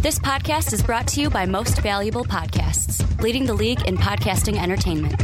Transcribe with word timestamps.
This 0.00 0.16
podcast 0.16 0.72
is 0.72 0.80
brought 0.80 1.08
to 1.08 1.20
you 1.20 1.28
by 1.28 1.44
Most 1.44 1.82
Valuable 1.82 2.24
Podcasts, 2.24 3.20
leading 3.20 3.46
the 3.46 3.52
league 3.52 3.84
in 3.88 3.96
podcasting 3.96 4.56
entertainment. 4.56 5.20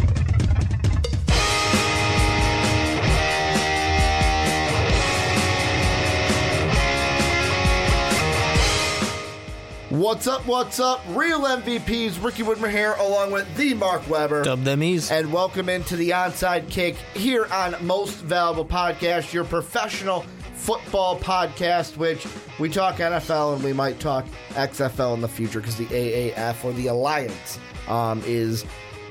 What's 9.91 10.27
up? 10.27 10.45
What's 10.45 10.81
up? 10.81 11.01
Real 11.11 11.43
MVPs, 11.43 12.21
Ricky 12.23 12.43
Widmer 12.43 12.69
here, 12.69 12.95
along 12.95 13.31
with 13.31 13.57
the 13.57 13.75
Mark 13.75 14.11
Weber. 14.11 14.43
Dub 14.43 14.65
them 14.65 14.83
ease. 14.83 15.09
And 15.09 15.33
welcome 15.33 15.69
into 15.69 15.95
the 15.95 16.11
Onside 16.11 16.69
Kick 16.69 16.97
here 17.15 17.47
on 17.53 17.77
Most 17.87 18.17
Valuable 18.17 18.65
Podcast, 18.65 19.33
your 19.33 19.45
professional 19.45 20.27
football 20.65 21.19
podcast, 21.21 21.99
which 21.99 22.27
we 22.59 22.71
talk 22.71 22.97
NFL 22.97 23.55
and 23.57 23.63
we 23.63 23.75
might 23.75 24.01
talk 24.01 24.25
XFL 24.53 25.13
in 25.13 25.21
the 25.21 25.29
future 25.29 25.61
because 25.61 25.77
the 25.77 25.85
AAF 25.85 26.65
or 26.65 26.73
the 26.73 26.87
Alliance 26.87 27.59
um, 27.87 28.23
is 28.25 28.65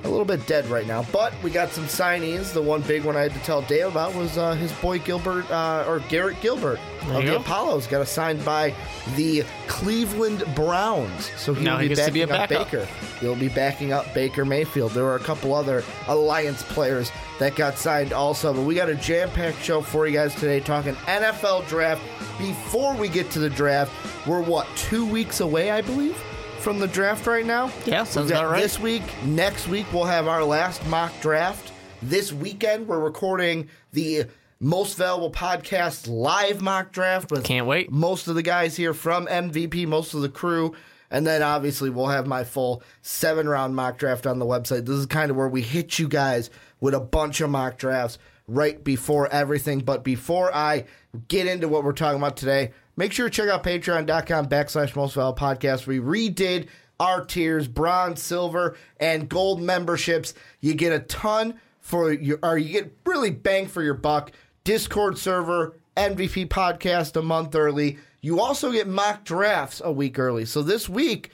a 0.03 0.09
little 0.09 0.25
bit 0.25 0.45
dead 0.47 0.65
right 0.67 0.85
now. 0.85 1.05
But 1.11 1.33
we 1.43 1.49
got 1.51 1.69
some 1.71 1.85
signees. 1.85 2.53
The 2.53 2.61
one 2.61 2.81
big 2.81 3.03
one 3.03 3.15
I 3.15 3.21
had 3.21 3.33
to 3.33 3.39
tell 3.39 3.61
Dave 3.61 3.87
about 3.87 4.13
was 4.15 4.37
uh, 4.37 4.53
his 4.53 4.71
boy 4.73 4.99
Gilbert, 4.99 5.49
uh, 5.49 5.85
or 5.87 5.99
Garrett 6.09 6.39
Gilbert 6.41 6.79
There 7.03 7.17
of 7.17 7.25
the 7.25 7.31
go. 7.31 7.35
Apollos. 7.37 7.87
Got 7.87 8.01
assigned 8.01 8.43
by 8.43 8.73
the 9.15 9.43
Cleveland 9.67 10.43
Browns. 10.55 11.31
So 11.37 11.53
he'll 11.53 11.63
Now 11.63 11.77
he 11.77 11.87
be 11.87 11.95
gets 11.95 12.07
to 12.07 12.13
be 12.13 12.25
backing 12.25 12.57
up. 12.57 12.71
Baker. 12.71 12.85
He'll 13.19 13.35
be 13.35 13.49
backing 13.49 13.93
up 13.93 14.13
Baker 14.13 14.45
Mayfield. 14.45 14.91
There 14.91 15.03
were 15.03 15.15
a 15.15 15.19
couple 15.19 15.53
other 15.53 15.83
Alliance 16.07 16.63
players 16.63 17.11
that 17.39 17.55
got 17.55 17.77
signed 17.77 18.13
also. 18.13 18.53
But 18.53 18.63
we 18.63 18.75
got 18.75 18.89
a 18.89 18.95
jam 18.95 19.29
packed 19.29 19.61
show 19.63 19.81
for 19.81 20.05
you 20.07 20.13
guys 20.13 20.35
today 20.35 20.59
talking 20.59 20.95
NFL 20.95 21.67
draft. 21.67 22.01
Before 22.37 22.95
we 22.95 23.07
get 23.07 23.29
to 23.31 23.39
the 23.39 23.49
draft, 23.49 23.91
we're 24.27 24.41
what, 24.41 24.67
two 24.75 25.05
weeks 25.05 25.39
away, 25.39 25.71
I 25.71 25.81
believe, 25.81 26.21
from 26.63 26.79
the 26.79 26.87
draft 26.87 27.27
right 27.27 27.45
now? 27.45 27.69
Yeah, 27.85 28.05
sounds 28.05 28.31
about 28.31 28.49
right. 28.49 28.61
This 28.61 28.79
week, 28.79 29.03
next 29.25 29.67
week, 29.67 29.85
we'll 29.91 30.05
have 30.05 30.27
our 30.27 30.43
last 30.45 30.85
mock 30.87 31.11
draft. 31.21 31.73
This 32.01 32.31
weekend, 32.31 32.87
we're 32.87 32.99
recording 33.01 33.67
the 33.91 34.23
most 34.61 34.95
valuable 34.97 35.29
podcast 35.29 36.07
live 36.07 36.61
mock 36.61 36.93
draft 36.93 37.31
with 37.31 37.43
Can't 37.43 37.67
wait. 37.67 37.91
most 37.91 38.29
of 38.29 38.35
the 38.35 38.41
guys 38.41 38.77
here 38.77 38.93
from 38.93 39.27
MVP, 39.27 39.85
most 39.87 40.13
of 40.13 40.21
the 40.21 40.29
crew. 40.29 40.73
And 41.11 41.27
then 41.27 41.43
obviously 41.43 41.89
we'll 41.89 42.07
have 42.07 42.25
my 42.27 42.45
full 42.45 42.81
seven 43.01 43.47
round 43.47 43.75
mock 43.75 43.97
draft 43.97 44.25
on 44.25 44.39
the 44.39 44.45
website. 44.45 44.85
This 44.85 44.95
is 44.95 45.05
kind 45.05 45.29
of 45.29 45.37
where 45.37 45.49
we 45.49 45.61
hit 45.61 45.99
you 45.99 46.07
guys 46.07 46.49
with 46.79 46.93
a 46.93 46.99
bunch 46.99 47.41
of 47.41 47.49
mock 47.49 47.77
drafts 47.77 48.17
right 48.47 48.81
before 48.83 49.27
everything. 49.27 49.81
But 49.81 50.03
before 50.03 50.53
I 50.55 50.85
get 51.27 51.45
into 51.45 51.67
what 51.67 51.83
we're 51.83 51.91
talking 51.91 52.17
about 52.19 52.37
today, 52.37 52.71
make 52.95 53.11
sure 53.11 53.29
to 53.29 53.35
check 53.35 53.49
out 53.49 53.63
patreon.com 53.63 54.47
backslash 54.47 54.95
most 54.95 55.15
valuable 55.15 55.39
podcast. 55.39 55.87
We 55.87 55.99
redid 55.99 56.67
our 56.99 57.25
tiers, 57.25 57.67
bronze, 57.67 58.21
silver, 58.21 58.77
and 58.99 59.27
gold 59.29 59.61
memberships. 59.61 60.33
You 60.61 60.73
get 60.73 60.93
a 60.93 60.99
ton 60.99 61.59
for 61.79 62.11
your, 62.11 62.39
or 62.43 62.57
you 62.57 62.71
get 62.71 62.97
really 63.05 63.31
bang 63.31 63.67
for 63.67 63.83
your 63.83 63.93
buck. 63.93 64.31
Discord 64.63 65.17
server, 65.17 65.77
MVP 65.97 66.47
podcast 66.47 67.15
a 67.17 67.21
month 67.21 67.55
early. 67.55 67.97
You 68.21 68.39
also 68.39 68.71
get 68.71 68.87
mock 68.87 69.25
drafts 69.25 69.81
a 69.83 69.91
week 69.91 70.17
early. 70.17 70.45
So 70.45 70.61
this 70.61 70.87
week, 70.87 71.31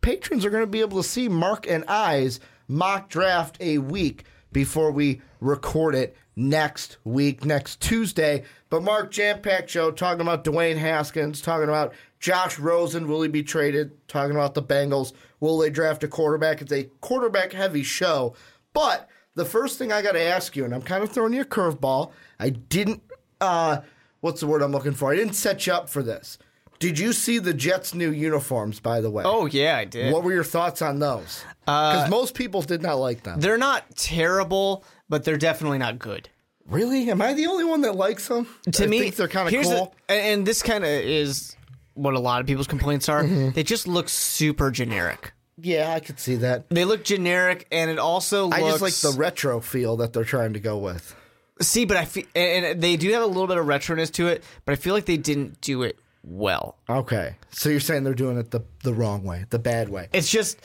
patrons 0.00 0.44
are 0.46 0.50
going 0.50 0.62
to 0.62 0.66
be 0.66 0.80
able 0.80 1.02
to 1.02 1.08
see 1.08 1.28
Mark 1.28 1.68
and 1.68 1.84
I's 1.84 2.40
mock 2.68 3.10
draft 3.10 3.58
a 3.60 3.78
week 3.78 4.24
before 4.50 4.90
we 4.92 5.20
record 5.40 5.94
it 5.94 6.16
next 6.36 6.96
week, 7.04 7.44
next 7.44 7.80
Tuesday. 7.80 8.44
But 8.72 8.84
Mark 8.84 9.10
Jam 9.10 9.42
Pack 9.42 9.68
Show 9.68 9.90
talking 9.90 10.22
about 10.22 10.44
Dwayne 10.44 10.78
Haskins, 10.78 11.42
talking 11.42 11.68
about 11.68 11.92
Josh 12.20 12.58
Rosen, 12.58 13.06
will 13.06 13.20
he 13.20 13.28
be 13.28 13.42
traded? 13.42 13.90
Talking 14.08 14.34
about 14.34 14.54
the 14.54 14.62
Bengals, 14.62 15.12
will 15.40 15.58
they 15.58 15.68
draft 15.68 16.02
a 16.04 16.08
quarterback? 16.08 16.62
It's 16.62 16.72
a 16.72 16.84
quarterback 17.02 17.52
heavy 17.52 17.82
show. 17.82 18.34
But 18.72 19.10
the 19.34 19.44
first 19.44 19.76
thing 19.76 19.92
I 19.92 20.00
got 20.00 20.12
to 20.12 20.22
ask 20.22 20.56
you, 20.56 20.64
and 20.64 20.74
I'm 20.74 20.80
kind 20.80 21.04
of 21.04 21.12
throwing 21.12 21.34
you 21.34 21.42
a 21.42 21.44
curveball, 21.44 22.12
I 22.40 22.48
didn't, 22.48 23.02
uh, 23.42 23.82
what's 24.22 24.40
the 24.40 24.46
word 24.46 24.62
I'm 24.62 24.72
looking 24.72 24.94
for? 24.94 25.12
I 25.12 25.16
didn't 25.16 25.34
set 25.34 25.66
you 25.66 25.74
up 25.74 25.90
for 25.90 26.02
this. 26.02 26.38
Did 26.78 26.98
you 26.98 27.12
see 27.12 27.38
the 27.38 27.52
Jets' 27.52 27.92
new 27.92 28.10
uniforms, 28.10 28.80
by 28.80 29.02
the 29.02 29.10
way? 29.10 29.22
Oh 29.26 29.44
yeah, 29.44 29.76
I 29.76 29.84
did. 29.84 30.14
What 30.14 30.24
were 30.24 30.32
your 30.32 30.44
thoughts 30.44 30.80
on 30.80 30.98
those? 30.98 31.44
Because 31.66 32.08
most 32.08 32.34
people 32.34 32.62
did 32.62 32.80
not 32.80 32.94
like 32.94 33.22
them. 33.22 33.38
They're 33.38 33.58
not 33.58 33.84
terrible, 33.96 34.82
but 35.10 35.24
they're 35.24 35.36
definitely 35.36 35.76
not 35.76 35.98
good. 35.98 36.30
Really? 36.72 37.10
Am 37.10 37.20
I 37.22 37.34
the 37.34 37.46
only 37.46 37.64
one 37.64 37.82
that 37.82 37.94
likes 37.96 38.28
them? 38.28 38.46
To 38.72 38.84
I 38.84 38.86
me, 38.86 38.98
think 39.00 39.16
they're 39.16 39.28
kind 39.28 39.54
of 39.54 39.62
cool. 39.64 39.94
the- 40.08 40.14
and 40.14 40.46
this 40.46 40.62
kind 40.62 40.84
of 40.84 40.90
is 40.90 41.54
what 41.94 42.14
a 42.14 42.18
lot 42.20 42.40
of 42.40 42.46
people's 42.46 42.66
complaints 42.66 43.08
are. 43.08 43.22
Mm-hmm. 43.22 43.50
They 43.50 43.62
just 43.62 43.86
look 43.86 44.08
super 44.08 44.70
generic. 44.70 45.32
yeah, 45.58 45.92
I 45.92 46.00
could 46.00 46.18
see 46.18 46.36
that. 46.36 46.68
They 46.70 46.84
look 46.84 47.04
generic, 47.04 47.66
and 47.70 47.90
it 47.90 47.98
also 47.98 48.46
looks. 48.46 48.56
I 48.62 48.70
just 48.70 48.80
like 48.82 48.94
the 48.94 49.18
retro 49.18 49.60
feel 49.60 49.96
that 49.98 50.12
they're 50.12 50.24
trying 50.24 50.54
to 50.54 50.60
go 50.60 50.78
with. 50.78 51.14
see, 51.60 51.84
but 51.84 51.96
I 51.98 52.04
feel, 52.06 52.24
and 52.34 52.64
and 52.64 52.82
they 52.82 52.96
do 52.96 53.12
have 53.12 53.22
a 53.22 53.26
little 53.26 53.46
bit 53.46 53.58
of 53.58 53.66
retroness 53.66 54.10
to 54.12 54.28
it, 54.28 54.42
but 54.64 54.72
I 54.72 54.76
feel 54.76 54.94
like 54.94 55.04
they 55.04 55.18
didn't 55.18 55.60
do 55.60 55.82
it 55.82 55.98
well. 56.24 56.76
Okay, 56.88 57.36
so 57.50 57.68
you're 57.68 57.80
saying 57.80 58.04
they're 58.04 58.14
doing 58.14 58.38
it 58.38 58.50
the 58.50 58.62
the 58.82 58.94
wrong 58.94 59.22
way, 59.24 59.44
the 59.50 59.58
bad 59.58 59.88
way. 59.90 60.08
It's 60.14 60.30
just 60.30 60.58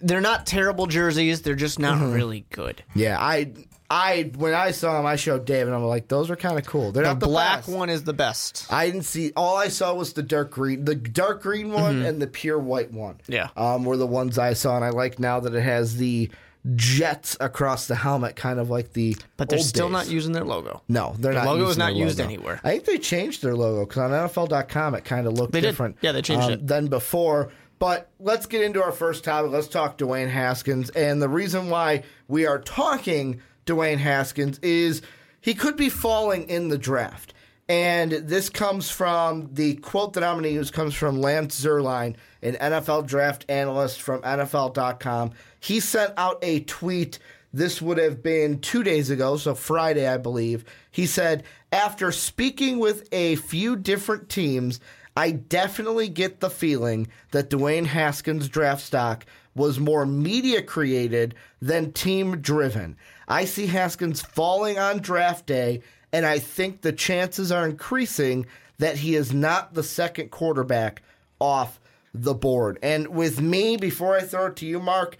they're 0.00 0.20
not 0.20 0.44
terrible 0.46 0.86
jerseys. 0.86 1.42
They're 1.42 1.54
just 1.54 1.78
not 1.78 1.98
Mm-hmm. 1.98 2.12
really 2.12 2.44
good. 2.50 2.82
Yeah, 2.94 3.18
I 3.20 3.52
I 3.94 4.30
when 4.36 4.54
I 4.54 4.70
saw 4.70 4.96
them, 4.96 5.04
I 5.04 5.16
showed 5.16 5.44
Dave, 5.44 5.66
and 5.66 5.76
I'm 5.76 5.84
like, 5.84 6.08
those 6.08 6.30
are 6.30 6.36
kind 6.36 6.58
of 6.58 6.64
cool. 6.64 6.92
They're 6.92 7.02
The 7.02 7.10
not 7.10 7.20
the 7.20 7.26
black 7.26 7.58
best. 7.58 7.68
one 7.68 7.90
is 7.90 8.04
the 8.04 8.14
best. 8.14 8.66
I 8.72 8.86
didn't 8.86 9.02
see. 9.02 9.32
All 9.36 9.56
I 9.56 9.68
saw 9.68 9.92
was 9.92 10.14
the 10.14 10.22
dark 10.22 10.50
green, 10.52 10.86
the 10.86 10.94
dark 10.94 11.42
green 11.42 11.70
one, 11.72 12.02
and 12.02 12.20
the 12.22 12.26
pure 12.26 12.58
white 12.58 12.90
one. 12.90 13.16
Mm-hmm. 13.16 13.32
Yeah. 13.32 13.48
um, 13.56 13.84
were 13.84 13.98
the 13.98 14.06
ones 14.06 14.38
I 14.38 14.54
saw, 14.54 14.76
and 14.76 14.84
I 14.84 14.88
like 14.88 15.18
now 15.18 15.40
that 15.40 15.54
it 15.54 15.60
has 15.60 15.96
the 15.98 16.30
jets 16.74 17.36
across 17.40 17.86
the 17.86 17.94
helmet, 17.96 18.36
kind 18.36 18.58
of 18.58 18.70
like 18.70 18.92
the. 18.92 19.16
But 19.36 19.48
they're 19.48 19.58
still 19.58 19.88
days. 19.88 19.92
not 19.92 20.08
using 20.08 20.32
their 20.32 20.44
logo. 20.44 20.82
No, 20.88 21.14
they're 21.18 21.34
The 21.34 21.44
not. 21.44 21.56
logo 21.58 21.68
is 21.68 21.76
not 21.76 21.86
their 21.92 21.96
used 22.04 22.18
logo. 22.18 22.28
anywhere. 22.32 22.60
I 22.64 22.70
think 22.70 22.84
they 22.84 22.98
changed 22.98 23.42
their 23.42 23.54
logo 23.54 23.84
because 23.84 23.98
on 23.98 24.10
NFL.com 24.10 24.94
it 24.94 25.04
kind 25.04 25.26
of 25.26 25.34
looked 25.34 25.52
They 25.52 25.60
did. 25.60 25.68
different. 25.68 25.96
Yeah, 26.00 26.12
they 26.12 26.22
changed 26.22 26.46
um, 26.46 26.52
it. 26.52 26.66
than 26.66 26.86
before. 26.86 27.50
But 27.78 28.08
let's 28.20 28.46
get 28.46 28.62
into 28.62 28.80
our 28.82 28.92
first 28.92 29.24
topic. 29.24 29.50
Let's 29.50 29.66
talk 29.66 29.98
Dwayne 29.98 30.30
Haskins, 30.30 30.88
and 30.90 31.20
the 31.20 31.28
reason 31.28 31.68
why 31.68 32.04
we 32.28 32.46
are 32.46 32.60
talking 32.60 33.40
Dwayne 33.66 33.98
Haskins 33.98 34.58
is 34.60 35.02
he 35.40 35.54
could 35.54 35.76
be 35.76 35.88
falling 35.88 36.48
in 36.48 36.68
the 36.68 36.78
draft. 36.78 37.34
And 37.68 38.12
this 38.12 38.50
comes 38.50 38.90
from 38.90 39.48
the 39.52 39.76
quote 39.76 40.14
that 40.14 40.24
I'm 40.24 40.34
going 40.34 40.44
to 40.44 40.50
use 40.50 40.70
comes 40.70 40.94
from 40.94 41.20
Lance 41.20 41.58
Zierlein, 41.64 42.16
an 42.42 42.54
NFL 42.54 43.06
draft 43.06 43.46
analyst 43.48 44.02
from 44.02 44.20
NFL.com. 44.22 45.30
He 45.60 45.80
sent 45.80 46.12
out 46.16 46.38
a 46.42 46.60
tweet. 46.60 47.18
This 47.52 47.80
would 47.80 47.98
have 47.98 48.22
been 48.22 48.60
two 48.60 48.82
days 48.82 49.10
ago, 49.10 49.36
so 49.36 49.54
Friday, 49.54 50.08
I 50.08 50.16
believe. 50.16 50.64
He 50.90 51.06
said, 51.06 51.44
After 51.70 52.10
speaking 52.10 52.78
with 52.78 53.08
a 53.12 53.36
few 53.36 53.76
different 53.76 54.28
teams, 54.28 54.80
I 55.16 55.30
definitely 55.32 56.08
get 56.08 56.40
the 56.40 56.50
feeling 56.50 57.08
that 57.30 57.50
Dwayne 57.50 57.86
Haskins' 57.86 58.48
draft 58.48 58.82
stock 58.82 59.26
was 59.54 59.78
more 59.78 60.06
media 60.06 60.62
created 60.62 61.34
than 61.60 61.92
team 61.92 62.40
driven. 62.40 62.96
I 63.28 63.44
see 63.44 63.66
Haskins 63.66 64.20
falling 64.20 64.78
on 64.78 64.98
draft 64.98 65.46
day, 65.46 65.82
and 66.12 66.26
I 66.26 66.38
think 66.38 66.80
the 66.80 66.92
chances 66.92 67.52
are 67.52 67.66
increasing 67.66 68.46
that 68.78 68.98
he 68.98 69.14
is 69.14 69.32
not 69.32 69.74
the 69.74 69.82
second 69.82 70.30
quarterback 70.30 71.02
off 71.40 71.80
the 72.14 72.34
board. 72.34 72.78
And 72.82 73.08
with 73.08 73.40
me, 73.40 73.76
before 73.76 74.16
I 74.16 74.22
throw 74.22 74.46
it 74.46 74.56
to 74.56 74.66
you, 74.66 74.80
Mark, 74.80 75.16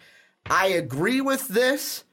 I 0.47 0.66
agree 0.66 1.20
with 1.20 1.49
this, 1.49 2.04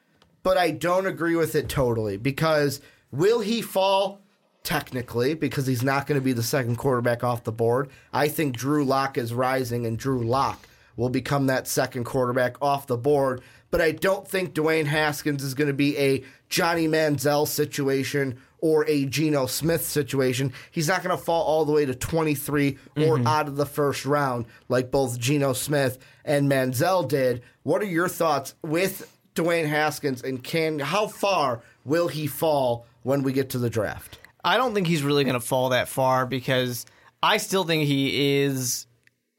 but 0.43 0.57
I 0.57 0.71
don't 0.71 1.05
agree 1.05 1.35
with 1.35 1.55
it 1.55 1.69
totally 1.69 2.17
because 2.17 2.81
will 3.11 3.39
he 3.39 3.61
fall? 3.61 4.21
Technically, 4.61 5.33
because 5.33 5.65
he's 5.65 5.83
not 5.83 6.05
going 6.05 6.19
to 6.19 6.23
be 6.23 6.33
the 6.33 6.43
second 6.43 6.75
quarterback 6.75 7.23
off 7.23 7.45
the 7.45 7.51
board. 7.51 7.89
I 8.13 8.27
think 8.27 8.55
Drew 8.55 8.83
Lock 8.83 9.17
is 9.17 9.33
rising, 9.33 9.85
and 9.85 9.97
Drew 9.97 10.21
Lock 10.21 10.67
will 10.99 11.09
become 11.09 11.47
that 11.47 11.65
second 11.65 12.03
quarterback 12.03 12.61
off 12.61 12.85
the 12.85 12.97
board. 12.97 13.41
But 13.71 13.81
I 13.81 13.91
don't 13.91 14.27
think 14.27 14.53
Dwayne 14.53 14.85
Haskins 14.85 15.43
is 15.43 15.53
going 15.53 15.69
to 15.69 15.73
be 15.73 15.97
a 15.97 16.23
Johnny 16.49 16.87
Manziel 16.87 17.47
situation 17.47 18.37
or 18.57 18.85
a 18.89 19.05
Geno 19.05 19.45
Smith 19.45 19.85
situation. 19.85 20.51
He's 20.71 20.89
not 20.89 21.01
going 21.01 21.17
to 21.17 21.23
fall 21.23 21.43
all 21.43 21.63
the 21.63 21.71
way 21.71 21.85
to 21.85 21.95
23 21.95 22.77
or 22.97 23.01
mm-hmm. 23.01 23.27
out 23.27 23.47
of 23.47 23.55
the 23.55 23.65
first 23.65 24.05
round 24.05 24.45
like 24.67 24.91
both 24.91 25.17
Geno 25.17 25.53
Smith 25.53 25.97
and 26.25 26.51
Manziel 26.51 27.07
did. 27.07 27.43
What 27.63 27.81
are 27.81 27.85
your 27.85 28.09
thoughts 28.09 28.55
with 28.61 29.17
Dwayne 29.35 29.69
Haskins 29.69 30.21
and 30.21 30.43
can 30.43 30.79
how 30.79 31.07
far 31.07 31.61
will 31.85 32.09
he 32.09 32.27
fall 32.27 32.85
when 33.03 33.23
we 33.23 33.31
get 33.31 33.51
to 33.51 33.57
the 33.57 33.69
draft? 33.69 34.19
I 34.43 34.57
don't 34.57 34.73
think 34.73 34.87
he's 34.87 35.03
really 35.03 35.23
going 35.23 35.39
to 35.39 35.39
fall 35.39 35.69
that 35.69 35.87
far 35.87 36.25
because 36.25 36.85
I 37.23 37.37
still 37.37 37.63
think 37.63 37.85
he 37.85 38.41
is, 38.41 38.87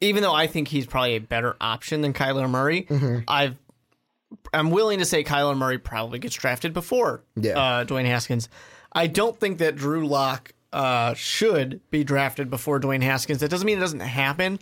even 0.00 0.22
though 0.22 0.34
I 0.34 0.46
think 0.46 0.68
he's 0.68 0.86
probably 0.86 1.16
a 1.16 1.20
better 1.20 1.56
option 1.60 2.00
than 2.00 2.12
Kyler 2.12 2.48
Murray. 2.48 2.82
Mm-hmm. 2.82 3.18
I've, 3.28 3.56
I'm 4.54 4.70
willing 4.70 4.98
to 5.00 5.04
say 5.04 5.24
Kyler 5.24 5.56
Murray 5.56 5.78
probably 5.78 6.18
gets 6.18 6.34
drafted 6.36 6.72
before 6.72 7.22
Yeah. 7.36 7.58
uh, 7.58 7.84
Dwayne 7.84 8.06
Haskins. 8.06 8.48
I 8.92 9.06
don't 9.06 9.38
think 9.38 9.58
that 9.58 9.76
Drew 9.76 10.06
Lock 10.06 10.52
uh, 10.72 11.14
should 11.14 11.80
be 11.90 12.04
drafted 12.04 12.48
before 12.50 12.80
Dwayne 12.80 13.02
Haskins. 13.02 13.40
That 13.40 13.50
doesn't 13.50 13.66
mean 13.66 13.78
it 13.78 13.80
doesn't 13.80 14.00
happen. 14.00 14.58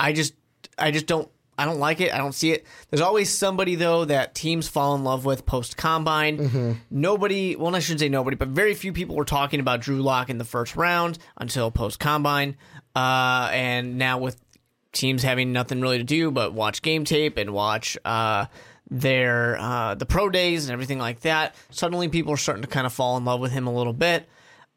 I 0.00 0.12
just 0.12 0.34
I 0.78 0.90
just 0.90 1.06
don't. 1.06 1.28
I 1.56 1.64
don't 1.66 1.78
like 1.78 2.00
it. 2.00 2.12
I 2.12 2.18
don't 2.18 2.32
see 2.34 2.50
it. 2.50 2.64
There's 2.90 3.00
always 3.00 3.30
somebody 3.32 3.76
though 3.76 4.04
that 4.06 4.34
teams 4.34 4.66
fall 4.66 4.96
in 4.96 5.04
love 5.04 5.24
with 5.24 5.46
post 5.46 5.76
combine. 5.76 6.38
Mm-hmm. 6.38 6.72
Nobody, 6.90 7.54
well, 7.54 7.76
I 7.76 7.78
shouldn't 7.78 8.00
say 8.00 8.08
nobody, 8.08 8.34
but 8.36 8.48
very 8.48 8.74
few 8.74 8.92
people 8.92 9.14
were 9.14 9.24
talking 9.24 9.60
about 9.60 9.80
Drew 9.80 10.02
Lock 10.02 10.30
in 10.30 10.38
the 10.38 10.44
first 10.44 10.74
round 10.74 11.16
until 11.36 11.70
post 11.70 12.00
combine. 12.00 12.56
Uh, 12.96 13.50
and 13.52 13.98
now 13.98 14.18
with 14.18 14.40
teams 14.94 15.22
having 15.22 15.52
nothing 15.52 15.80
really 15.80 15.98
to 15.98 16.04
do 16.04 16.30
but 16.30 16.52
watch 16.54 16.82
game 16.82 17.04
tape 17.04 17.36
and 17.36 17.50
watch 17.50 17.98
uh, 18.04 18.46
their 18.90 19.56
uh, 19.58 19.94
the 19.94 20.06
pro 20.06 20.28
days 20.28 20.64
and 20.64 20.72
everything 20.72 20.98
like 20.98 21.20
that, 21.20 21.54
suddenly 21.70 22.08
people 22.08 22.32
are 22.32 22.38
starting 22.38 22.62
to 22.62 22.68
kind 22.68 22.86
of 22.86 22.92
fall 22.92 23.16
in 23.16 23.24
love 23.24 23.40
with 23.40 23.52
him 23.52 23.66
a 23.66 23.72
little 23.74 23.92
bit. 23.92 24.28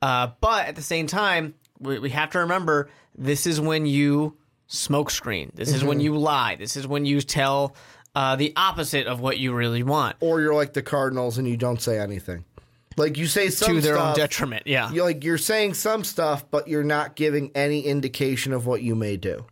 Uh, 0.02 0.30
but 0.42 0.68
at 0.68 0.76
the 0.76 0.82
same 0.82 1.08
time, 1.08 1.56
we, 1.80 2.00
we 2.00 2.10
have 2.10 2.32
to 2.32 2.40
remember 2.40 2.90
this 3.16 3.48
is 3.48 3.60
when 3.60 3.86
you 3.86 4.38
smokescreen. 4.70 5.54
This 5.54 5.74
is 5.74 5.84
when 5.84 6.00
you 6.00 6.18
lie. 6.18 6.56
This 6.56 6.76
is 6.76 6.88
when 6.88 7.06
you 7.06 7.22
tell 7.22 7.76
uh, 8.16 8.36
the 8.36 8.54
opposite 8.56 9.08
of 9.08 9.20
what 9.20 9.38
you 9.38 9.54
really 9.54 9.84
want 9.84 10.16
Or 10.20 10.42
you're 10.42 10.56
like 10.56 10.74
the 10.74 10.82
Cardinals 10.82 11.38
and 11.38 11.48
you 11.48 11.56
don't 11.56 11.82
say 11.82 12.00
anything. 12.00 12.46
Like 12.98 13.18
you 13.18 13.28
say 13.28 13.50
some 13.50 13.76
to 13.76 13.82
their 13.82 13.98
own 13.98 14.16
detriment. 14.16 14.64
Yeah. 14.66 14.92
You're 14.92 15.06
like 15.06 15.24
you're 15.24 15.38
saying 15.38 15.76
some 15.76 16.04
stuff, 16.04 16.50
but 16.50 16.68
you're 16.68 16.84
not 16.84 17.16
giving 17.16 17.52
any 17.54 17.82
indication 17.82 18.54
of 18.54 18.66
what 18.66 18.82
you 18.82 18.96
may 18.96 19.18
do. 19.18 19.46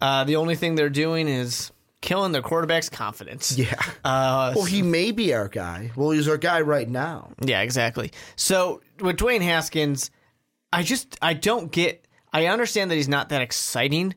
Uh, 0.00 0.24
the 0.24 0.36
only 0.36 0.54
thing 0.54 0.74
they're 0.74 0.88
doing 0.88 1.28
is 1.28 1.70
killing 2.00 2.32
their 2.32 2.42
quarterback's 2.42 2.88
confidence. 2.88 3.58
Yeah. 3.58 3.74
Uh, 4.04 4.52
well, 4.56 4.64
he 4.64 4.80
may 4.80 5.12
be 5.12 5.34
our 5.34 5.48
guy. 5.48 5.90
Well, 5.94 6.10
he's 6.10 6.28
our 6.28 6.38
guy 6.38 6.62
right 6.62 6.88
now. 6.88 7.32
Yeah, 7.42 7.60
exactly. 7.60 8.10
So 8.36 8.80
with 9.00 9.16
Dwayne 9.18 9.42
Haskins, 9.42 10.10
I 10.72 10.82
just 10.82 11.18
I 11.20 11.34
don't 11.34 11.70
get. 11.70 12.06
I 12.32 12.46
understand 12.46 12.90
that 12.90 12.94
he's 12.94 13.08
not 13.08 13.28
that 13.30 13.42
exciting. 13.42 14.14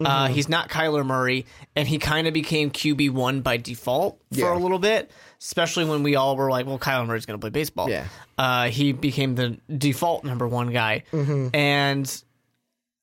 Uh, 0.00 0.26
he's 0.28 0.48
not 0.48 0.68
Kyler 0.68 1.06
Murray, 1.06 1.46
and 1.76 1.86
he 1.86 1.98
kind 1.98 2.26
of 2.26 2.34
became 2.34 2.70
QB 2.70 3.10
one 3.10 3.42
by 3.42 3.56
default 3.56 4.18
for 4.32 4.38
Yeah. 4.40 4.56
a 4.56 4.58
little 4.58 4.80
bit, 4.80 5.10
especially 5.40 5.84
when 5.84 6.02
we 6.02 6.16
all 6.16 6.36
were 6.36 6.50
like, 6.50 6.66
"Well, 6.66 6.78
Kyler 6.80 7.06
Murray's 7.06 7.26
going 7.26 7.38
to 7.38 7.40
play 7.40 7.50
baseball." 7.50 7.88
Yeah. 7.88 8.06
uh, 8.36 8.68
he 8.70 8.92
became 8.92 9.36
the 9.36 9.58
default 9.76 10.24
number 10.24 10.48
one 10.48 10.72
guy, 10.72 11.04
and 11.12 12.22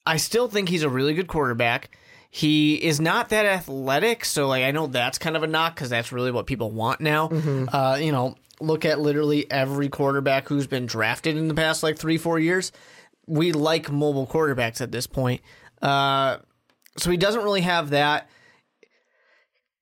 I 0.05 0.17
still 0.17 0.47
think 0.47 0.67
he's 0.69 0.83
a 0.83 0.89
really 0.89 1.13
good 1.13 1.27
quarterback. 1.27 1.97
He 2.29 2.75
is 2.75 2.99
not 2.99 3.29
that 3.29 3.45
athletic, 3.45 4.25
so 4.25 4.47
like 4.47 4.63
I 4.63 4.71
know 4.71 4.87
that's 4.87 5.17
kind 5.17 5.35
of 5.35 5.43
a 5.43 5.47
knock 5.47 5.75
because 5.75 5.89
that's 5.89 6.11
really 6.11 6.31
what 6.31 6.45
people 6.45 6.71
want 6.71 6.99
now. 7.01 7.27
Uh, 7.71 7.97
you 8.01 8.11
know, 8.11 8.35
look 8.59 8.83
at 8.85 8.99
literally 8.99 9.49
every 9.51 9.89
quarterback 9.89 10.47
who's 10.47 10.67
been 10.67 10.85
drafted 10.85 11.37
in 11.37 11.47
the 11.47 11.53
past 11.53 11.83
like 11.83 11.97
three, 11.97 12.17
four 12.17 12.39
years. 12.39 12.71
We 13.27 13.51
like 13.53 13.91
mobile 13.91 14.27
quarterbacks 14.27 14.81
at 14.81 14.91
this 14.91 15.07
point, 15.07 15.41
uh, 15.81 16.37
so 17.01 17.11
he 17.11 17.17
doesn't 17.17 17.43
really 17.43 17.61
have 17.61 17.89
that. 17.91 18.29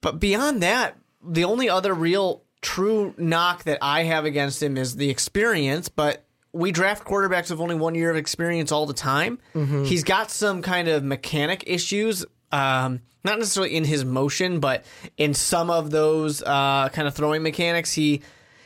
But 0.02 0.20
beyond 0.20 0.64
that, 0.64 0.98
the 1.24 1.44
only 1.44 1.70
other 1.70 1.94
real 1.94 2.44
true 2.62 3.14
knock 3.18 3.64
that 3.64 3.80
I 3.82 4.04
have 4.04 4.26
against 4.26 4.62
him 4.62 4.78
is 4.78 4.96
the 4.96 5.10
experience, 5.10 5.90
but 5.90 6.26
we 6.52 6.72
draft 6.72 7.06
quarterbacks 7.06 7.52
with 7.52 7.60
only 7.60 7.76
one 7.76 7.96
year 7.96 8.10
of 8.10 8.18
experience 8.18 8.72
all 8.72 8.86
the 8.86 8.94
time. 8.94 9.40
He's 9.86 10.04
got 10.04 10.32
some 10.32 10.62
kind 10.62 10.88
of 10.88 11.04
mechanic 11.04 11.64
issues, 11.68 12.26
um, 12.52 13.02
not 13.24 13.38
necessarily 13.38 13.76
in 13.76 13.84
his 13.84 14.04
motion, 14.06 14.60
but 14.60 14.84
in 15.18 15.34
some 15.34 15.70
of 15.70 15.92
those 15.92 16.42
uh, 16.42 16.90
kind 16.92 17.08
of 17.08 17.14
throwing 17.14 17.44
mechanics. 17.44 17.94
He 17.94 18.22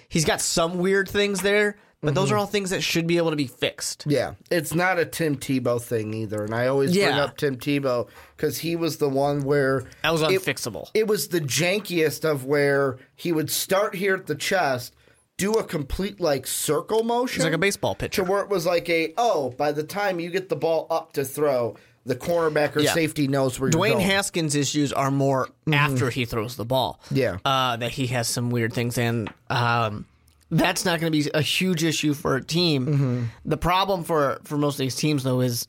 he's 0.08 0.26
got 0.26 0.40
some 0.42 0.78
weird 0.78 1.10
things 1.10 1.42
there, 1.42 1.76
but 2.04 2.14
those 2.16 2.32
are 2.32 2.38
all 2.38 2.46
things 2.46 2.70
that 2.72 2.84
should 2.84 3.08
be 3.08 3.18
able 3.18 3.30
to 3.32 3.36
be 3.36 3.48
fixed. 3.48 4.04
Yeah, 4.08 4.34
it's 4.52 4.76
not 4.76 5.00
a 5.00 5.06
Tim 5.06 5.38
Tebow 5.38 5.82
thing 5.82 6.14
either. 6.14 6.44
And 6.44 6.54
I 6.54 6.68
always 6.68 6.94
bring 6.94 7.08
up 7.14 7.38
Tim 7.38 7.56
Tebow 7.58 8.08
because 8.36 8.58
he 8.60 8.76
was 8.76 8.98
the 8.98 9.10
one 9.10 9.44
where 9.44 9.86
That 10.04 10.12
was 10.12 10.22
it- 10.22 10.30
unfixable. 10.30 10.90
It, 10.94 11.08
was 11.08 11.30
the 11.30 11.40
jankiest 11.42 12.24
of 12.30 12.46
where 12.46 12.98
he 13.16 13.32
would 13.32 13.50
start 13.50 13.96
here 13.96 14.16
at 14.16 14.26
the 14.28 14.36
chest, 14.36 14.94
do 15.38 15.54
a 15.54 15.64
complete 15.64 16.20
like 16.20 16.46
circle 16.46 17.04
motion. 17.04 17.38
He's 17.38 17.46
like 17.46 17.54
a 17.54 17.58
baseball 17.58 17.96
pitcher. 17.96 18.24
to 18.24 18.30
where 18.30 18.42
it 18.42 18.50
was 18.50 18.66
like 18.66 18.90
a 18.90 19.14
oh, 19.18 19.50
by 19.52 19.72
the 19.72 19.84
time 19.84 20.20
you 20.20 20.30
get 20.30 20.50
the 20.50 20.56
ball 20.56 20.86
up 20.92 21.14
to 21.14 21.24
throw, 21.26 21.76
the 22.06 22.16
cornerback 22.16 22.76
or 22.76 22.82
Yeah. 22.82 22.94
safety 22.94 23.28
knows 23.30 23.58
where 23.60 23.70
you're 23.72 23.80
Dwayne. 23.80 24.02
Haskins' 24.02 24.56
issues 24.56 24.92
are 24.92 25.10
more 25.10 25.48
after 25.72 26.10
he 26.10 26.26
throws 26.26 26.58
the 26.58 26.66
ball. 26.66 27.00
Yeah. 27.10 27.38
Uh, 27.46 27.78
that 27.78 27.92
he 27.92 28.08
has 28.08 28.28
some 28.28 28.50
weird 28.50 28.74
things, 28.74 28.98
and 28.98 29.32
um, 29.50 30.06
that's 30.58 30.86
not 30.86 31.00
going 31.00 31.12
to 31.12 31.18
be 31.18 31.30
a 31.34 31.42
huge 31.42 31.84
issue 31.84 32.14
for 32.14 32.36
a 32.36 32.44
team. 32.44 32.86
Mm-hmm. 32.86 33.24
The 33.46 33.58
problem 33.58 34.04
for, 34.04 34.40
for 34.44 34.58
most 34.58 34.76
of 34.76 34.80
these 34.80 34.96
teams, 34.96 35.24
though, 35.24 35.42
is 35.42 35.68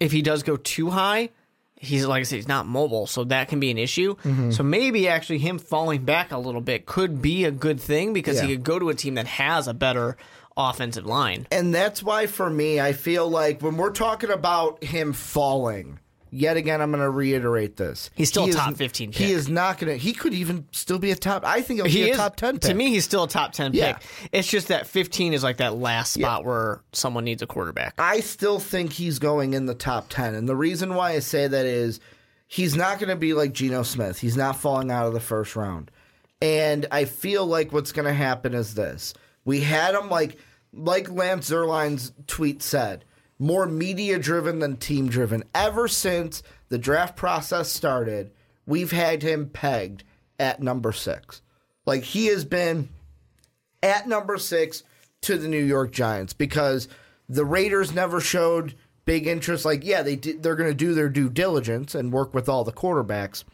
if 0.00 0.12
he 0.12 0.22
does 0.22 0.42
go 0.42 0.56
too 0.56 0.90
high, 0.90 1.30
he's 1.76 2.06
like 2.06 2.20
I 2.20 2.22
said, 2.24 2.36
he's 2.36 2.48
not 2.48 2.66
mobile, 2.66 3.06
so 3.06 3.24
that 3.24 3.48
can 3.48 3.60
be 3.60 3.70
an 3.70 3.78
issue. 3.78 4.16
Mm-hmm. 4.16 4.50
So 4.50 4.62
maybe 4.62 5.08
actually 5.08 5.38
him 5.38 5.58
falling 5.58 6.04
back 6.04 6.32
a 6.32 6.38
little 6.38 6.60
bit 6.60 6.86
could 6.86 7.22
be 7.22 7.44
a 7.44 7.50
good 7.50 7.80
thing 7.80 8.12
because 8.12 8.40
he 8.40 8.48
could 8.48 8.64
go 8.64 8.78
to 8.78 8.88
a 8.88 8.94
team 8.94 9.14
that 9.14 9.26
has 9.26 9.68
a 9.68 9.74
better 9.74 10.16
offensive 10.56 11.06
line. 11.06 11.46
And 11.50 11.74
that's 11.74 12.02
why, 12.02 12.26
for 12.26 12.48
me, 12.48 12.80
I 12.80 12.92
feel 12.92 13.28
like 13.28 13.60
when 13.60 13.76
we're 13.76 13.90
talking 13.90 14.30
about 14.30 14.82
him 14.82 15.12
falling, 15.12 15.98
yet 16.34 16.56
again, 16.56 16.80
I'm 16.82 16.90
going 16.90 17.02
to 17.02 17.08
reiterate 17.10 17.76
this. 17.76 18.10
He's 18.14 18.28
still 18.28 18.44
He 18.44 18.50
a 18.50 18.54
is- 18.54 18.56
top 18.56 18.74
15 18.76 19.12
He 19.12 19.32
is 19.32 19.48
not 19.48 19.78
going 19.78 19.92
to. 19.92 19.96
He 19.96 20.12
could 20.12 20.34
even 20.34 20.66
still 20.72 20.98
be 20.98 21.10
a 21.10 21.16
top. 21.16 21.44
I 21.46 21.62
think 21.62 21.78
he'll 21.78 21.86
He 21.88 22.04
be 22.04 22.10
a 22.10 22.16
top 22.16 22.36
ten. 22.36 22.54
pick. 22.54 22.62
to 22.62 22.74
me. 22.74 22.90
He's 22.90 23.04
still 23.04 23.24
a 23.24 23.28
top 23.28 23.52
ten 23.52 23.72
Yeah. 23.72 23.94
pick. 23.94 24.02
It's 24.32 24.48
just 24.48 24.68
that 24.68 24.86
fifteen 24.86 25.32
is 25.32 25.42
like 25.42 25.58
that 25.58 25.76
last 25.76 26.12
spot 26.12 26.44
where 26.44 26.82
someone 26.92 27.24
needs 27.24 27.42
a 27.42 27.46
quarterback. 27.46 27.94
I 27.98 28.20
still 28.20 28.58
think 28.58 28.92
he's 28.92 29.18
going 29.18 29.54
in 29.54 29.66
the 29.66 29.74
top 29.74 30.06
10. 30.10 30.34
And 30.34 30.48
the 30.48 30.56
reason 30.56 30.94
why 30.94 31.12
I 31.12 31.20
say 31.20 31.46
that 31.46 31.66
is 31.66 32.00
he's 32.48 32.74
not 32.76 32.98
going 32.98 33.08
to 33.10 33.16
be 33.16 33.32
like 33.34 33.52
Geno 33.52 33.82
Smith. 33.82 34.18
He's 34.18 34.36
not 34.36 34.56
falling 34.56 34.90
out 34.90 35.06
of 35.06 35.12
the 35.14 35.20
first 35.20 35.56
round. 35.56 35.90
And 36.42 36.86
I 36.90 37.04
feel 37.06 37.46
like 37.46 37.72
what's 37.72 37.92
going 37.92 38.06
to 38.06 38.12
happen 38.12 38.54
is 38.54 38.74
this. 38.74 39.14
We 39.44 39.60
had 39.60 39.94
him 39.94 40.10
like 40.10 40.36
like 40.72 41.08
Lance 41.10 41.50
Zierlein's 41.50 42.12
tweet 42.26 42.60
said, 42.60 43.04
more 43.38 43.66
media 43.66 44.18
driven 44.18 44.58
than 44.58 44.76
team 44.76 45.08
driven. 45.08 45.44
Ever 45.54 45.88
since 45.88 46.42
the 46.68 46.78
draft 46.78 47.16
process 47.16 47.70
started, 47.70 48.30
we've 48.66 48.92
had 48.92 49.22
him 49.22 49.48
pegged 49.48 50.04
at 50.38 50.62
number 50.62 50.92
6. 50.92 51.42
Like 51.86 52.02
he 52.02 52.26
has 52.26 52.44
been 52.44 52.88
at 53.82 54.08
number 54.08 54.38
six 54.38 54.82
to 55.22 55.36
the 55.36 55.48
New 55.48 55.62
York 55.62 55.92
Giants 55.92 56.32
because 56.32 56.88
the 57.28 57.44
Raiders 57.44 57.94
never 57.94 58.20
showed 58.20 58.74
big 59.04 59.26
interest. 59.26 59.64
Like, 59.64 59.84
yeah, 59.84 60.02
they 60.02 60.16
did, 60.16 60.42
they're 60.42 60.56
going 60.56 60.70
to 60.70 60.74
do 60.74 60.94
their 60.94 61.08
due 61.08 61.28
diligence 61.28 61.94
and 61.94 62.12
work 62.12 62.34
with 62.34 62.48
all 62.48 62.64
the 62.64 62.72
quarterbacks, 62.72 63.44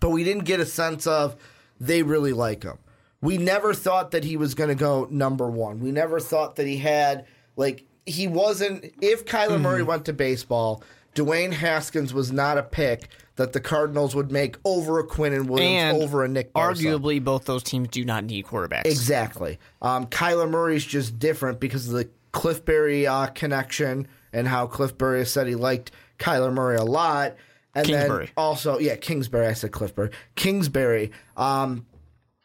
but 0.00 0.10
we 0.10 0.24
didn't 0.24 0.44
get 0.44 0.60
a 0.60 0.66
sense 0.66 1.06
of 1.06 1.36
they 1.80 2.02
really 2.02 2.32
like 2.32 2.64
him. 2.64 2.78
We 3.20 3.38
never 3.38 3.72
thought 3.72 4.10
that 4.10 4.24
he 4.24 4.36
was 4.36 4.54
going 4.54 4.68
to 4.68 4.74
go 4.74 5.06
number 5.10 5.48
one. 5.48 5.80
We 5.80 5.92
never 5.92 6.20
thought 6.20 6.56
that 6.56 6.66
he 6.66 6.76
had 6.76 7.26
like 7.56 7.86
he 8.06 8.26
wasn't. 8.26 8.92
If 9.00 9.24
Kyler 9.24 9.60
Murray 9.60 9.82
went 9.82 10.04
to 10.06 10.12
baseball, 10.12 10.82
Dwayne 11.14 11.52
Haskins 11.52 12.12
was 12.12 12.32
not 12.32 12.58
a 12.58 12.62
pick 12.62 13.08
that 13.36 13.52
the 13.52 13.60
Cardinals 13.60 14.14
would 14.14 14.30
make 14.30 14.56
over 14.64 14.98
a 14.98 15.06
Quinnen 15.06 15.46
Williams, 15.46 15.94
And 15.94 16.02
over 16.02 16.24
a 16.24 16.28
Nick. 16.28 16.52
Arguably, 16.52 17.22
both 17.22 17.44
those 17.44 17.62
teams 17.62 17.88
do 17.88 18.04
not 18.04 18.24
need 18.24 18.46
quarterbacks. 18.46 18.86
Exactly. 18.86 19.58
Um, 19.82 20.06
Kyler 20.06 20.48
Murray's 20.48 20.84
just 20.84 21.18
different 21.18 21.60
because 21.60 21.88
of 21.88 21.94
the 21.94 22.08
Cliffberry 22.32 23.06
uh, 23.06 23.26
connection 23.28 24.06
and 24.32 24.46
how 24.46 24.66
Cliffberry 24.66 25.18
has 25.18 25.32
said 25.32 25.46
he 25.46 25.54
liked 25.54 25.90
Kyler 26.18 26.52
Murray 26.52 26.76
a 26.76 26.84
lot. 26.84 27.36
And 27.74 27.86
Kingsbury. 27.86 28.26
then 28.26 28.32
also, 28.36 28.78
yeah, 28.78 28.94
Kingsbury. 28.94 29.48
I 29.48 29.52
said 29.54 29.72
Cliffberry. 29.72 30.12
Kingsbury 30.36 31.10
um, 31.36 31.86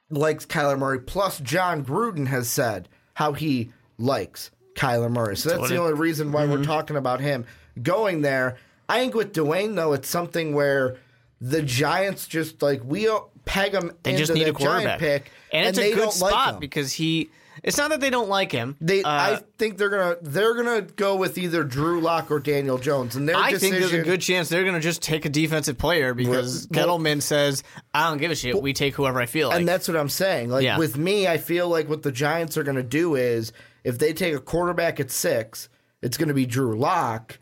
likes 0.09 0.45
Kyler 0.45 0.77
Murray. 0.77 0.99
Plus, 0.99 1.39
Jon 1.39 1.85
Gruden 1.85 2.27
has 2.27 2.49
said 2.49 2.89
how 3.13 3.33
he 3.33 3.71
likes 3.99 4.49
Kyler 4.79 5.11
Murray. 5.11 5.35
So 5.35 5.49
that's 5.49 5.69
the 5.69 5.77
only 5.77 5.93
reason 5.93 6.31
why 6.31 6.43
Mm-hmm. 6.43 6.51
we're 6.53 6.63
talking 6.63 6.95
about 6.95 7.19
him 7.19 7.45
going 7.81 8.21
there. 8.21 8.57
I 8.87 8.99
think 9.01 9.13
with 9.13 9.33
Dwayne 9.33 9.75
though, 9.75 9.93
it's 9.93 10.07
something 10.09 10.53
where 10.53 10.95
the 11.41 11.61
Giants 11.61 12.27
just 12.27 12.61
like 12.61 12.81
we 12.83 13.09
peg 13.45 13.73
him 13.73 13.91
They 14.03 14.15
just 14.15 14.33
need 14.33 14.47
a 14.47 14.53
quarterback, 14.53 14.99
Giant 14.99 14.99
pick, 14.99 15.31
and 15.53 15.67
it's 15.67 15.77
they 15.77 15.91
a 15.91 15.95
good 15.95 16.01
don't 16.09 16.19
like 16.21 16.31
spot 16.31 16.59
because 16.59 16.93
he. 16.93 17.29
It's 17.61 17.77
not 17.77 17.89
that 17.89 17.99
they 17.99 18.09
don't 18.09 18.29
like 18.29 18.53
him. 18.53 18.77
They, 18.79 19.03
Uh, 19.03 19.09
I 19.09 19.41
think 19.57 19.77
they're 19.77 19.89
gonna 19.89 20.15
they're 20.21 20.53
gonna 20.55 20.81
go 20.81 21.17
with 21.17 21.37
either 21.37 21.65
Drew 21.65 21.99
Lock 21.99 22.31
or 22.31 22.39
Daniel 22.39 22.77
Jones, 22.77 23.17
and 23.17 23.27
their 23.27 23.35
I 23.35 23.51
decision. 23.51 23.79
think 23.79 23.91
there's 23.91 24.01
a 24.01 24.05
good 24.09 24.21
chance 24.21 24.47
they're 24.47 24.63
going 24.63 24.75
to 24.75 24.79
just 24.79 25.01
take 25.01 25.25
a 25.25 25.29
defensive 25.29 25.77
player 25.77 26.13
because 26.13 26.69
Well- 26.71 26.87
Gettleman 26.99 27.21
says, 27.21 27.63
"I 27.93 28.07
don't 28.09 28.17
give 28.17 28.31
a 28.31 28.35
shit. 28.35 28.61
We 28.61 28.71
take 28.71 28.95
whoever 28.95 29.19
I 29.19 29.25
feel 29.25 29.49
like." 29.49 29.57
and 29.59 29.67
that's 29.67 29.89
what 29.89 29.97
I'm 29.97 30.07
saying. 30.07 30.49
Like 30.51 30.63
Yeah. 30.63 30.77
with 30.77 30.97
me, 30.97 31.27
I 31.27 31.37
feel 31.37 31.67
like 31.67 31.89
what 31.89 32.01
the 32.03 32.13
Giants 32.13 32.57
are 32.57 32.63
gonna 32.63 32.81
do 32.81 33.15
is 33.15 33.51
if 33.89 33.99
they 33.99 34.13
take 34.13 34.33
a 34.33 34.39
quarterback 34.39 34.99
at 34.99 35.11
six, 35.11 35.67
it's 36.01 36.15
gonna 36.17 36.33
be 36.33 36.45
Drew 36.45 36.77
Lock. 36.77 37.37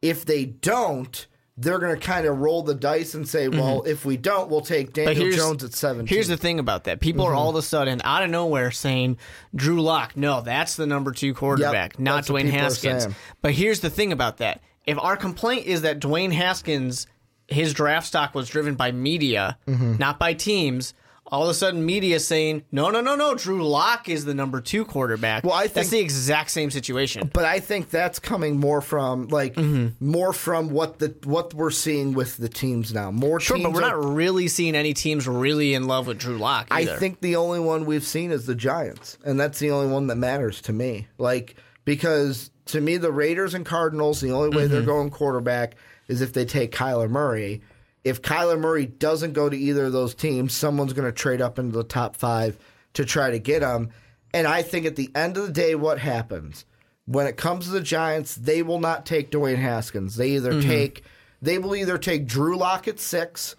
If 0.00 0.24
they 0.24 0.44
don't, 0.46 1.26
they're 1.56 1.78
gonna 1.80 1.96
kind 1.98 2.24
of 2.26 2.38
roll 2.38 2.62
the 2.62 2.74
dice 2.74 3.14
and 3.14 3.28
say, 3.28 3.48
well, 3.48 3.82
if 3.82 4.04
we 4.04 4.16
don't, 4.16 4.48
we'll 4.48 4.60
take 4.60 4.92
Mm-hmm. 4.92 5.06
Daniel 5.18 5.36
Jones 5.36 5.64
at 5.64 5.74
seven. 5.74 6.06
Here's 6.06 6.28
the 6.28 6.36
thing 6.36 6.58
about 6.60 6.84
that: 6.84 7.00
people 7.00 7.24
Mm-hmm. 7.24 7.32
are 7.32 7.36
all 7.36 7.50
of 7.50 7.56
a 7.56 7.62
sudden 7.62 8.00
out 8.04 8.22
of 8.22 8.30
nowhere 8.30 8.70
saying 8.70 9.18
Drew 9.54 9.82
Lock. 9.82 10.16
No, 10.16 10.40
that's 10.40 10.76
the 10.76 10.86
number 10.86 11.10
two 11.12 11.34
quarterback, 11.34 11.98
not 11.98 12.24
Dwayne 12.24 12.48
Haskins. 12.50 13.08
But 13.42 13.52
here's 13.52 13.80
the 13.80 13.90
thing 13.90 14.12
about 14.12 14.36
that: 14.38 14.62
if 14.86 14.98
our 15.00 15.16
complaint 15.16 15.66
is 15.66 15.82
that 15.82 16.00
Dwayne 16.00 16.32
Haskins 16.32 17.06
his 17.50 17.72
draft 17.72 18.06
stock 18.06 18.34
was 18.34 18.48
driven 18.48 18.74
by 18.74 18.92
media, 18.92 19.56
Mm-hmm. 19.66 19.96
not 19.98 20.18
by 20.18 20.34
teams. 20.34 20.94
All 21.30 21.42
of 21.44 21.48
a 21.50 21.54
sudden, 21.54 21.84
media 21.84 22.18
saying, 22.20 22.64
"No, 22.72 22.90
no, 22.90 23.00
no, 23.00 23.14
no, 23.14 23.34
Drew 23.34 23.62
Lock 23.66 24.08
is 24.08 24.24
the 24.24 24.34
number 24.34 24.60
two 24.60 24.84
quarterback." 24.84 25.44
Well, 25.44 25.52
I 25.54 25.62
think 25.62 25.74
that's 25.74 25.90
the 25.90 25.98
exact 26.00 26.50
same 26.50 26.70
situation. 26.70 27.30
But 27.32 27.44
I 27.44 27.60
think 27.60 27.90
that's 27.90 28.18
coming 28.18 28.58
more 28.58 28.80
from 28.80 29.28
like 29.28 29.54
Mm-hmm. 29.54 30.04
more 30.04 30.32
from 30.32 30.70
what 30.70 30.98
the 30.98 31.14
what 31.24 31.52
we're 31.54 31.70
seeing 31.70 32.14
with 32.14 32.36
the 32.38 32.48
teams 32.48 32.94
now. 32.94 33.10
More 33.10 33.40
Sure, 33.40 33.56
teams 33.56 33.66
but 33.66 33.74
we're 33.74 33.82
are- 33.88 34.00
not 34.02 34.14
really 34.14 34.48
seeing 34.48 34.74
any 34.74 34.94
teams 34.94 35.28
really 35.28 35.74
in 35.74 35.86
love 35.86 36.06
with 36.06 36.18
Drew 36.18 36.38
Lock. 36.38 36.68
I 36.70 36.84
think 36.86 37.20
the 37.20 37.36
only 37.36 37.60
one 37.60 37.84
we've 37.84 38.04
seen 38.04 38.30
is 38.32 38.46
the 38.46 38.54
Giants, 38.54 39.18
and 39.24 39.38
that's 39.38 39.58
the 39.58 39.70
only 39.70 39.92
one 39.92 40.06
that 40.08 40.16
matters 40.16 40.62
to 40.62 40.72
me. 40.72 41.08
Like 41.18 41.56
because 41.84 42.50
to 42.66 42.80
me, 42.80 42.96
the 42.98 43.10
Raiders 43.12 43.54
and 43.54 43.64
Cardinals, 43.64 44.20
the 44.20 44.30
only 44.32 44.56
way 44.56 44.66
they're 44.66 44.80
Mm-hmm. 44.80 44.86
going 44.88 45.10
quarterback 45.10 45.74
is 46.06 46.20
if 46.22 46.32
they 46.32 46.44
take 46.44 46.72
Kyler 46.72 47.08
Murray. 47.10 47.62
If 48.08 48.22
Kyler 48.22 48.58
Murray 48.58 48.86
doesn't 48.86 49.32
go 49.32 49.48
to 49.48 49.56
either 49.56 49.86
of 49.86 49.92
those 49.92 50.14
teams, 50.14 50.52
someone's 50.54 50.92
going 50.92 51.06
to 51.08 51.12
trade 51.12 51.40
up 51.40 51.58
into 51.58 51.76
the 51.76 51.84
top 51.84 52.16
five 52.16 52.58
to 52.94 53.04
try 53.04 53.30
to 53.30 53.38
get 53.38 53.62
him. 53.62 53.90
And 54.34 54.46
I 54.46 54.62
think 54.62 54.84
at 54.86 54.96
the 54.96 55.10
end 55.14 55.36
of 55.36 55.46
the 55.46 55.52
day, 55.52 55.74
what 55.74 55.98
happens 55.98 56.64
when 57.06 57.26
it 57.26 57.36
comes 57.38 57.64
to 57.66 57.70
the 57.72 57.80
Giants, 57.80 58.34
they 58.34 58.62
will 58.62 58.80
not 58.80 59.06
take 59.06 59.30
Dwayne 59.30 59.56
Haskins. 59.56 60.16
They 60.16 60.30
either 60.32 60.52
Mm-hmm. 60.52 60.68
take 60.68 61.02
they 61.40 61.58
will 61.58 61.74
either 61.76 61.96
take 61.98 62.26
Drew 62.26 62.56
Lock 62.56 62.88
at 62.88 62.98
six, 62.98 63.54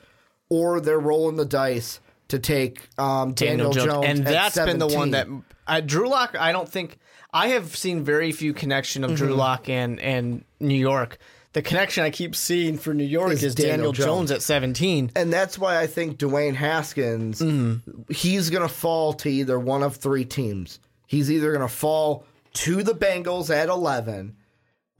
or 0.50 0.82
they're 0.82 1.00
rolling 1.00 1.38
the 1.38 1.46
dice 1.46 2.00
to 2.28 2.38
take 2.38 2.88
um, 3.00 3.34
Daniel, 3.34 3.72
Jones, 3.72 4.06
and 4.06 4.20
at 4.20 4.26
that's 4.26 4.56
been 4.60 4.78
the 4.80 4.88
one 4.88 5.12
that 5.12 5.28
uh, 5.66 5.80
Drew 5.80 6.10
Lock. 6.10 6.36
I 6.38 6.52
don't 6.52 6.68
think 6.70 6.98
I 7.34 7.48
have 7.50 7.76
seen 7.76 8.04
very 8.04 8.32
few 8.32 8.54
connection 8.54 9.04
of 9.04 9.12
Mm-hmm. 9.12 9.26
Drew 9.26 9.34
Lock 9.36 9.70
and 9.70 10.00
and 10.00 10.44
New 10.60 10.76
York. 10.78 11.18
The 11.60 11.64
connection 11.68 12.06
I 12.06 12.10
keep 12.10 12.38
seeing 12.38 12.78
for 12.78 12.94
New 12.94 13.04
York 13.04 13.34
Is 13.34 13.44
is, 13.44 13.54
Daniel 13.54 13.76
Daniel, 13.76 13.92
Jones. 13.92 14.06
Jones. 14.06 14.32
at 14.32 14.42
seventeen. 14.42 15.12
and 15.14 15.34
that's 15.34 15.60
why 15.60 15.78
I 15.78 15.88
think 15.88 16.18
Dwayne 16.18 16.56
Haskins 16.56 17.42
Mm-hmm. 17.42 18.14
he's 18.14 18.50
going 18.50 18.62
to 18.66 18.74
fall 18.74 19.12
to 19.16 19.30
either 19.30 19.60
one 19.60 19.84
of 19.84 19.98
three 19.98 20.24
teams. 20.24 20.80
He's 21.06 21.30
either 21.30 21.50
going 21.52 21.68
to 21.68 21.74
fall 21.74 22.24
to 22.54 22.82
the 22.82 22.94
Bengals 22.94 23.54
at 23.54 23.68
11 23.68 24.38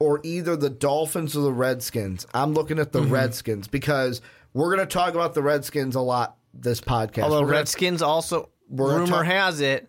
or 0.00 0.20
either 0.22 0.54
the 0.54 0.68
Dolphins 0.68 1.34
or 1.34 1.40
the 1.40 1.52
Redskins. 1.52 2.26
I'm 2.34 2.52
looking 2.52 2.78
at 2.78 2.92
the 2.92 3.00
Mm-hmm. 3.00 3.10
Redskins 3.14 3.66
because 3.66 4.20
we're 4.52 4.74
going 4.76 4.86
to 4.86 4.92
talk 4.92 5.14
about 5.14 5.32
the 5.32 5.42
Redskins 5.42 5.94
a 5.96 6.00
lot 6.02 6.36
this 6.52 6.82
podcast. 6.82 7.22
Although 7.22 7.36
We're 7.40 7.46
gonna- 7.46 7.56
Redskins 7.58 8.02
also 8.02 8.50
gonna 8.74 8.92
rumor 8.98 9.06
talk- 9.06 9.24
has 9.24 9.60
it 9.62 9.88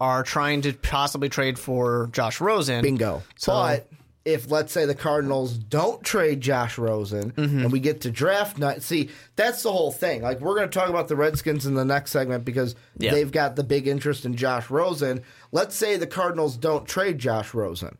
are 0.00 0.22
trying 0.22 0.62
to 0.62 0.72
possibly 0.72 1.28
trade 1.28 1.58
for 1.58 2.08
Josh 2.12 2.40
Rosen. 2.40 2.80
Bingo. 2.80 3.22
So- 3.36 3.52
but 3.52 3.88
if 4.26 4.50
let's 4.50 4.72
say 4.72 4.84
the 4.84 4.94
Cardinals 4.94 5.56
don't 5.56 6.02
trade 6.02 6.40
Josh 6.42 6.76
Rosen 6.76 7.30
Mm-hmm. 7.32 7.60
and 7.60 7.72
we 7.72 7.80
get 7.80 8.02
to 8.02 8.10
draft 8.10 8.58
night, 8.58 8.82
see 8.82 9.08
that's 9.36 9.62
the 9.62 9.72
whole 9.72 9.92
thing. 9.92 10.20
Like 10.20 10.40
we're 10.40 10.56
going 10.56 10.68
to 10.68 10.78
talk 10.78 10.90
about 10.90 11.08
the 11.08 11.16
Redskins 11.16 11.64
in 11.64 11.74
the 11.74 11.84
next 11.84 12.10
segment 12.10 12.44
because 12.44 12.74
Yeah. 12.98 13.12
they've 13.12 13.30
got 13.32 13.56
the 13.56 13.64
big 13.64 13.86
interest 13.86 14.24
in 14.26 14.34
Josh 14.36 14.68
Rosen. 14.68 15.22
Let's 15.52 15.74
say 15.76 15.96
the 15.96 16.06
Cardinals 16.06 16.56
don't 16.56 16.86
trade 16.86 17.18
Josh 17.18 17.54
Rosen. 17.54 17.96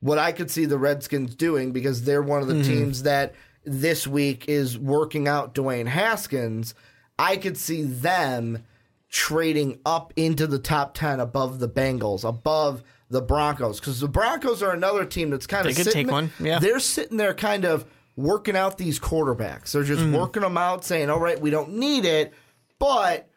What 0.00 0.18
I 0.18 0.32
could 0.32 0.50
see 0.50 0.64
the 0.64 0.78
Redskins 0.78 1.34
doing 1.34 1.72
because 1.72 2.04
they're 2.04 2.22
one 2.22 2.40
of 2.40 2.48
the 2.48 2.54
Mm-hmm. 2.54 2.70
teams 2.72 3.02
that 3.02 3.34
this 3.64 4.06
week 4.06 4.44
is 4.48 4.78
working 4.78 5.26
out 5.26 5.54
Dwayne 5.54 5.86
Haskins. 5.88 6.74
I 7.18 7.36
could 7.36 7.56
see 7.56 7.82
them 7.82 8.64
trading 9.10 9.78
up 9.86 10.12
into 10.16 10.46
the 10.46 10.58
top 10.58 10.94
10 10.94 11.20
above 11.20 11.58
the 11.60 11.68
Bengals, 11.68 12.28
above 12.28 12.82
the 13.10 13.22
Broncos 13.22 13.80
because 13.80 14.00
the 14.00 14.08
Broncos 14.08 14.62
are 14.62 14.72
another 14.72 15.04
team 15.04 15.30
that's 15.30 15.46
kind 15.46 15.66
of 15.66 15.74
They 15.74 15.82
could 15.82 15.92
sitting 15.92 16.06
take 16.06 16.12
one, 16.12 16.32
yeah. 16.40 16.58
They're 16.58 16.80
sitting 16.80 17.16
there 17.16 17.34
kind 17.34 17.64
of 17.64 17.84
working 18.16 18.56
out 18.56 18.78
these 18.78 18.98
quarterbacks. 18.98 19.72
They're 19.72 19.82
just 19.84 20.00
Mm-hmm. 20.02 20.16
working 20.16 20.42
them 20.42 20.56
out 20.56 20.84
saying, 20.84 21.10
"All 21.10 21.20
right, 21.20 21.40
we 21.40 21.50
don't 21.50 21.74
need 21.74 22.04
it, 22.04 22.32
but 22.78 23.28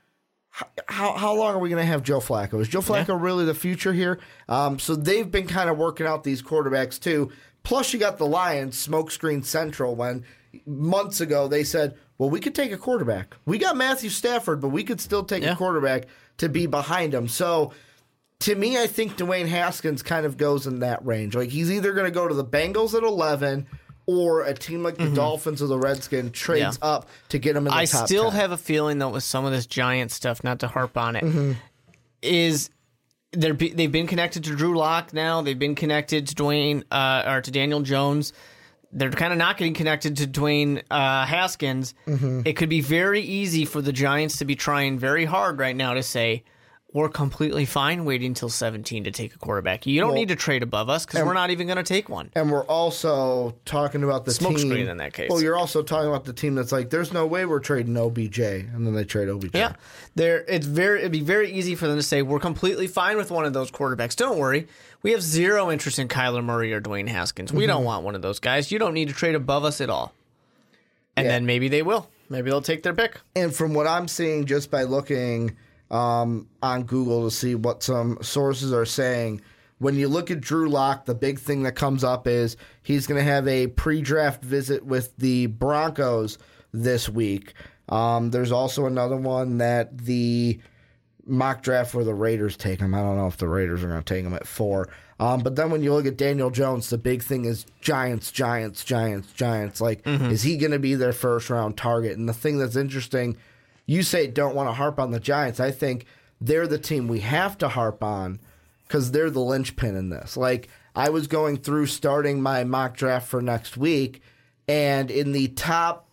how 0.88 1.14
how 1.18 1.36
long 1.36 1.56
are 1.56 1.60
we 1.60 1.70
going 1.70 1.82
to 1.82 1.86
have 1.92 2.02
Joe 2.04 2.20
Flacco? 2.20 2.60
Is 2.62 2.68
Joe 2.68 2.82
Flacco 2.82 3.20
really 3.22 3.46
the 3.46 3.54
future 3.54 3.94
here? 3.94 4.20
Um, 4.50 4.80
so 4.80 4.96
they've 4.96 5.30
been 5.30 5.48
kind 5.48 5.70
of 5.70 5.78
working 5.78 6.08
out 6.08 6.24
these 6.24 6.42
quarterbacks 6.42 7.00
too. 7.00 7.32
Plus, 7.64 7.92
you 7.94 8.00
got 8.00 8.18
the 8.18 8.26
Lions, 8.26 8.76
smokescreen 8.88 9.44
central. 9.46 9.96
When 9.96 10.24
months 10.66 11.22
ago 11.22 11.48
they 11.48 11.64
said, 11.64 11.96
"Well, 12.18 12.30
we 12.30 12.40
could 12.40 12.56
take 12.56 12.72
a 12.72 12.78
quarterback. 12.78 13.36
We 13.46 13.58
got 13.58 13.76
Matthew 13.78 14.10
Stafford, 14.10 14.62
but 14.62 14.70
we 14.70 14.84
could 14.84 15.02
still 15.02 15.24
take 15.24 15.44
a 15.44 15.56
quarterback 15.56 16.06
to 16.38 16.50
be 16.50 16.66
behind 16.66 17.14
him." 17.14 17.28
So. 17.28 17.74
To 18.42 18.56
me, 18.56 18.78
I 18.82 18.88
think 18.88 19.18
Dwayne 19.18 19.48
Haskins 19.48 20.04
kind 20.04 20.26
of 20.26 20.38
goes 20.38 20.68
in 20.68 20.80
that 20.80 21.04
range. 21.06 21.36
Like 21.36 21.50
he's 21.50 21.72
either 21.72 21.94
going 21.94 22.06
to 22.06 22.12
go 22.12 22.28
to 22.28 22.34
the 22.36 22.46
Bengals 22.46 22.94
at 22.94 23.04
eleven, 23.04 23.66
or 24.06 24.44
a 24.44 24.54
team 24.54 24.84
like 24.84 24.96
the 24.98 25.10
Dolphins 25.10 25.62
or 25.62 25.68
the 25.68 25.78
Redskins 25.78 26.32
trades 26.32 26.80
Yeah. 26.82 26.88
up 26.90 27.10
to 27.30 27.40
get 27.40 27.56
him 27.56 27.66
in 27.68 27.72
the 27.74 27.76
I 27.76 27.86
top. 27.86 28.06
still 28.08 28.30
10. 28.32 28.40
have 28.40 28.52
a 28.52 28.58
feeling 28.58 29.00
though 29.00 29.10
with 29.10 29.24
some 29.24 29.44
of 29.44 29.52
this 29.52 29.66
giant 29.66 30.12
stuff, 30.12 30.44
not 30.44 30.60
to 30.60 30.68
harp 30.68 30.98
on 30.98 31.16
it, 31.18 31.58
is 32.22 32.70
Mm-hmm. 33.34 33.40
they're 33.42 33.54
be, 33.54 33.70
they've 33.74 33.92
been 33.92 34.08
connected 34.08 34.44
to 34.46 34.56
Drew 34.56 34.78
Lock 34.78 35.14
now. 35.14 35.42
They've 35.42 35.60
been 35.60 35.76
connected 35.76 36.28
to 36.28 36.36
Dwayne 36.36 36.84
uh, 36.92 37.24
or 37.28 37.42
to 37.42 37.52
Daniel 37.52 37.82
Jones. 37.82 38.32
They're 38.94 39.12
kind 39.12 39.34
of 39.34 39.40
not 39.40 39.58
getting 39.58 39.74
connected 39.74 40.16
to 40.18 40.28
Dwayne 40.28 40.82
uh, 40.90 41.26
Haskins. 41.26 41.94
Mm-hmm. 42.08 42.44
It 42.46 42.54
could 42.56 42.70
be 42.70 42.80
very 42.82 43.20
easy 43.22 43.66
for 43.66 43.82
the 43.82 43.92
Giants 43.92 44.38
to 44.38 44.46
be 44.46 44.56
trying 44.56 44.98
very 44.98 45.26
hard 45.26 45.60
right 45.60 45.76
now 45.76 45.94
to 45.96 46.04
say. 46.04 46.44
We're 46.98 47.10
completely 47.10 47.66
fine 47.66 48.06
waiting 48.06 48.30
until 48.30 48.50
17 48.50 49.04
to 49.04 49.12
take 49.12 49.36
a 49.36 49.38
quarterback. 49.38 49.86
You 49.86 50.00
don't 50.00 50.10
Well, 50.10 50.16
need 50.18 50.30
to 50.30 50.36
trade 50.36 50.64
above 50.64 50.90
us 50.90 51.06
because 51.06 51.24
we're 51.24 51.36
not 51.36 51.52
even 51.52 51.68
going 51.68 51.78
to 51.78 51.84
take 51.84 52.10
one. 52.10 52.32
And 52.34 52.52
we're 52.52 52.66
also 52.66 53.54
talking 53.66 54.04
about 54.04 54.26
the 54.26 54.32
Smoke 54.32 54.56
team. 54.58 54.68
screen 54.70 54.88
in 54.88 54.98
that 54.98 55.14
case. 55.14 55.30
Well, 55.30 55.40
you're 55.40 55.56
also 55.56 55.84
talking 55.84 56.10
about 56.10 56.26
the 56.26 56.34
team 56.34 56.56
that's 56.56 56.72
like, 56.72 56.90
there's 56.90 57.14
no 57.14 57.28
way 57.28 57.46
we're 57.46 57.60
trading 57.60 57.96
OBJ, 57.96 58.40
and 58.40 58.88
then 58.88 58.96
they 58.96 59.04
trade 59.04 59.30
OBJ. 59.30 59.54
Yeah, 59.54 59.74
there. 60.16 60.44
It's 60.48 60.66
very. 60.66 61.02
It'd 61.02 61.12
be 61.12 61.22
very 61.22 61.52
easy 61.52 61.76
for 61.76 61.86
them 61.88 61.98
to 61.98 62.02
say 62.04 62.24
we're 62.24 62.40
completely 62.40 62.88
fine 62.88 63.16
with 63.18 63.30
one 63.30 63.46
of 63.46 63.54
those 63.54 63.70
quarterbacks. 63.70 64.16
Don't 64.16 64.40
worry, 64.40 64.68
we 65.04 65.12
have 65.12 65.22
zero 65.22 65.70
interest 65.70 66.00
in 66.00 66.08
Kyler 66.08 66.44
Murray 66.44 66.74
or 66.74 66.82
Dwayne 66.82 67.08
Haskins. 67.10 67.54
We 67.54 67.66
Mm-hmm. 67.66 67.68
don't 67.74 67.84
want 67.84 68.06
one 68.06 68.16
of 68.16 68.24
those 68.24 68.40
guys. 68.40 68.72
You 68.72 68.80
don't 68.80 68.96
need 68.96 69.10
to 69.10 69.14
trade 69.14 69.36
above 69.36 69.64
us 69.66 69.82
at 69.82 69.92
all. 69.92 70.14
And 71.16 71.26
Yeah. 71.26 71.34
then 71.34 71.46
maybe 71.46 71.68
they 71.68 71.84
will. 71.84 72.10
Maybe 72.28 72.50
they'll 72.50 72.60
take 72.62 72.82
their 72.82 72.96
pick. 72.96 73.22
And 73.36 73.54
from 73.54 73.76
what 73.76 73.86
I'm 73.86 74.08
seeing, 74.08 74.46
just 74.46 74.72
by 74.72 74.82
looking 74.82 75.56
um, 75.92 76.48
on 76.62 76.84
Google 76.84 77.26
to 77.26 77.36
see 77.36 77.56
what 77.56 77.84
some 77.84 78.18
sources 78.22 78.74
are 78.74 78.86
saying, 78.86 79.42
when 79.80 79.96
you 79.96 80.08
look 80.08 80.32
at 80.32 80.42
Drew 80.42 80.70
Lock, 80.70 81.06
the 81.06 81.16
big 81.16 81.40
thing 81.40 81.64
that 81.64 81.74
comes 81.74 82.04
up 82.04 82.28
is 82.28 82.58
he's 82.82 83.06
going 83.06 83.24
to 83.24 83.32
have 83.32 83.48
a 83.48 83.68
pre-draft 83.68 84.44
visit 84.44 84.86
with 84.86 85.16
the 85.18 85.46
Broncos 85.48 86.38
this 86.74 87.08
week. 87.08 87.54
Um, 87.90 88.32
there's 88.32 88.52
also 88.52 88.86
another 88.86 89.16
one 89.16 89.60
that 89.60 89.98
the 89.98 90.60
mock 91.26 91.62
draft 91.62 91.94
where 91.94 92.06
the 92.06 92.14
Raiders 92.14 92.58
take 92.58 92.80
him. 92.80 92.94
I 92.94 93.02
don't 93.02 93.18
know 93.18 93.28
if 93.28 93.38
the 93.38 93.48
Raiders 93.48 93.84
are 93.84 93.88
going 93.88 94.04
to 94.04 94.14
take 94.14 94.26
him 94.26 94.34
at 94.34 94.48
four. 94.48 94.90
Um, 95.20 95.42
but 95.42 95.56
then 95.56 95.72
when 95.72 95.84
you 95.84 95.94
look 95.94 96.06
at 96.06 96.18
Daniel 96.18 96.50
Jones, 96.50 96.90
the 96.90 96.98
big 96.98 97.24
thing 97.24 97.46
is 97.46 97.66
Giants, 97.82 98.32
Giants, 98.32 98.84
Giants, 98.84 99.34
Giants. 99.34 99.82
Like, 99.82 100.06
is 100.32 100.44
he 100.44 100.58
going 100.58 100.72
to 100.72 100.80
be 100.80 100.96
their 100.96 101.14
first 101.14 101.50
round 101.50 101.76
target? 101.78 102.18
And 102.18 102.30
the 102.30 102.34
thing 102.34 102.58
that's 102.58 102.76
interesting, 102.76 103.38
you 103.88 104.04
say 104.04 104.28
don't 104.28 104.54
want 104.54 104.70
to 104.70 104.74
harp 104.74 105.00
on 105.00 105.10
the 105.10 105.20
Giants. 105.20 105.60
I 105.60 105.72
think 105.72 106.06
they're 106.40 106.68
the 106.68 106.78
team 106.78 107.08
we 107.08 107.22
have 107.22 107.58
to 107.60 107.70
harp 107.70 108.04
on 108.04 108.40
because 108.84 109.12
they're 109.12 109.32
the 109.32 109.40
linchpin 109.40 109.96
in 109.96 110.10
this. 110.10 110.38
Like, 110.38 110.70
I 110.96 111.10
was 111.10 111.28
going 111.28 111.58
through 111.58 111.88
starting 111.88 112.42
my 112.42 112.64
mock 112.64 112.96
draft 112.96 113.28
for 113.28 113.42
next 113.42 113.78
week, 113.78 114.22
and 114.68 115.10
in 115.10 115.32
the 115.32 115.48
top 115.50 116.08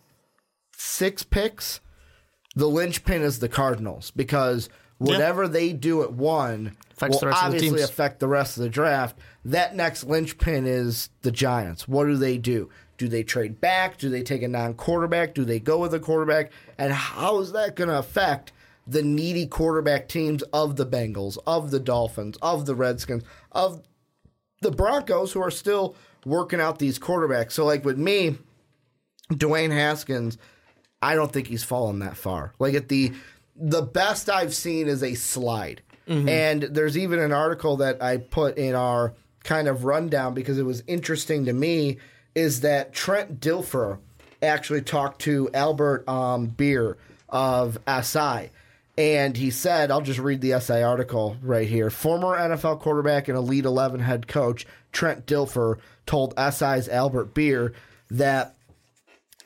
six 0.75 1.23
picks, 1.23 1.81
the 2.55 2.67
linchpin 2.67 3.21
is 3.21 3.39
the 3.39 3.49
Cardinals 3.49 4.11
because 4.11 4.69
whatever 4.97 5.47
they 5.47 5.73
do 5.73 6.03
at 6.03 6.13
one 6.13 6.77
Affects 6.91 7.21
will 7.21 7.29
of 7.29 7.35
the 7.35 7.45
obviously 7.45 7.81
affect 7.81 8.19
the 8.19 8.27
rest 8.27 8.57
of 8.57 8.63
the 8.63 8.69
draft. 8.69 9.17
That 9.43 9.75
next 9.75 10.05
linchpin 10.05 10.65
is 10.65 11.09
the 11.23 11.31
Giants. 11.31 11.87
What 11.87 12.05
do 12.05 12.15
they 12.15 12.37
do? 12.37 12.69
Do 12.97 13.07
they 13.07 13.23
trade 13.23 13.59
back? 13.59 13.97
Do 13.97 14.09
they 14.09 14.23
take 14.23 14.41
a 14.41 14.47
non 14.47 14.73
quarterback? 14.73 15.33
Do 15.33 15.45
they 15.45 15.59
go 15.59 15.79
with 15.79 15.93
a 15.93 15.99
quarterback? 15.99 16.51
And 16.77 16.93
how 16.93 17.39
is 17.39 17.51
that 17.51 17.75
going 17.75 17.89
to 17.89 17.99
affect 17.99 18.51
the 18.87 19.03
needy 19.03 19.47
quarterback 19.47 20.07
teams 20.07 20.43
of 20.53 20.75
the 20.75 20.85
Bengals, 20.85 21.37
of 21.45 21.71
the 21.71 21.79
Dolphins, 21.79 22.37
of 22.41 22.65
the 22.65 22.75
Redskins, 22.75 23.23
of 23.51 23.81
the 24.61 24.71
Broncos, 24.71 25.33
who 25.33 25.41
are 25.41 25.51
still 25.51 25.95
working 26.25 26.61
out 26.61 26.79
these 26.79 26.99
quarterbacks? 26.99 27.53
So, 27.53 27.65
like 27.65 27.83
with 27.83 27.97
me, 27.97 28.37
Dwayne 29.31 29.71
Haskins, 29.71 30.37
I 31.01 31.15
don't 31.15 31.31
think 31.31 31.47
he's 31.47 31.63
fallen 31.63 31.99
that 31.99 32.17
far. 32.17 32.53
Like 32.59 32.75
at 32.75 32.89
the 32.89 33.13
the 33.55 33.81
best 33.81 34.29
I've 34.29 34.53
seen 34.53 34.87
is 34.87 35.01
a 35.01 35.13
slide. 35.13 35.81
Mm-hmm. 36.07 36.29
And 36.29 36.63
there's 36.63 36.97
even 36.97 37.19
an 37.19 37.31
article 37.31 37.77
that 37.77 38.01
I 38.01 38.17
put 38.17 38.57
in 38.57 38.75
our 38.75 39.13
kind 39.43 39.67
of 39.67 39.85
rundown 39.85 40.33
because 40.33 40.57
it 40.57 40.65
was 40.65 40.83
interesting 40.87 41.45
to 41.45 41.53
me 41.53 41.97
is 42.35 42.61
that 42.61 42.93
Trent 42.93 43.39
Dilfer 43.39 43.97
actually 44.41 44.81
talked 44.81 45.21
to 45.21 45.49
Albert 45.53 46.07
um, 46.07 46.49
Breer 46.49 46.95
of 47.29 47.77
SI. 47.87 48.51
And 48.97 49.35
he 49.35 49.51
said, 49.51 49.91
I'll 49.91 50.01
just 50.01 50.19
read 50.19 50.41
the 50.41 50.59
SI 50.59 50.81
article 50.81 51.35
right 51.41 51.67
here. 51.67 51.89
Former 51.89 52.37
NFL 52.37 52.79
quarterback 52.79 53.27
and 53.27 53.37
Elite 53.37 53.65
11 53.65 53.99
head 53.99 54.27
coach 54.27 54.65
Trent 54.93 55.25
Dilfer 55.25 55.79
told 56.05 56.33
SI's 56.37 56.87
Albert 56.87 57.33
Breer 57.33 57.73
that 58.09 58.55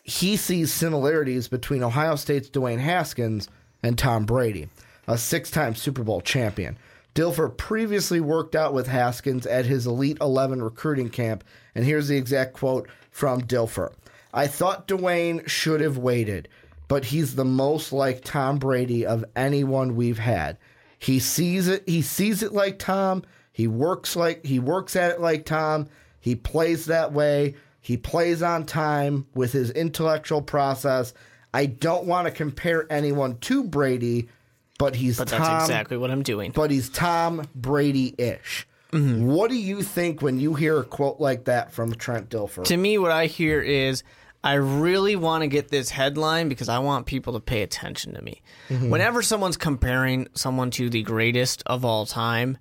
he 0.03 0.37
sees 0.37 0.73
similarities 0.73 1.47
between 1.47 1.83
Ohio 1.83 2.15
State's 2.15 2.49
Dwayne 2.49 2.79
Haskins 2.79 3.49
and 3.81 3.97
Tom 3.97 4.25
Brady, 4.25 4.69
a 5.07 5.17
six 5.17 5.49
time 5.49 5.75
Super 5.75 6.03
Bowl 6.03 6.21
champion. 6.21 6.77
Dilfer 7.15 7.55
previously 7.55 8.19
worked 8.19 8.55
out 8.55 8.73
with 8.73 8.87
Haskins 8.87 9.45
at 9.47 9.65
his 9.65 9.87
Elite 9.87 10.17
11 10.21 10.61
recruiting 10.61 11.09
camp, 11.09 11.43
and 11.75 11.85
here's 11.85 12.07
the 12.07 12.17
exact 12.17 12.53
quote 12.53 12.87
from 13.11 13.41
Dilfer 13.41 13.93
I 14.33 14.47
thought 14.47 14.87
Dwayne 14.87 15.47
should 15.47 15.81
have 15.81 15.97
waited, 15.97 16.47
but 16.87 17.05
he's 17.05 17.35
the 17.35 17.45
most 17.45 17.91
like 17.91 18.23
Tom 18.23 18.57
Brady 18.59 19.05
of 19.05 19.25
anyone 19.35 19.95
we've 19.95 20.19
had. 20.19 20.57
He 20.99 21.19
sees 21.19 21.67
it, 21.67 21.83
he 21.87 22.01
sees 22.01 22.43
it 22.43 22.53
like 22.53 22.77
Tom, 22.79 23.23
he 23.51 23.67
works 23.67 24.15
like 24.15 24.45
he 24.45 24.59
works 24.59 24.95
at 24.95 25.11
it 25.11 25.21
like 25.21 25.45
Tom, 25.45 25.87
he 26.19 26.35
plays 26.35 26.85
that 26.85 27.13
way. 27.13 27.55
He 27.81 27.95
plays 27.97 28.43
on 28.43 28.65
time 28.65 29.25
with 29.33 29.53
his 29.53 29.71
intellectual 29.71 30.41
process. 30.41 31.13
I 31.53 31.65
don't 31.65 32.05
want 32.05 32.27
to 32.27 32.31
compare 32.31 32.85
anyone 32.91 33.37
to 33.39 33.63
Brady, 33.63 34.27
but 34.77 34.95
he's 34.95 35.17
But 35.17 35.29
Tom. 35.29 35.61
exactly 35.61 35.97
what 35.97 36.11
I'm 36.11 36.21
doing. 36.21 36.51
But 36.51 36.71
he's 36.71 36.89
Tom 36.89 37.47
Brady 37.55 38.13
ish. 38.17 38.67
Mm-hmm. 38.91 39.27
What 39.27 39.51
do 39.51 39.55
you 39.55 39.83
think 39.83 40.21
when 40.21 40.39
you 40.39 40.55
hear 40.55 40.79
a 40.79 40.83
quote 40.83 41.19
like 41.19 41.45
that 41.45 41.71
from 41.71 41.93
Trent 41.93 42.29
Dilfer? 42.29 42.63
to 42.65 42.77
me, 42.77 42.97
what 42.97 43.11
I 43.11 43.27
hear 43.27 43.61
is 43.61 44.03
I 44.43 44.53
really 44.53 45.15
want 45.15 45.43
to 45.43 45.47
get 45.47 45.69
this 45.69 45.89
headline 45.89 46.49
because 46.49 46.69
I 46.69 46.79
want 46.79 47.05
people 47.05 47.33
to 47.33 47.39
pay 47.39 47.61
attention 47.61 48.13
to 48.15 48.21
me. 48.21 48.41
Whenever 48.69 49.21
someone's 49.21 49.57
comparing 49.57 50.27
someone 50.33 50.71
to 50.71 50.89
the 50.89 51.03
greatest 51.03 51.61
of 51.65 51.83
all 51.83 52.05
time, 52.05 52.57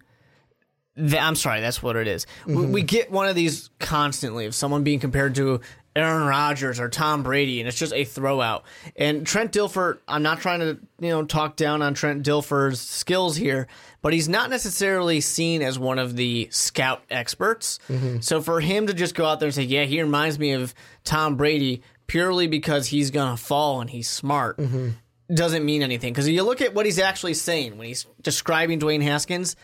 th- 0.96 1.14
I'm 1.14 1.36
sorry, 1.36 1.60
that's 1.60 1.82
what 1.82 1.96
it 1.96 2.08
is. 2.08 2.26
We, 2.46 2.66
we 2.66 2.82
get 2.82 3.10
one 3.10 3.28
of 3.28 3.36
these 3.36 3.70
constantly 3.78 4.46
of 4.46 4.54
someone 4.54 4.82
being 4.84 4.98
compared 5.00 5.34
to 5.36 5.60
Aaron 5.98 6.26
Rodgers 6.26 6.78
or 6.78 6.88
Tom 6.88 7.22
Brady, 7.24 7.60
and 7.60 7.68
it's 7.68 7.78
just 7.78 7.92
a 7.92 8.04
throwout. 8.04 8.62
And 8.96 9.26
Trent 9.26 9.52
Dilfer, 9.52 9.98
I'm 10.06 10.22
not 10.22 10.40
trying 10.40 10.60
to 10.60 10.78
you 11.00 11.08
know 11.08 11.24
talk 11.24 11.56
down 11.56 11.82
on 11.82 11.94
Trent 11.94 12.24
Dilfer's 12.24 12.80
skills 12.80 13.36
here, 13.36 13.66
but 14.00 14.12
he's 14.12 14.28
not 14.28 14.48
necessarily 14.48 15.20
seen 15.20 15.60
as 15.60 15.78
one 15.78 15.98
of 15.98 16.14
the 16.14 16.48
scout 16.52 17.02
experts. 17.10 17.80
Mm-hmm. 17.88 18.20
So 18.20 18.40
for 18.40 18.60
him 18.60 18.86
to 18.86 18.94
just 18.94 19.14
go 19.14 19.26
out 19.26 19.40
there 19.40 19.48
and 19.48 19.54
say, 19.54 19.64
"Yeah, 19.64 19.84
he 19.84 20.00
reminds 20.00 20.38
me 20.38 20.52
of 20.52 20.72
Tom 21.02 21.36
Brady," 21.36 21.82
purely 22.06 22.46
because 22.46 22.86
he's 22.86 23.10
gonna 23.10 23.36
fall 23.36 23.80
and 23.80 23.90
he's 23.90 24.08
smart. 24.08 24.58
Mm-hmm. 24.58 24.90
Doesn't 25.34 25.64
mean 25.64 25.82
anything 25.82 26.12
because 26.12 26.28
you 26.28 26.42
look 26.44 26.62
at 26.62 26.74
what 26.74 26.86
he's 26.86 26.98
actually 26.98 27.34
saying 27.34 27.76
when 27.76 27.86
he's 27.88 28.06
describing 28.22 28.78
Dwayne 28.78 29.02
Haskins. 29.02 29.56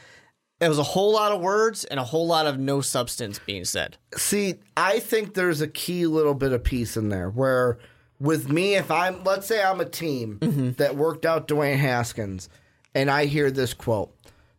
It 0.60 0.68
was 0.68 0.78
a 0.78 0.82
whole 0.84 1.12
lot 1.12 1.32
of 1.32 1.40
words 1.40 1.84
and 1.84 1.98
a 1.98 2.04
whole 2.04 2.26
lot 2.26 2.46
of 2.46 2.58
no 2.58 2.80
substance 2.80 3.38
being 3.44 3.64
said. 3.64 3.96
See, 4.16 4.54
I 4.76 5.00
think 5.00 5.34
there's 5.34 5.60
a 5.60 5.68
key 5.68 6.06
little 6.06 6.34
bit 6.34 6.52
of 6.52 6.62
piece 6.64 6.96
in 6.96 7.08
there 7.08 7.28
where 7.28 7.78
with 8.20 8.48
me, 8.48 8.76
if 8.76 8.90
I'm, 8.90 9.24
let's 9.24 9.46
say 9.46 9.62
I'm 9.62 9.80
a 9.80 9.84
team 9.84 10.38
Mm-hmm. 10.40 10.70
that 10.72 10.96
worked 10.96 11.26
out 11.26 11.48
Dwayne 11.48 11.76
Haskins 11.76 12.48
and 12.94 13.10
I 13.10 13.26
hear 13.26 13.50
this 13.50 13.74
quote, 13.74 14.14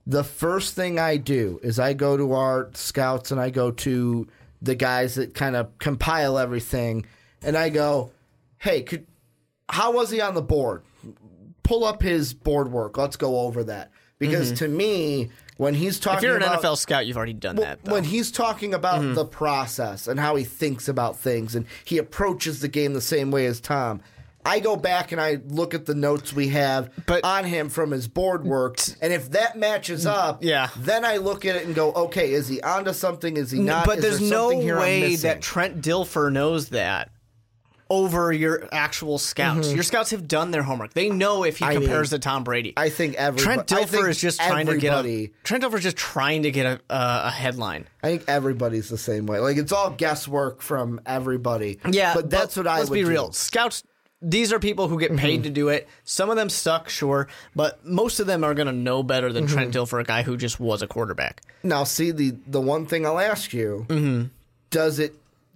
the 0.06 0.24
first 0.24 0.76
thing 0.76 1.00
I 1.00 1.18
do 1.18 1.60
is 1.64 1.80
I 1.80 1.94
go 1.94 2.18
to 2.18 2.34
our 2.34 2.70
scouts 2.74 3.32
and 3.32 3.40
I 3.40 3.50
go 3.50 3.72
to 3.72 4.28
the 4.62 4.76
guys 4.76 5.16
that 5.16 5.34
kind 5.34 5.56
of 5.56 5.76
compile 5.80 6.38
everything 6.38 7.06
and 7.42 7.58
I 7.58 7.70
go, 7.70 8.12
hey, 8.60 8.82
could, 8.84 9.08
how 9.70 9.94
was 9.94 10.12
he 10.12 10.20
on 10.22 10.36
the 10.36 10.42
board? 10.42 10.84
Pull 11.64 11.84
up 11.86 12.04
his 12.04 12.34
board 12.34 12.72
work. 12.72 12.98
Let's 12.98 13.16
go 13.16 13.40
over 13.40 13.64
that. 13.64 13.92
Because 14.20 14.54
to 14.60 14.68
me, 14.68 15.30
when 15.58 15.74
he's 15.76 16.00
talking 16.00 16.16
Mm-hmm. 16.18 16.26
If 16.26 16.28
you're 16.28 16.38
an 16.38 16.44
about, 16.44 16.64
NFL 16.64 16.78
scout, 16.78 17.06
you've 17.08 17.18
already 17.18 17.34
done 17.34 17.56
that. 17.58 17.84
Though. 17.84 17.94
when 17.94 18.04
he's 18.04 18.32
talking 18.32 18.74
about 18.74 19.16
the 19.16 19.26
process 19.26 20.08
and 20.08 20.20
how 20.20 20.36
he 20.36 20.44
thinks 20.44 20.88
about 20.88 21.18
things 21.18 21.56
and 21.56 21.66
he 21.84 21.98
approaches 21.98 22.60
the 22.62 22.68
game 22.68 22.94
the 22.94 23.02
same 23.02 23.32
way 23.32 23.46
as 23.46 23.60
Tom, 23.60 24.02
I 24.48 24.60
go 24.60 24.76
back 24.76 25.12
and 25.12 25.20
I 25.20 25.40
look 25.48 25.74
at 25.74 25.88
the 25.88 25.96
notes 25.96 26.32
we 26.32 26.50
have 26.50 26.92
But- 27.08 27.24
on 27.26 27.46
him 27.46 27.68
from 27.70 27.90
his 27.90 28.08
board 28.08 28.46
work, 28.46 28.78
and 29.02 29.12
if 29.12 29.32
that 29.32 29.58
matches 29.58 30.06
up, 30.06 30.44
Yeah. 30.44 30.70
then 30.78 31.04
I 31.04 31.18
look 31.18 31.46
at 31.46 31.56
it 31.56 31.66
and 31.66 31.74
go, 31.74 31.92
okay, 31.94 32.32
is 32.32 32.48
he 32.48 32.62
onto 32.62 32.94
something? 32.94 33.38
Is 33.38 33.50
he 33.50 33.60
not? 33.60 33.88
but 33.88 33.98
Is 33.98 34.04
there's 34.04 34.20
there 34.20 34.30
no 34.30 34.50
here 34.50 34.78
way 34.78 35.16
that 35.16 35.42
Trent 35.42 35.82
Dilfer 35.82 36.32
knows 36.32 36.70
that 36.70 37.10
over 37.90 38.32
your 38.32 38.68
actual 38.72 39.18
scouts. 39.18 39.72
Your 39.72 39.84
scouts 39.84 40.12
have 40.12 40.28
done 40.28 40.52
their 40.52 40.64
homework. 40.64 40.94
They 40.94 41.10
know 41.10 41.44
if 41.44 41.58
he 41.58 41.66
Mm-hmm. 41.66 41.72
I 41.72 41.82
compares 41.82 42.12
mean, 42.12 42.20
to 42.22 42.24
Tom 42.24 42.44
Brady. 42.44 42.74
I 42.78 42.90
think 42.90 43.16
every 43.16 43.40
Trent 43.42 43.68
Dilfer 43.68 44.10
is 44.10 44.20
just 44.20 44.40
trying 44.40 44.66
to 44.68 44.78
get 44.78 45.06
a 45.06 45.32
Trent 45.44 45.64
Dilfer 45.64 45.76
is 45.78 45.84
just 45.84 45.98
trying 45.98 46.44
to 46.44 46.52
get 46.52 46.66
a 46.66 46.82
a, 46.90 47.22
a 47.28 47.32
headline. 47.32 47.86
I 48.04 48.08
think 48.08 48.24
everybody's 48.28 48.90
the 48.90 48.98
same 48.98 49.26
way. 49.26 49.40
Like 49.40 49.58
it's 49.58 49.72
all 49.72 49.92
guesswork 49.92 50.62
from 50.62 51.02
everybody. 51.06 51.80
Yeah, 51.90 52.14
but 52.14 52.30
that's 52.30 52.56
what 52.58 52.68
I 52.68 52.80
let's 52.80 52.90
would 52.90 52.96
be 52.96 53.02
do. 53.02 53.06
Mm-hmm. 53.08 53.12
real. 53.14 53.32
Scouts. 53.32 53.84
These 54.22 54.52
are 54.54 54.60
people 54.60 54.88
who 54.88 55.00
get 55.00 55.16
paid 55.18 55.44
to 55.44 55.52
do 55.52 55.70
it. 55.70 55.88
Some 56.04 56.32
of 56.32 56.36
them 56.36 56.50
suck, 56.50 56.90
sure, 56.90 57.28
but 57.56 57.86
most 57.86 58.20
of 58.20 58.26
them 58.26 58.44
are 58.44 58.56
going 58.56 58.66
to 58.68 58.74
know 58.74 59.04
better 59.04 59.32
than 59.32 59.46
Trent 59.46 59.72
Mm-hmm. 59.72 59.80
Dilfer, 59.96 60.02
a 60.02 60.04
guy 60.04 60.24
who 60.24 60.36
just 60.38 60.60
was 60.60 60.82
a 60.82 60.88
quarterback. 60.88 61.42
Now, 61.62 61.84
see 61.84 62.10
the 62.12 62.36
the 62.48 62.62
one 62.62 62.88
thing 62.88 63.06
I'll 63.06 63.20
ask 63.20 63.54
you: 63.54 63.86
Mm-hmm. 63.90 64.28
Does 64.72 64.98
it? 65.00 65.16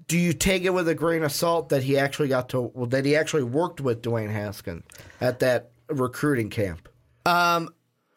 Do 0.10 0.18
you 0.18 0.34
take 0.34 0.64
it 0.64 0.72
with 0.74 0.88
a 0.90 0.96
grain 0.96 1.24
of 1.24 1.32
salt 1.32 1.70
that 1.70 1.84
he 1.84 1.98
actually 1.98 2.28
got 2.28 2.50
to 2.50 2.60
well, 2.74 2.88
that 2.88 3.06
he 3.06 3.16
actually 3.16 3.44
worked 3.44 3.80
with 3.80 4.02
Dwayne 4.02 4.32
Haskins 4.32 4.84
at 5.22 5.40
that 5.40 5.70
recruiting 5.88 6.50
camp? 6.50 6.90
I 7.26 7.68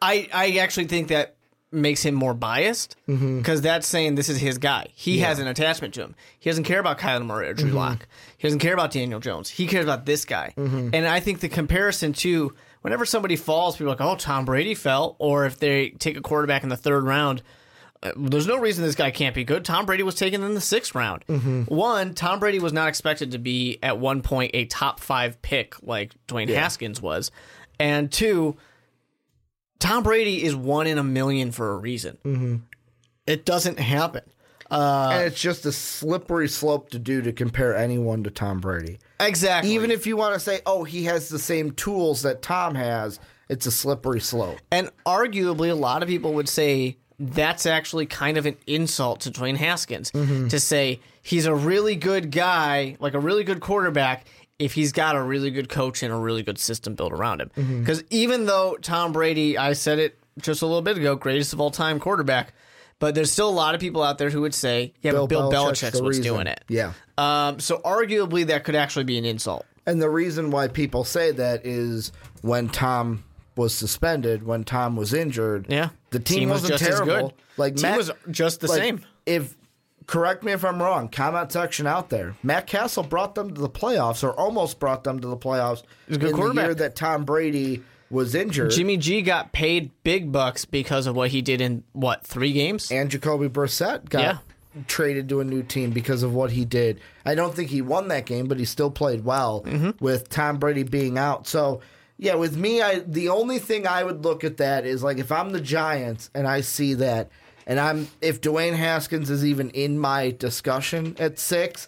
I 0.01 0.57
actually 0.59 0.85
think 0.87 1.07
that 1.09 1.35
makes 1.71 2.03
him 2.03 2.13
more 2.13 2.33
biased 2.35 2.95
Mm-hmm. 3.07 3.39
because 3.39 3.61
that's 3.61 3.87
saying 3.87 4.15
this 4.15 4.29
is 4.29 4.39
his 4.39 4.57
guy. 4.57 4.87
He 4.93 5.19
has 5.19 5.39
an 5.39 5.47
attachment 5.47 5.93
to 5.95 6.01
him. 6.01 6.15
He 6.39 6.49
doesn't 6.49 6.65
care 6.65 6.79
about 6.79 6.99
Kyler 6.99 7.25
Murray 7.25 7.47
or 7.49 7.53
Drew 7.53 7.69
Mm-hmm. 7.69 7.77
Lock. 7.77 8.07
He 8.37 8.47
doesn't 8.47 8.59
care 8.59 8.73
about 8.73 8.91
Daniel 8.91 9.19
Jones. 9.19 9.49
He 9.49 9.65
cares 9.67 9.83
about 9.85 10.05
this 10.05 10.25
guy. 10.25 10.53
Mm-hmm. 10.57 10.89
And 10.93 11.07
I 11.07 11.19
think 11.19 11.39
the 11.39 11.49
comparison 11.49 12.13
to 12.13 12.53
whenever 12.81 13.05
somebody 13.05 13.35
falls, 13.35 13.75
people 13.75 13.87
are 13.87 13.95
like, 13.95 14.01
"Oh, 14.01 14.15
Tom 14.15 14.45
Brady 14.45 14.75
fell," 14.75 15.15
or 15.19 15.45
if 15.45 15.57
they 15.59 15.89
take 15.91 16.17
a 16.17 16.21
quarterback 16.21 16.63
in 16.63 16.69
the 16.69 16.77
third 16.77 17.03
round. 17.05 17.41
Uh, 18.03 18.11
There's 18.15 18.47
no 18.47 18.57
reason 18.57 18.83
this 18.83 18.95
guy 18.95 19.11
can't 19.11 19.33
be 19.33 19.43
good. 19.43 19.65
Tom 19.65 19.85
Brady 19.85 20.03
was 20.03 20.15
taken 20.15 20.43
in 20.43 20.53
the 20.53 20.61
sixth 20.61 20.93
round. 20.93 21.25
Mm-hmm. 21.27 21.63
One, 21.63 22.13
Tom 22.13 22.39
Brady 22.39 22.59
was 22.59 22.73
not 22.73 22.87
expected 22.89 23.31
to 23.31 23.39
be 23.39 23.79
at 23.81 23.97
one 23.97 24.21
point 24.21 24.51
a 24.53 24.65
top 24.65 24.99
five 24.99 25.41
pick 25.41 25.81
like 25.81 26.13
Dwayne 26.27 26.49
Haskins 26.53 27.01
was, 27.01 27.31
and 27.79 28.11
two, 28.11 28.55
Tom 29.79 30.03
Brady 30.03 30.43
is 30.43 30.55
one 30.55 30.87
in 30.87 30.97
a 30.97 31.03
million 31.03 31.51
for 31.51 31.71
a 31.73 31.77
reason. 31.77 32.17
Mm-hmm. 32.23 32.55
It 33.25 33.45
doesn't 33.45 33.79
happen. 33.79 34.23
Uh, 34.71 35.09
and 35.13 35.27
it's 35.27 35.39
just 35.39 35.65
a 35.65 35.71
slippery 35.71 36.47
slope 36.47 36.89
to 36.89 36.99
do 36.99 37.21
to 37.21 37.31
compare 37.31 37.75
anyone 37.75 38.23
to 38.23 38.31
Tom 38.31 38.59
Brady. 38.59 38.97
Exactly. 39.19 39.71
Even 39.73 39.91
if 39.91 40.07
you 40.07 40.17
want 40.17 40.33
to 40.33 40.39
say, 40.39 40.61
"Oh, 40.65 40.83
he 40.83 41.03
has 41.03 41.29
the 41.29 41.37
same 41.37 41.71
tools 41.71 42.23
that 42.23 42.41
Tom 42.41 42.73
has," 42.75 43.19
it's 43.49 43.65
a 43.65 43.71
slippery 43.71 44.19
slope. 44.19 44.57
and 44.71 44.89
arguably, 45.05 45.69
a 45.69 45.75
lot 45.75 46.01
of 46.01 46.09
people 46.09 46.33
would 46.33 46.49
say 46.49 46.97
that's 47.31 47.65
actually 47.65 48.05
kind 48.05 48.37
of 48.37 48.45
an 48.45 48.57
insult 48.67 49.21
to 49.21 49.31
Dwayne 49.31 49.57
Haskins 49.57 50.11
to 50.11 50.59
say 50.59 50.99
he's 51.21 51.45
a 51.45 51.55
really 51.55 51.95
good 51.95 52.31
guy, 52.31 52.97
like 52.99 53.13
a 53.13 53.19
really 53.19 53.43
good 53.43 53.59
quarterback, 53.59 54.25
if 54.59 54.73
he's 54.73 54.91
got 54.91 55.15
a 55.15 55.21
really 55.21 55.51
good 55.51 55.69
coach 55.69 56.03
and 56.03 56.13
a 56.13 56.17
really 56.17 56.43
good 56.43 56.59
system 56.59 56.95
built 56.95 57.11
around 57.11 57.41
him. 57.41 57.79
Because 57.79 58.03
even 58.09 58.45
though 58.45 58.77
Tom 58.81 59.11
Brady, 59.11 59.57
I 59.57 59.73
said 59.73 59.99
it 59.99 60.17
just 60.39 60.61
a 60.61 60.65
little 60.65 60.81
bit 60.81 60.97
ago, 60.97 61.15
greatest 61.15 61.53
of 61.53 61.59
all 61.61 61.71
time 61.71 61.99
quarterback, 61.99 62.53
but 62.99 63.15
there's 63.15 63.31
still 63.31 63.49
a 63.49 63.51
lot 63.51 63.75
of 63.75 63.81
people 63.81 64.01
out 64.03 64.17
there 64.17 64.29
who 64.29 64.41
would 64.41 64.53
say, 64.53 64.93
yeah, 65.01 65.11
but 65.11 65.27
Bill 65.27 65.51
Belichick's 65.51 65.81
Belichick's 65.81 66.01
what's 66.01 66.17
reason. 66.17 66.23
doing 66.33 66.47
it. 66.47 66.63
Yeah. 66.69 66.93
Um, 67.17 67.59
so 67.59 67.79
arguably, 67.79 68.45
that 68.47 68.63
could 68.63 68.75
actually 68.75 69.03
be 69.05 69.17
an 69.17 69.25
insult. 69.25 69.65
And 69.85 70.01
the 70.01 70.09
reason 70.09 70.51
why 70.51 70.69
people 70.69 71.03
say 71.03 71.31
that 71.31 71.65
is 71.65 72.11
when 72.41 72.69
Tom 72.69 73.23
was 73.57 73.75
suspended, 73.75 74.43
when 74.43 74.63
Tom 74.63 74.95
was 74.95 75.13
injured, 75.13 75.65
Yeah. 75.69 75.89
The 76.13 76.19
team, 76.19 76.39
Team 76.39 76.49
was 76.49 76.61
wasn't 76.61 76.79
just 76.79 76.89
as 76.91 76.99
terrible. 77.01 77.33
Like 77.57 77.75
Team 77.75 77.81
Matt, 77.83 77.97
was 77.97 78.11
just 78.31 78.61
the 78.61 78.67
like, 78.67 78.79
same. 78.79 79.01
If 79.25 79.55
correct 80.07 80.43
me 80.43 80.51
if 80.53 80.63
I'm 80.65 80.81
wrong, 80.81 81.09
comment 81.09 81.51
section 81.51 81.85
out 81.87 82.09
there. 82.09 82.35
Matt 82.43 82.67
Cassel 82.67 83.03
brought 83.03 83.35
them 83.35 83.53
to 83.53 83.59
the 83.61 83.69
playoffs, 83.69 84.23
or 84.23 84.31
almost 84.31 84.79
brought 84.79 85.03
them 85.03 85.19
to 85.19 85.27
the 85.27 85.37
playoffs 85.37 85.83
a 86.09 86.11
good 86.11 86.21
in 86.23 86.27
the 86.27 86.33
quarterback. 86.33 86.65
year 86.65 86.75
that 86.75 86.95
Tom 86.95 87.25
Brady 87.25 87.83
was 88.09 88.35
injured. 88.35 88.71
Jimmy 88.71 88.97
G 88.97 89.21
got 89.21 89.51
paid 89.53 89.91
big 90.03 90.31
bucks 90.31 90.65
because 90.65 91.07
of 91.07 91.15
what 91.15 91.29
he 91.31 91.41
did 91.41 91.61
in 91.61 91.83
what 91.93 92.25
three 92.25 92.53
games? 92.53 92.91
and 92.91 93.09
Jacoby 93.09 93.47
Brissett 93.49 94.07
got 94.09 94.21
Yeah. 94.21 94.37
traded 94.87 95.29
to 95.29 95.39
a 95.39 95.43
new 95.43 95.63
team 95.63 95.91
because 95.91 96.21
of 96.21 96.33
what 96.33 96.51
he 96.51 96.65
did. 96.65 96.99
I 97.25 97.33
don't 97.35 97.55
think 97.55 97.69
he 97.69 97.81
won 97.81 98.09
that 98.09 98.25
game, 98.25 98.47
but 98.47 98.59
he 98.59 98.65
still 98.65 98.91
played 98.91 99.23
well 99.25 99.63
Mm-hmm. 99.65 99.91
with 100.03 100.29
Tom 100.29 100.57
Brady 100.57 100.83
being 100.83 101.17
out. 101.17 101.47
So, 101.47 101.79
yeah, 102.23 102.35
with 102.35 102.55
me, 102.55 102.81
I 102.81 102.99
the 102.99 103.27
only 103.29 103.59
thing 103.59 103.85
I 103.85 104.03
would 104.03 104.23
look 104.23 104.43
at 104.45 104.57
that 104.57 104.85
is 104.85 105.03
like 105.03 105.17
if 105.17 105.29
I'm 105.31 105.51
the 105.51 105.59
Giants 105.61 106.29
and 106.33 106.47
I 106.47 106.61
see 106.61 106.93
that, 106.95 107.29
and 107.67 107.79
I'm 107.79 108.07
if 108.21 108.39
Dwayne 108.39 108.75
Haskins 108.75 109.29
is 109.29 109.43
even 109.45 109.69
in 109.71 109.99
my 109.99 110.31
discussion 110.31 111.15
at 111.19 111.37
six, 111.37 111.87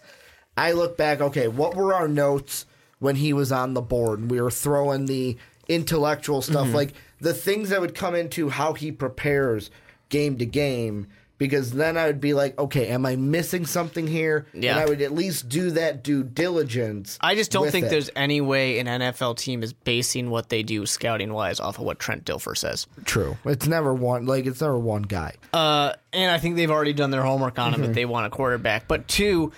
I 0.56 0.72
look 0.72 0.96
back. 0.98 1.20
Okay, 1.22 1.48
what 1.48 1.74
were 1.74 1.94
our 1.94 2.06
notes 2.06 2.66
when 2.98 3.16
he 3.16 3.32
was 3.32 3.50
on 3.50 3.72
the 3.72 3.80
board? 3.80 4.18
And 4.20 4.30
we 4.30 4.40
were 4.40 4.50
throwing 4.50 5.06
the 5.06 5.38
intellectual 5.68 6.42
stuff, 6.42 6.66
Mm-hmm. 6.66 6.76
like 6.76 6.92
the 7.20 7.34
things 7.34 7.70
that 7.70 7.80
would 7.80 7.94
come 7.94 8.14
into 8.14 8.50
how 8.50 8.74
he 8.74 8.92
prepares 8.92 9.70
game 10.10 10.36
to 10.38 10.44
game 10.46 11.06
because 11.38 11.72
then 11.72 11.96
I 11.98 12.06
would 12.06 12.20
be 12.20 12.32
like, 12.34 12.58
okay, 12.58 12.88
am 12.88 13.04
I 13.04 13.16
missing 13.16 13.66
something 13.66 14.06
here? 14.06 14.46
Yeah. 14.54 14.72
And 14.72 14.80
I 14.80 14.86
would 14.86 15.02
at 15.02 15.12
least 15.12 15.48
do 15.48 15.70
that 15.72 16.02
due 16.02 16.22
diligence. 16.22 17.18
I 17.20 17.34
just 17.34 17.50
don't 17.50 17.70
think 17.70 17.86
it. 17.86 17.90
there's 17.90 18.10
any 18.16 18.40
way 18.40 18.78
an 18.78 18.86
NFL 18.86 19.36
team 19.36 19.62
is 19.62 19.72
basing 19.72 20.30
what 20.30 20.48
they 20.48 20.62
do 20.62 20.86
scouting 20.86 21.32
wise 21.32 21.60
off 21.60 21.78
of 21.78 21.84
what 21.84 21.98
Trent 21.98 22.24
Dilfer 22.24 22.56
says. 22.56 22.86
true. 23.04 23.36
It's 23.44 23.66
never 23.66 23.92
one 23.92 24.26
like 24.26 24.46
it's 24.46 24.60
never 24.60 24.78
one 24.78 25.02
guy. 25.02 25.34
Uh, 25.52 25.92
and 26.12 26.30
I 26.30 26.38
think 26.38 26.56
they've 26.56 26.70
already 26.70 26.92
done 26.94 27.10
their 27.10 27.22
homework 27.22 27.58
on 27.58 27.74
him 27.74 27.80
Mm-hmm. 27.80 27.90
if 27.90 27.94
they 27.94 28.06
want 28.06 28.26
a 28.26 28.30
quarterback. 28.30 28.88
But 28.88 29.06
two, 29.06 29.52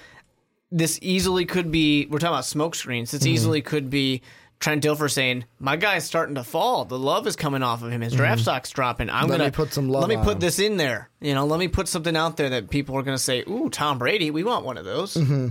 this 0.73 0.99
easily 1.01 1.45
could 1.47 1.71
be. 1.71 2.07
We're 2.07 2.19
talking 2.19 2.35
about 2.35 2.45
smoke 2.45 2.75
screens. 2.75 3.09
Mm-hmm. 3.11 3.19
This 3.19 3.27
easily 3.27 3.63
could 3.63 3.89
be 3.91 4.23
Trent 4.61 4.83
Dilfer 4.83 5.11
saying, 5.11 5.45
"My 5.61 5.77
guy's 5.77 6.05
starting 6.05 6.35
to 6.35 6.43
fall. 6.45 6.85
The 6.85 6.99
love 6.99 7.27
is 7.27 7.37
coming 7.37 7.63
off 7.63 7.83
of 7.83 7.91
him. 7.93 8.01
His 8.01 8.13
draft 8.13 8.41
stock's 8.43 8.71
dropping. 8.71 9.09
I'm 9.09 9.23
Mm-hmm. 9.23 9.31
Let 9.31 9.39
gonna 9.39 9.45
me 9.51 9.55
put 9.55 9.73
some 9.73 9.89
love 9.89 10.01
Let 10.09 10.09
me 10.19 10.25
put 10.25 10.35
him." 10.35 10.41
this 10.41 10.59
in 10.59 10.77
there. 10.79 11.11
You 11.21 11.35
know, 11.35 11.47
let 11.47 11.61
me 11.61 11.69
put 11.69 11.87
something 11.89 12.17
out 12.17 12.37
there 12.37 12.51
that 12.51 12.69
people 12.71 12.97
are 12.97 13.03
gonna 13.03 13.19
say, 13.19 13.45
"Ooh, 13.49 13.71
Tom 13.71 13.99
Brady. 13.99 14.31
We 14.33 14.43
want 14.45 14.65
one 14.65 14.77
of 14.77 14.85
those." 14.85 15.15
Mm-hmm. 15.15 15.49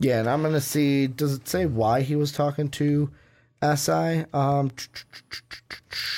Yeah, 0.00 0.18
and 0.20 0.28
I'm 0.28 0.42
gonna 0.42 0.60
see. 0.60 1.06
Does 1.06 1.34
it 1.34 1.46
say 1.46 1.66
why 1.66 2.00
he 2.00 2.16
was 2.16 2.32
talking 2.32 2.68
to 2.70 3.10
SI? 3.62 4.24
Um, 4.32 4.70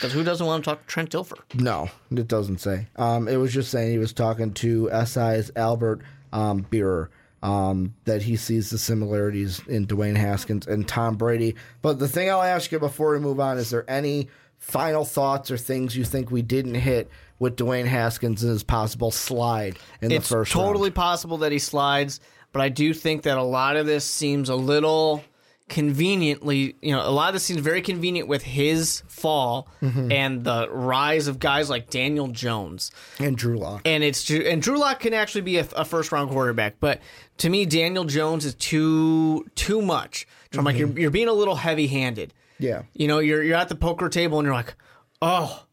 Because 0.00 0.12
who 0.12 0.22
doesn't 0.24 0.46
want 0.46 0.64
to 0.64 0.70
talk 0.70 0.80
to 0.82 0.86
Trent 0.86 1.10
Dilfer? 1.10 1.38
no, 1.54 1.90
it 2.10 2.28
doesn't 2.28 2.58
say. 2.58 2.86
Um, 2.96 3.28
it 3.28 3.36
was 3.36 3.52
just 3.52 3.70
saying 3.70 3.90
he 3.90 3.98
was 3.98 4.12
talking 4.12 4.52
to 4.54 4.88
SI's 5.04 5.50
Albert 5.56 6.00
um, 6.32 6.64
Breer. 6.70 7.08
Um, 7.42 7.94
that 8.04 8.22
he 8.22 8.36
sees 8.36 8.70
the 8.70 8.78
similarities 8.78 9.60
in 9.66 9.88
Dwayne 9.88 10.16
Haskins 10.16 10.64
and 10.68 10.86
Tom 10.86 11.16
Brady. 11.16 11.56
But 11.80 11.98
the 11.98 12.06
thing 12.06 12.30
I'll 12.30 12.40
ask 12.40 12.70
you 12.70 12.78
before 12.78 13.14
we 13.14 13.18
move 13.18 13.40
on 13.40 13.58
is 13.58 13.70
there 13.70 13.84
any 13.90 14.28
final 14.58 15.04
thoughts 15.04 15.50
or 15.50 15.58
things 15.58 15.96
you 15.96 16.04
think 16.04 16.30
we 16.30 16.40
didn't 16.40 16.76
hit 16.76 17.10
with 17.40 17.56
Dwayne 17.56 17.86
Haskins 17.86 18.44
and 18.44 18.52
his 18.52 18.62
possible 18.62 19.10
slide 19.10 19.76
in 20.00 20.12
it's 20.12 20.28
the 20.28 20.36
first 20.36 20.52
totally 20.52 20.90
round? 20.90 20.94
possible 20.94 21.38
that 21.38 21.50
he 21.50 21.58
slides, 21.58 22.20
but 22.52 22.62
I 22.62 22.68
do 22.68 22.94
think 22.94 23.22
that 23.22 23.36
a 23.36 23.42
lot 23.42 23.74
of 23.74 23.86
this 23.86 24.04
seems 24.04 24.48
a 24.48 24.54
little 24.54 25.24
conveniently, 25.72 26.76
you 26.82 26.92
know, 26.92 27.00
a 27.06 27.10
lot 27.10 27.28
of 27.28 27.34
this 27.34 27.42
seems 27.44 27.60
very 27.60 27.82
convenient 27.82 28.28
with 28.28 28.42
his 28.42 29.02
fall 29.08 29.68
Mm-hmm. 29.82 30.12
and 30.12 30.44
the 30.44 30.68
rise 30.70 31.26
of 31.26 31.38
guys 31.40 31.68
like 31.68 31.90
Daniel 31.90 32.28
Jones. 32.28 32.90
And 33.18 33.36
Drew 33.36 33.58
Lock. 33.58 33.82
And 33.84 34.04
it's 34.04 34.30
and 34.30 34.62
Drew 34.62 34.78
Lock 34.78 35.00
can 35.00 35.12
actually 35.14 35.40
be 35.40 35.56
a, 35.58 35.66
a 35.76 35.84
first 35.84 36.12
round 36.12 36.30
quarterback, 36.30 36.76
but 36.78 37.00
to 37.38 37.48
me, 37.50 37.66
Daniel 37.66 38.04
Jones 38.04 38.44
is 38.44 38.54
too 38.54 39.44
too 39.56 39.82
much. 39.82 40.26
So 40.52 40.58
I'm 40.60 40.64
like, 40.64 40.76
Mm-hmm. 40.76 40.92
you're, 40.92 41.00
you're 41.00 41.10
being 41.10 41.28
a 41.28 41.32
little 41.32 41.56
heavy 41.56 41.88
handed. 41.88 42.32
Yeah. 42.58 42.82
You 42.94 43.08
know, 43.08 43.18
you're 43.18 43.42
you're 43.42 43.56
at 43.56 43.68
the 43.68 43.74
poker 43.74 44.08
table 44.08 44.38
and 44.38 44.46
you're 44.46 44.54
like, 44.54 44.74
oh, 45.20 45.64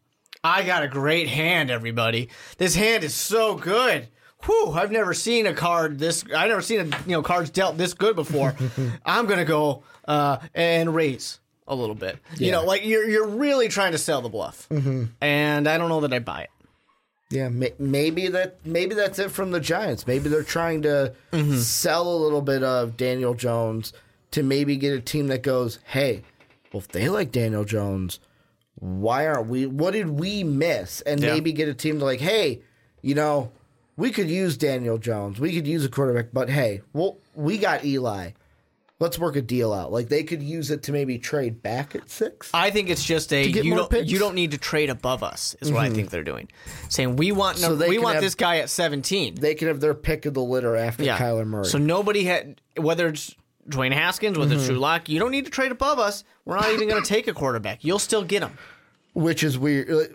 I 0.43 0.63
got 0.63 0.83
a 0.83 0.87
great 0.87 1.27
hand, 1.27 1.69
everybody. 1.69 2.29
This 2.57 2.73
hand 2.75 3.03
is 3.03 3.13
so 3.13 3.55
good. 3.55 4.07
Whew, 4.45 4.71
I've 4.73 4.91
never 4.91 5.13
seen 5.13 5.45
a 5.47 5.53
card 5.53 5.99
this. 5.99 6.23
I've 6.35 6.49
never 6.49 6.61
seen 6.61 6.79
a 6.79 6.83
you 7.05 7.11
know 7.11 7.21
cards 7.21 7.49
dealt 7.49 7.77
this 7.77 7.93
good 7.93 8.15
before. 8.15 8.55
I'm 9.05 9.25
gonna 9.25 9.45
go 9.45 9.83
uh, 10.07 10.37
and 10.55 10.95
raise 10.95 11.39
a 11.67 11.75
little 11.75 11.95
bit. 11.95 12.17
You 12.37 12.51
know, 12.51 12.63
like 12.63 12.85
you're 12.85 13.07
you're 13.07 13.27
really 13.27 13.67
trying 13.67 13.91
to 13.91 13.97
sell 13.97 14.21
the 14.21 14.29
bluff, 14.29 14.67
mm-hmm. 14.69 15.05
and 15.21 15.67
I 15.67 15.77
don't 15.77 15.89
know 15.89 16.01
that 16.01 16.13
I 16.13 16.19
buy 16.19 16.43
it. 16.43 16.49
Yeah, 17.31 17.49
may- 17.49 17.73
maybe 17.77 18.27
that 18.29 18.65
maybe 18.65 18.95
that's 18.95 19.19
it 19.19 19.29
from 19.29 19.51
the 19.51 19.59
Giants. 19.59 20.07
Maybe 20.07 20.29
they're 20.29 20.41
trying 20.43 20.81
to 20.83 21.13
sell 21.57 22.07
a 22.11 22.17
little 22.17 22.41
bit 22.41 22.63
of 22.63 22.95
Daniel 22.97 23.33
Jones 23.33 23.93
to 24.31 24.41
maybe 24.41 24.77
get 24.77 24.93
a 24.93 25.01
team 25.01 25.27
that 25.27 25.43
goes, 25.43 25.79
"Hey, 25.85 26.23
well 26.71 26.79
if 26.79 26.87
they 26.87 27.09
like 27.09 27.31
Daniel 27.31 27.65
Jones, 27.65 28.19
why 28.75 29.27
aren't 29.27 29.47
we? 29.47 29.65
What 29.65 29.91
did 29.91 30.09
we 30.09 30.43
miss?" 30.45 31.01
And 31.01 31.21
Yeah. 31.21 31.33
maybe 31.33 31.51
get 31.51 31.67
a 31.67 31.73
team 31.73 31.99
to 31.99 32.05
like, 32.05 32.21
"Hey, 32.21 32.61
you 33.03 33.13
know, 33.15 33.51
we 33.99 34.11
could 34.11 34.29
use 34.29 34.57
Daniel 34.57 34.97
Jones. 34.97 35.39
We 35.39 35.53
could 35.53 35.67
use 35.67 35.83
a 35.85 35.89
quarterback, 35.89 36.27
but 36.33 36.49
hey, 36.49 36.81
well, 36.93 37.17
we 37.35 37.57
got 37.57 37.83
Eli. 37.85 38.31
Let's 39.01 39.17
work 39.17 39.35
a 39.37 39.41
deal 39.41 39.71
out. 39.71 39.91
Like 39.93 40.09
they 40.09 40.23
could 40.23 40.43
use 40.43 40.71
it 40.71 40.83
to 40.83 40.91
maybe 40.91 41.17
trade 41.19 41.61
back 41.61 41.95
at 41.95 42.09
six. 42.09 42.49
I 42.53 42.69
think 42.69 42.89
it's 42.89 43.03
just 43.03 43.31
a 43.31 43.49
get 43.51 43.63
you 43.63 43.69
more 43.71 43.79
don't 43.79 43.91
picks? 43.91 44.11
you 44.11 44.19
don't 44.19 44.35
need 44.35 44.51
to 44.51 44.57
trade 44.57 44.89
above 44.89 45.23
us 45.23 45.55
is 45.61 45.71
what 45.71 45.83
I 45.85 45.89
think 45.89 46.09
they're 46.09 46.23
doing, 46.23 46.49
saying 46.89 47.15
we 47.15 47.31
want 47.31 47.57
So 47.59 47.69
no, 47.69 47.75
they 47.75 47.87
we 47.89 47.95
can 47.95 48.03
want 48.03 48.15
have- 48.15 48.23
this 48.23 48.35
guy 48.35 48.57
at 48.57 48.69
17. 48.69 49.35
They 49.35 49.55
can 49.55 49.67
have 49.69 49.79
their 49.79 49.93
pick 49.93 50.25
of 50.25 50.33
the 50.33 50.41
litter 50.43 50.75
after 50.75 51.03
Kyler 51.03 51.45
Murray. 51.47 51.65
So 51.65 51.77
nobody 51.77 52.23
had 52.25 52.59
whether 52.77 53.07
it's 53.07 53.33
Dwayne 53.69 53.93
Haskins, 53.93 54.37
whether 54.37 54.51
Mm-hmm. 54.51 54.59
it's 54.59 54.67
Drew 54.67 54.79
Lock, 54.79 55.07
you 55.09 55.19
don't 55.19 55.31
need 55.31 55.45
to 55.45 55.51
trade 55.51 55.71
above 55.71 55.99
us. 55.99 56.23
We're 56.43 56.55
not 56.57 56.69
even 56.71 56.89
going 56.89 57.01
to 57.01 57.07
take 57.07 57.27
a 57.27 57.33
quarterback. 57.33 57.83
You'll 57.85 57.99
still 57.99 58.23
get 58.23 58.41
him. 58.43 58.57
which 59.13 59.43
is 59.43 59.57
weird. 59.57 60.13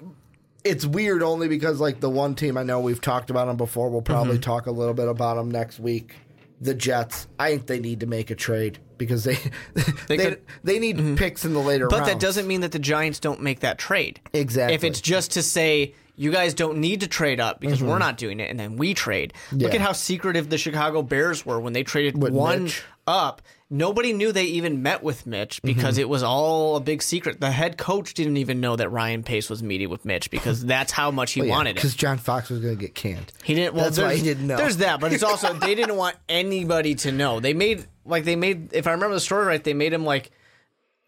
It's 0.64 0.84
weird 0.86 1.22
only 1.22 1.46
because 1.48 1.78
like 1.80 2.00
the 2.00 2.10
one 2.10 2.34
team 2.34 2.56
I 2.56 2.62
know 2.62 2.80
we've 2.80 3.00
talked 3.00 3.30
about 3.30 3.46
them 3.46 3.56
before. 3.56 3.90
We'll 3.90 4.02
probably 4.02 4.34
Mm-hmm. 4.34 4.40
talk 4.42 4.66
a 4.66 4.70
little 4.70 4.94
bit 4.94 5.08
about 5.08 5.36
them 5.36 5.50
next 5.50 5.78
week. 5.78 6.14
The 6.60 6.74
Jets. 6.74 7.26
I 7.38 7.50
think 7.50 7.66
they 7.66 7.80
need 7.80 8.00
to 8.00 8.06
make 8.06 8.30
a 8.30 8.34
trade 8.34 8.78
because 8.96 9.24
they 9.24 9.34
they 9.74 9.82
they, 10.06 10.16
could- 10.16 10.40
Mm-hmm. 10.64 10.80
need 11.10 11.18
picks 11.18 11.44
in 11.44 11.52
the 11.52 11.60
later 11.60 11.88
But 11.88 12.00
rounds. 12.00 12.08
that 12.12 12.20
doesn't 12.20 12.46
mean 12.46 12.62
that 12.62 12.72
the 12.72 12.78
Giants 12.78 13.20
don't 13.20 13.42
make 13.42 13.60
that 13.60 13.76
trade. 13.78 14.20
Exactly. 14.32 14.74
If 14.74 14.84
it's 14.84 15.00
just 15.00 15.32
to 15.32 15.42
say 15.42 15.94
you 16.16 16.30
guys 16.30 16.54
don't 16.54 16.78
need 16.78 17.00
to 17.00 17.08
trade 17.08 17.40
up 17.40 17.60
because 17.60 17.82
we're 17.82 17.98
not 17.98 18.16
doing 18.16 18.38
it, 18.40 18.48
and 18.48 18.58
then 18.58 18.76
we 18.76 18.94
trade. 18.94 19.32
Look 19.52 19.62
Mm-hmm. 19.72 19.74
At 19.74 19.80
how 19.80 19.92
secretive 19.92 20.48
the 20.48 20.56
Chicago 20.58 21.02
Bears 21.02 21.44
were 21.44 21.58
when 21.60 21.72
they 21.72 21.82
traded 21.82 22.22
With 22.22 22.32
one 22.32 22.64
Mitch. 22.64 22.84
up. 23.06 23.42
Nobody 23.76 24.12
knew 24.12 24.30
they 24.30 24.44
even 24.44 24.82
met 24.82 25.02
with 25.02 25.26
Mitch 25.26 25.60
because 25.62 25.98
it 25.98 26.08
was 26.08 26.22
all 26.22 26.76
a 26.76 26.80
big 26.80 27.02
secret. 27.02 27.40
The 27.40 27.50
head 27.50 27.76
coach 27.76 28.14
didn't 28.14 28.36
even 28.36 28.60
know 28.60 28.76
that 28.76 28.88
Ryan 28.88 29.24
Pace 29.24 29.50
was 29.50 29.64
meeting 29.64 29.90
with 29.90 30.04
Mitch 30.04 30.30
because 30.30 30.64
that's 30.74 30.92
how 30.92 31.10
much 31.10 31.32
he 31.32 31.42
wanted 31.42 31.70
it. 31.70 31.74
because 31.76 31.96
John 31.96 32.18
Fox 32.18 32.50
was 32.50 32.60
going 32.60 32.76
to 32.76 32.80
get 32.80 32.94
canned. 32.94 33.32
He 33.42 33.54
didn't. 33.54 33.74
Well, 33.74 33.84
That's 33.86 33.98
why 33.98 34.04
there's- 34.04 34.20
he 34.20 34.24
didn't 34.26 34.46
know. 34.46 34.56
There's 34.56 34.76
that, 34.76 35.00
but 35.00 35.12
it's 35.12 35.24
also 35.24 35.52
they 35.54 35.74
didn't 35.74 35.96
want 36.04 36.14
anybody 36.28 36.94
to 36.94 37.10
know. 37.10 37.40
They 37.40 37.52
made 37.52 37.84
like 38.04 38.22
they 38.24 38.36
made. 38.36 38.72
If 38.72 38.86
I 38.86 38.92
remember 38.92 39.14
the 39.14 39.20
story 39.20 39.44
right, 39.44 39.64
they 39.64 39.74
made 39.74 39.92
him 39.92 40.04
like, 40.04 40.30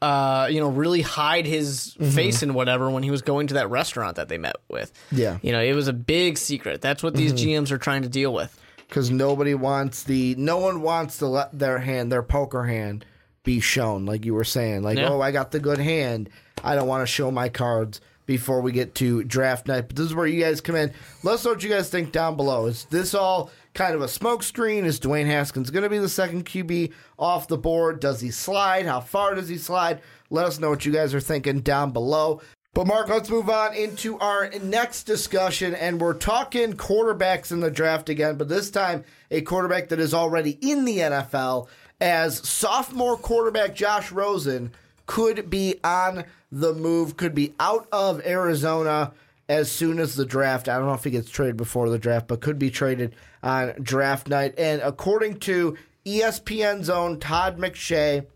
uh, 0.02 0.48
you 0.50 0.60
know, 0.60 0.68
really 0.68 1.02
hide 1.02 1.46
his 1.46 1.94
Mm-hmm. 1.98 2.10
face 2.10 2.42
and 2.42 2.54
whatever 2.54 2.90
when 2.90 3.02
he 3.02 3.10
was 3.10 3.22
going 3.22 3.46
to 3.46 3.54
that 3.54 3.70
restaurant 3.70 4.16
that 4.16 4.28
they 4.28 4.38
met 4.38 4.56
with. 4.68 4.92
Yeah. 5.10 5.34
Mm-hmm. 5.34 5.46
you 5.46 5.52
know, 5.52 5.60
it 5.60 5.72
was 5.74 5.88
a 5.88 5.92
big 5.94 6.36
secret. 6.36 6.80
That's 6.82 7.02
what 7.02 7.14
these 7.14 7.32
GMs 7.32 7.70
are 7.70 7.78
trying 7.78 8.02
to 8.02 8.08
deal 8.08 8.34
with. 8.34 8.58
Because 8.88 9.10
nobody 9.10 9.54
wants 9.54 10.02
the 10.04 10.34
no 10.36 10.58
one 10.58 10.82
wants 10.82 11.18
to 11.18 11.26
let 11.26 11.58
their 11.58 11.78
hand 11.78 12.10
their 12.12 12.22
poker 12.22 12.64
hand 12.64 13.04
be 13.42 13.60
shown 13.60 14.06
like 14.06 14.24
you 14.24 14.34
were 14.34 14.44
saying. 14.44 14.82
Like 14.82 14.98
Yeah. 14.98 15.10
oh 15.10 15.20
i 15.20 15.30
got 15.30 15.50
the 15.50 15.60
good 15.60 15.78
hand. 15.78 16.30
I 16.64 16.74
don't 16.74 16.88
want 16.88 17.02
to 17.02 17.06
show 17.06 17.30
my 17.30 17.48
cards 17.48 18.00
before 18.26 18.60
we 18.60 18.72
get 18.72 18.94
to 18.96 19.22
draft 19.22 19.68
night. 19.68 19.82
But 19.86 19.96
this 19.96 20.06
is 20.06 20.14
where 20.14 20.26
you 20.26 20.42
guys 20.42 20.60
come 20.60 20.74
in. 20.74 20.92
Let 21.22 21.34
us 21.34 21.44
know 21.44 21.52
what 21.52 21.62
you 21.62 21.70
guys 21.70 21.88
think 21.88 22.10
down 22.10 22.36
below. 22.36 22.66
Is 22.66 22.84
this 22.86 23.14
all 23.14 23.50
kind 23.72 23.94
of 23.94 24.02
a 24.02 24.06
smokescreen? 24.06 24.84
Is 24.84 24.98
dwayne 24.98 25.26
haskins 25.26 25.70
going 25.70 25.84
to 25.84 25.88
be 25.90 25.98
the 25.98 26.08
second 26.08 26.44
qb 26.44 26.92
off 27.18 27.46
the 27.46 27.56
board? 27.58 28.00
Does 28.00 28.20
he 28.20 28.30
slide? 28.32 28.86
How 28.86 29.00
far 29.00 29.34
does 29.36 29.48
he 29.48 29.58
slide? 29.58 30.00
Let 30.28 30.46
us 30.46 30.58
know 30.58 30.70
what 30.70 30.84
you 30.84 30.92
guys 30.92 31.14
are 31.14 31.20
thinking 31.20 31.60
down 31.60 31.92
below 31.92 32.40
but 32.76 32.86
Mark, 32.86 33.08
let's 33.08 33.30
move 33.30 33.48
on 33.48 33.72
into 33.72 34.18
our 34.18 34.50
next 34.62 35.04
discussion, 35.04 35.74
and 35.74 35.98
we're 35.98 36.12
talking 36.12 36.74
quarterbacks 36.74 37.50
in 37.50 37.60
the 37.60 37.70
draft 37.70 38.10
again, 38.10 38.36
but 38.36 38.50
this 38.50 38.70
time 38.70 39.02
a 39.30 39.40
quarterback 39.40 39.88
that 39.88 39.98
is 39.98 40.12
already 40.12 40.58
in 40.60 40.84
the 40.84 40.98
NFL, 40.98 41.68
as 42.02 42.46
sophomore 42.46 43.16
quarterback 43.16 43.74
Josh 43.74 44.12
Rosen 44.12 44.72
could 45.06 45.48
be 45.48 45.76
on 45.82 46.24
the 46.52 46.74
move, 46.74 47.16
could 47.16 47.34
be 47.34 47.54
out 47.58 47.88
of 47.92 48.20
Arizona 48.26 49.14
as 49.48 49.72
soon 49.72 49.98
as 49.98 50.14
the 50.14 50.26
draft. 50.26 50.68
I 50.68 50.76
don't 50.76 50.84
know 50.84 50.92
if 50.92 51.04
he 51.04 51.10
gets 51.10 51.30
traded 51.30 51.56
before 51.56 51.88
the 51.88 51.98
draft, 51.98 52.28
but 52.28 52.42
could 52.42 52.58
be 52.58 52.70
traded 52.70 53.14
on 53.42 53.72
draft 53.80 54.28
night. 54.28 54.52
And 54.58 54.82
according 54.82 55.38
to 55.40 55.78
ESPN's 56.04 56.90
own 56.90 57.20
Todd 57.20 57.56
McShay, 57.56 58.26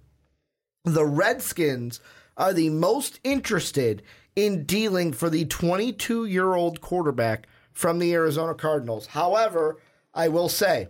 the 0.87 1.05
Redskins 1.05 2.01
are 2.39 2.55
the 2.55 2.71
most 2.71 3.21
interested 3.23 4.03
in 4.45 4.65
dealing 4.65 5.13
for 5.13 5.31
the 5.31 5.45
22 5.45 6.27
year 6.27 6.55
old 6.55 6.81
quarterback 6.81 7.47
from 7.73 7.99
the 7.99 8.13
Arizona 8.13 8.55
Cardinals. 8.55 9.07
However, 9.07 9.79
I 10.15 10.29
will 10.29 10.49
say, 10.49 10.89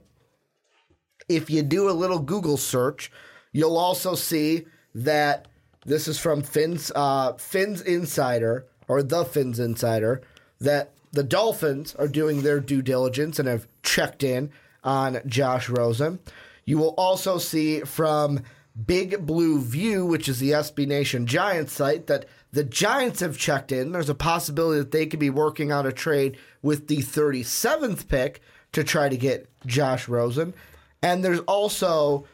if 1.28 1.50
you 1.50 1.62
do 1.62 1.88
a 1.88 1.92
little 1.92 2.18
Google 2.18 2.56
search, 2.56 3.12
you'll 3.52 3.78
also 3.78 4.14
see 4.14 4.66
that 4.94 5.46
this 5.84 6.08
is 6.08 6.18
from 6.18 6.42
Phins, 6.42 6.90
uh, 6.94 7.34
Phins 7.34 7.80
Insider 7.82 8.66
or 8.88 9.02
the 9.02 9.24
Phins 9.24 9.58
Insider 9.58 10.22
that 10.60 10.92
the 11.12 11.22
Dolphins 11.22 11.94
are 11.94 12.08
doing 12.08 12.42
their 12.42 12.60
due 12.60 12.82
diligence 12.82 13.38
and 13.38 13.48
have 13.48 13.66
checked 13.82 14.22
in 14.22 14.50
on 14.84 15.20
Josh 15.26 15.68
Rosen. 15.68 16.18
You 16.64 16.78
will 16.78 16.94
also 16.96 17.38
see 17.38 17.80
from 17.80 18.42
Big 18.86 19.26
Blue 19.26 19.60
View, 19.60 20.06
which 20.06 20.28
is 20.28 20.38
the 20.38 20.50
SB 20.50 20.86
Nation 20.86 21.26
Giants 21.26 21.72
site, 21.72 22.06
that 22.06 22.26
the 22.52 22.64
Giants 22.64 23.20
have 23.20 23.38
checked 23.38 23.72
in. 23.72 23.92
There's 23.92 24.08
a 24.08 24.14
possibility 24.14 24.80
that 24.80 24.90
they 24.90 25.06
could 25.06 25.20
be 25.20 25.30
working 25.30 25.72
on 25.72 25.86
a 25.86 25.92
trade 25.92 26.36
with 26.62 26.88
the 26.88 26.98
37th 26.98 28.08
pick 28.08 28.40
to 28.72 28.84
try 28.84 29.08
to 29.08 29.16
get 29.16 29.48
Josh 29.66 30.08
Rosen. 30.08 30.54
And 31.02 31.24
there's 31.24 31.40
also 31.40 32.26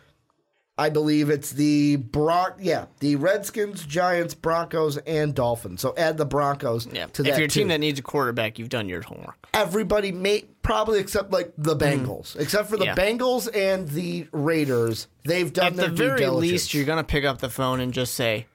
I 0.78 0.90
believe 0.90 1.30
it's 1.30 1.52
the 1.52 1.96
Bron- 1.96 2.56
yeah, 2.60 2.86
the 3.00 3.16
Redskins, 3.16 3.86
Giants, 3.86 4.34
Broncos, 4.34 4.98
and 4.98 5.34
Dolphins. 5.34 5.80
So 5.80 5.94
add 5.96 6.18
the 6.18 6.26
Broncos 6.26 6.86
Yeah. 6.86 7.06
to 7.06 7.22
if 7.22 7.28
that 7.28 7.38
you're 7.38 7.46
a 7.46 7.48
team 7.48 7.64
too. 7.64 7.68
that 7.68 7.78
needs 7.78 7.98
a 7.98 8.02
quarterback, 8.02 8.58
you've 8.58 8.68
done 8.68 8.86
your 8.86 9.00
homework. 9.00 9.46
Everybody 9.54 10.12
may 10.12 10.44
probably 10.60 10.98
except 10.98 11.32
like 11.32 11.52
the 11.56 11.74
mm. 11.74 11.80
Bengals, 12.04 12.38
except 12.38 12.68
for 12.68 12.76
the. 12.76 12.86
Yeah. 12.86 12.94
Bengals 12.94 13.48
and 13.54 13.88
the 13.88 14.26
Raiders. 14.32 15.06
They've 15.24 15.50
done 15.50 15.68
At 15.68 15.76
their 15.76 15.88
the 15.88 15.96
due 15.96 16.06
very 16.08 16.18
diligence. 16.20 16.52
least, 16.52 16.74
you're 16.74 16.84
gonna 16.84 17.04
pick 17.04 17.24
up 17.24 17.38
the 17.38 17.48
phone 17.50 17.80
and 17.80 17.94
just 17.94 18.12
say, 18.12 18.46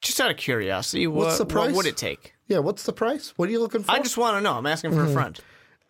just 0.00 0.20
out 0.20 0.30
of 0.30 0.36
curiosity, 0.36 1.06
what, 1.06 1.26
What's 1.26 1.38
the 1.38 1.46
price? 1.46 1.66
what 1.68 1.76
would 1.76 1.86
it 1.86 1.96
take? 1.96 2.34
yeah. 2.46 2.58
What's 2.58 2.84
the 2.84 2.92
price? 2.92 3.32
What 3.36 3.48
are 3.48 3.52
you 3.52 3.60
looking 3.60 3.82
for? 3.82 3.90
I 3.90 3.98
just 4.00 4.16
want 4.16 4.36
to 4.36 4.40
know. 4.40 4.54
I'm 4.54 4.66
asking 4.66 4.90
Mm-hmm. 4.92 5.04
for 5.04 5.10
a 5.10 5.12
friend. 5.12 5.38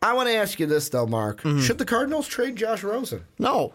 I 0.01 0.13
want 0.15 0.29
to 0.29 0.35
ask 0.35 0.59
you 0.61 0.67
this 0.67 0.89
though, 0.89 1.07
Mark. 1.07 1.43
Mm-hmm. 1.43 1.61
Should 1.61 1.79
the 1.79 1.85
Cardinals 1.85 2.27
trade 2.29 2.57
Josh 2.57 2.83
Rosen? 2.85 3.25
No. 3.39 3.75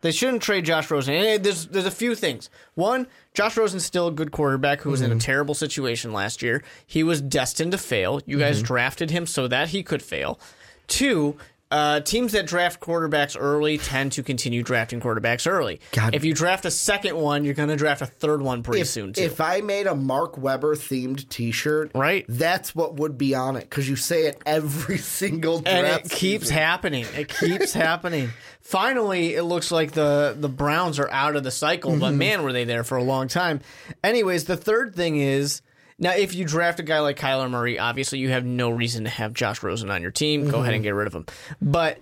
They 0.00 0.10
shouldn't 0.10 0.42
trade 0.42 0.64
Josh 0.64 0.90
Rosen. 0.90 1.14
And 1.14 1.44
there's 1.44 1.66
there's 1.68 1.86
a 1.86 1.90
few 1.92 2.16
things. 2.16 2.50
One, 2.74 3.06
Josh 3.34 3.56
Rosen's 3.56 3.84
still 3.84 4.08
a 4.08 4.12
good 4.12 4.32
quarterback 4.32 4.80
who 4.80 4.90
was 4.90 5.00
in 5.00 5.12
a 5.12 5.18
terrible 5.20 5.54
situation 5.54 6.12
last 6.12 6.42
year. 6.42 6.64
He 6.84 7.04
was 7.04 7.20
destined 7.20 7.70
to 7.70 7.78
fail. 7.78 8.20
You 8.26 8.38
guys 8.40 8.60
drafted 8.62 9.10
him 9.12 9.26
so 9.26 9.46
that 9.46 9.68
he 9.68 9.84
could 9.84 10.02
fail. 10.02 10.40
Two, 10.88 11.36
uh, 11.72 12.00
teams 12.00 12.32
that 12.32 12.46
draft 12.46 12.80
quarterbacks 12.80 13.36
early 13.38 13.78
tend 13.78 14.12
to 14.12 14.22
continue 14.22 14.62
drafting 14.62 15.00
quarterbacks 15.00 15.50
early. 15.50 15.80
God. 15.90 16.14
If 16.14 16.24
you 16.24 16.34
draft 16.34 16.64
a 16.66 16.70
second 16.70 17.16
one, 17.16 17.44
you're 17.44 17.54
going 17.54 17.70
to 17.70 17.76
draft 17.76 18.02
a 18.02 18.06
third 18.06 18.42
one 18.42 18.62
pretty 18.62 18.82
if, 18.82 18.86
soon 18.88 19.12
too. 19.12 19.22
if 19.22 19.40
I 19.40 19.60
made 19.62 19.86
a 19.86 19.94
Mark 19.94 20.36
Weber 20.38 20.76
themed 20.76 21.28
T-shirt, 21.28 21.90
Right. 21.94 22.24
that's 22.28 22.74
what 22.74 22.96
would 22.96 23.16
be 23.18 23.34
on 23.34 23.56
it 23.56 23.60
because 23.68 23.88
you 23.88 23.96
say 23.96 24.26
it 24.26 24.40
every 24.46 24.98
single 25.22 25.60
draft. 25.60 25.76
and 25.76 25.86
it 26.06 26.10
keeps 26.10 26.48
happening. 26.50 27.06
It 27.16 27.28
keeps 27.28 27.72
happening. 27.74 28.30
Finally, 28.60 29.34
it 29.34 29.42
looks 29.42 29.72
like 29.72 29.92
the 29.92 30.36
the 30.38 30.48
Browns 30.48 30.98
are 30.98 31.10
out 31.10 31.34
of 31.36 31.42
the 31.42 31.50
cycle, 31.50 31.98
but 31.98 32.12
man, 32.12 32.42
were 32.42 32.52
they 32.52 32.64
there 32.64 32.84
for 32.84 32.96
a 32.96 33.02
long 33.02 33.26
time. 33.28 33.60
Anyways, 34.04 34.44
the 34.44 34.56
third 34.56 34.94
thing 34.94 35.16
is 35.16 35.62
now 36.02 36.12
if 36.14 36.34
you 36.34 36.44
draft 36.44 36.80
a 36.80 36.82
guy 36.82 36.98
like 36.98 37.16
Kyler 37.16 37.48
Murray, 37.48 37.78
obviously 37.78 38.18
you 38.18 38.30
have 38.30 38.44
no 38.44 38.70
reason 38.70 39.04
to 39.04 39.10
have 39.10 39.32
Josh 39.32 39.62
Rosen 39.62 39.88
on 39.88 40.02
your 40.02 40.10
team. 40.10 40.50
Go 40.50 40.58
ahead 40.60 40.74
and 40.74 40.80
mm-hmm. 40.80 40.82
get 40.82 40.94
rid 40.94 41.06
of 41.06 41.14
him. 41.14 41.26
But 41.62 42.00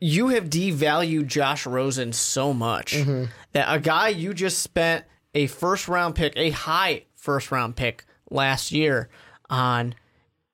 you 0.00 0.28
have 0.28 0.50
devalued 0.50 1.28
Josh 1.28 1.64
Rosen 1.64 2.12
so 2.12 2.52
much 2.52 2.94
mm-hmm. 2.94 3.26
that 3.52 3.72
a 3.72 3.78
guy 3.78 4.08
you 4.08 4.34
just 4.34 4.58
spent 4.58 5.04
a 5.32 5.46
first 5.46 5.86
round 5.86 6.16
pick, 6.16 6.32
a 6.36 6.50
high 6.50 7.04
first 7.14 7.52
round 7.52 7.76
pick 7.76 8.04
last 8.30 8.72
year 8.72 9.08
on, 9.48 9.94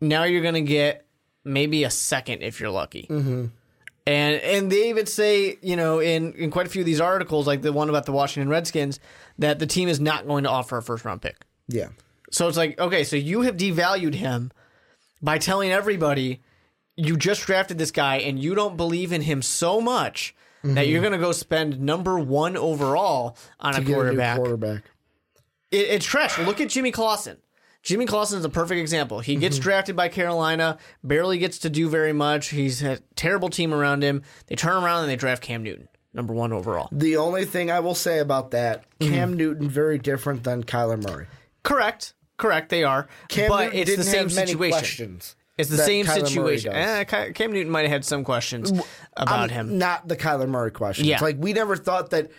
now 0.03 0.25
you're 0.25 0.43
going 0.43 0.55
to 0.55 0.61
get 0.61 1.07
maybe 1.45 1.85
a 1.85 1.91
second 1.91 2.43
if 2.43 2.61
you're 2.61 2.71
lucky. 2.71 3.07
Mm-hmm. 3.09 3.47
And 4.07 4.37
and 4.37 4.71
they 4.71 4.91
even 4.91 5.07
say, 5.07 5.57
you 5.63 5.77
know, 5.77 6.01
in, 6.01 6.35
in 6.35 6.51
quite 6.51 6.67
a 6.67 6.69
few 6.69 6.83
of 6.83 6.87
these 6.87 7.01
articles, 7.01 7.47
like 7.47 7.63
the 7.63 7.73
one 7.73 7.89
about 7.89 8.05
the 8.05 8.13
Washington 8.13 8.51
Redskins, 8.51 9.01
that 9.39 9.61
the 9.61 9.67
team 9.67 9.89
is 9.89 9.99
not 9.99 10.27
going 10.27 10.45
to 10.45 10.51
offer 10.51 10.77
a 10.77 10.83
first 10.83 11.07
round 11.07 11.23
pick. 11.23 11.37
yeah. 11.69 11.89
So 12.33 12.49
it's 12.49 12.57
like, 12.57 12.79
okay, 12.81 13.05
so 13.05 13.15
you 13.17 13.43
have 13.43 13.57
devalued 13.57 14.15
him 14.15 14.51
by 15.23 15.39
telling 15.39 15.71
everybody 15.71 16.41
you 16.97 17.17
just 17.17 17.47
drafted 17.47 17.79
this 17.79 17.91
guy 17.91 18.17
and 18.17 18.43
you 18.43 18.55
don't 18.55 18.77
believe 18.77 19.13
in 19.13 19.23
him 19.23 19.41
so 19.43 19.81
much 19.81 20.35
that 20.65 20.87
you're 20.89 21.01
going 21.01 21.13
to 21.13 21.19
go 21.19 21.33
spend 21.33 21.81
number 21.81 22.19
one 22.19 22.57
overall 22.57 23.37
on 23.61 23.75
a 23.75 23.81
To 23.85 23.91
a 23.91 23.95
quarterback. 23.95 24.37
quarterback. 24.39 24.83
It, 25.71 25.89
it's 25.89 26.07
trash. 26.07 26.39
Look 26.39 26.61
at 26.61 26.69
Jimmy 26.69 26.91
Clausen. 26.93 27.39
Jimmy 27.83 28.07
Clausen 28.07 28.39
is 28.39 28.45
a 28.45 28.49
perfect 28.49 28.81
example. 28.81 29.19
He 29.19 29.35
gets 29.35 29.59
drafted 29.59 29.97
by 29.97 30.09
Carolina, 30.09 30.79
barely 31.03 31.39
gets 31.39 31.59
to 31.61 31.71
do 31.71 31.89
very 31.89 32.13
much. 32.13 32.49
He's 32.51 32.81
a 32.81 32.99
terrible 33.17 33.49
team 33.49 33.75
around 33.75 34.03
him. 34.05 34.23
They 34.47 34.55
turn 34.55 34.85
around 34.85 35.01
and 35.03 35.11
they 35.11 35.17
draft 35.17 35.43
Cam 35.43 35.65
Newton, 35.65 35.89
number 36.15 36.33
one 36.33 36.53
overall. 36.53 36.89
The 36.93 37.17
only 37.17 37.45
thing 37.45 37.73
I 37.73 37.81
will 37.81 37.97
say 37.97 38.21
about 38.21 38.53
that, 38.53 38.85
Mm-hmm. 39.01 39.13
Cam 39.15 39.35
Newton 39.37 39.69
very 39.69 39.99
different 39.99 40.45
than 40.45 40.63
Kyler 40.63 41.03
Murray. 41.11 41.27
Correct. 41.65 42.15
Correct. 42.43 42.71
They 42.71 42.83
are. 42.83 43.07
Cam 43.29 43.49
but 43.49 43.73
Newton 43.73 43.79
it's 43.79 43.97
the 43.97 44.03
same 44.03 44.29
situation. 44.29 44.77
questions. 44.77 45.37
It's 45.57 45.71
the 45.71 45.77
same 45.77 46.07
Kyler 46.07 46.27
situation. 46.27 46.73
Eh, 46.73 47.05
Cam 47.05 47.53
Newton 47.53 47.71
might 47.71 47.83
have 47.83 47.91
had 47.93 48.05
some 48.05 48.25
questions 48.25 48.73
about 49.17 49.41
I'm- 49.41 49.49
him. 49.51 49.79
Not 49.79 50.09
the 50.09 50.17
Kyler 50.17 50.49
Murray 50.49 50.73
questions. 50.73 51.07
Yeah. 51.07 51.21
Like 51.21 51.37
we 51.39 51.53
never 51.53 51.77
thought 51.77 52.11
that. 52.11 52.33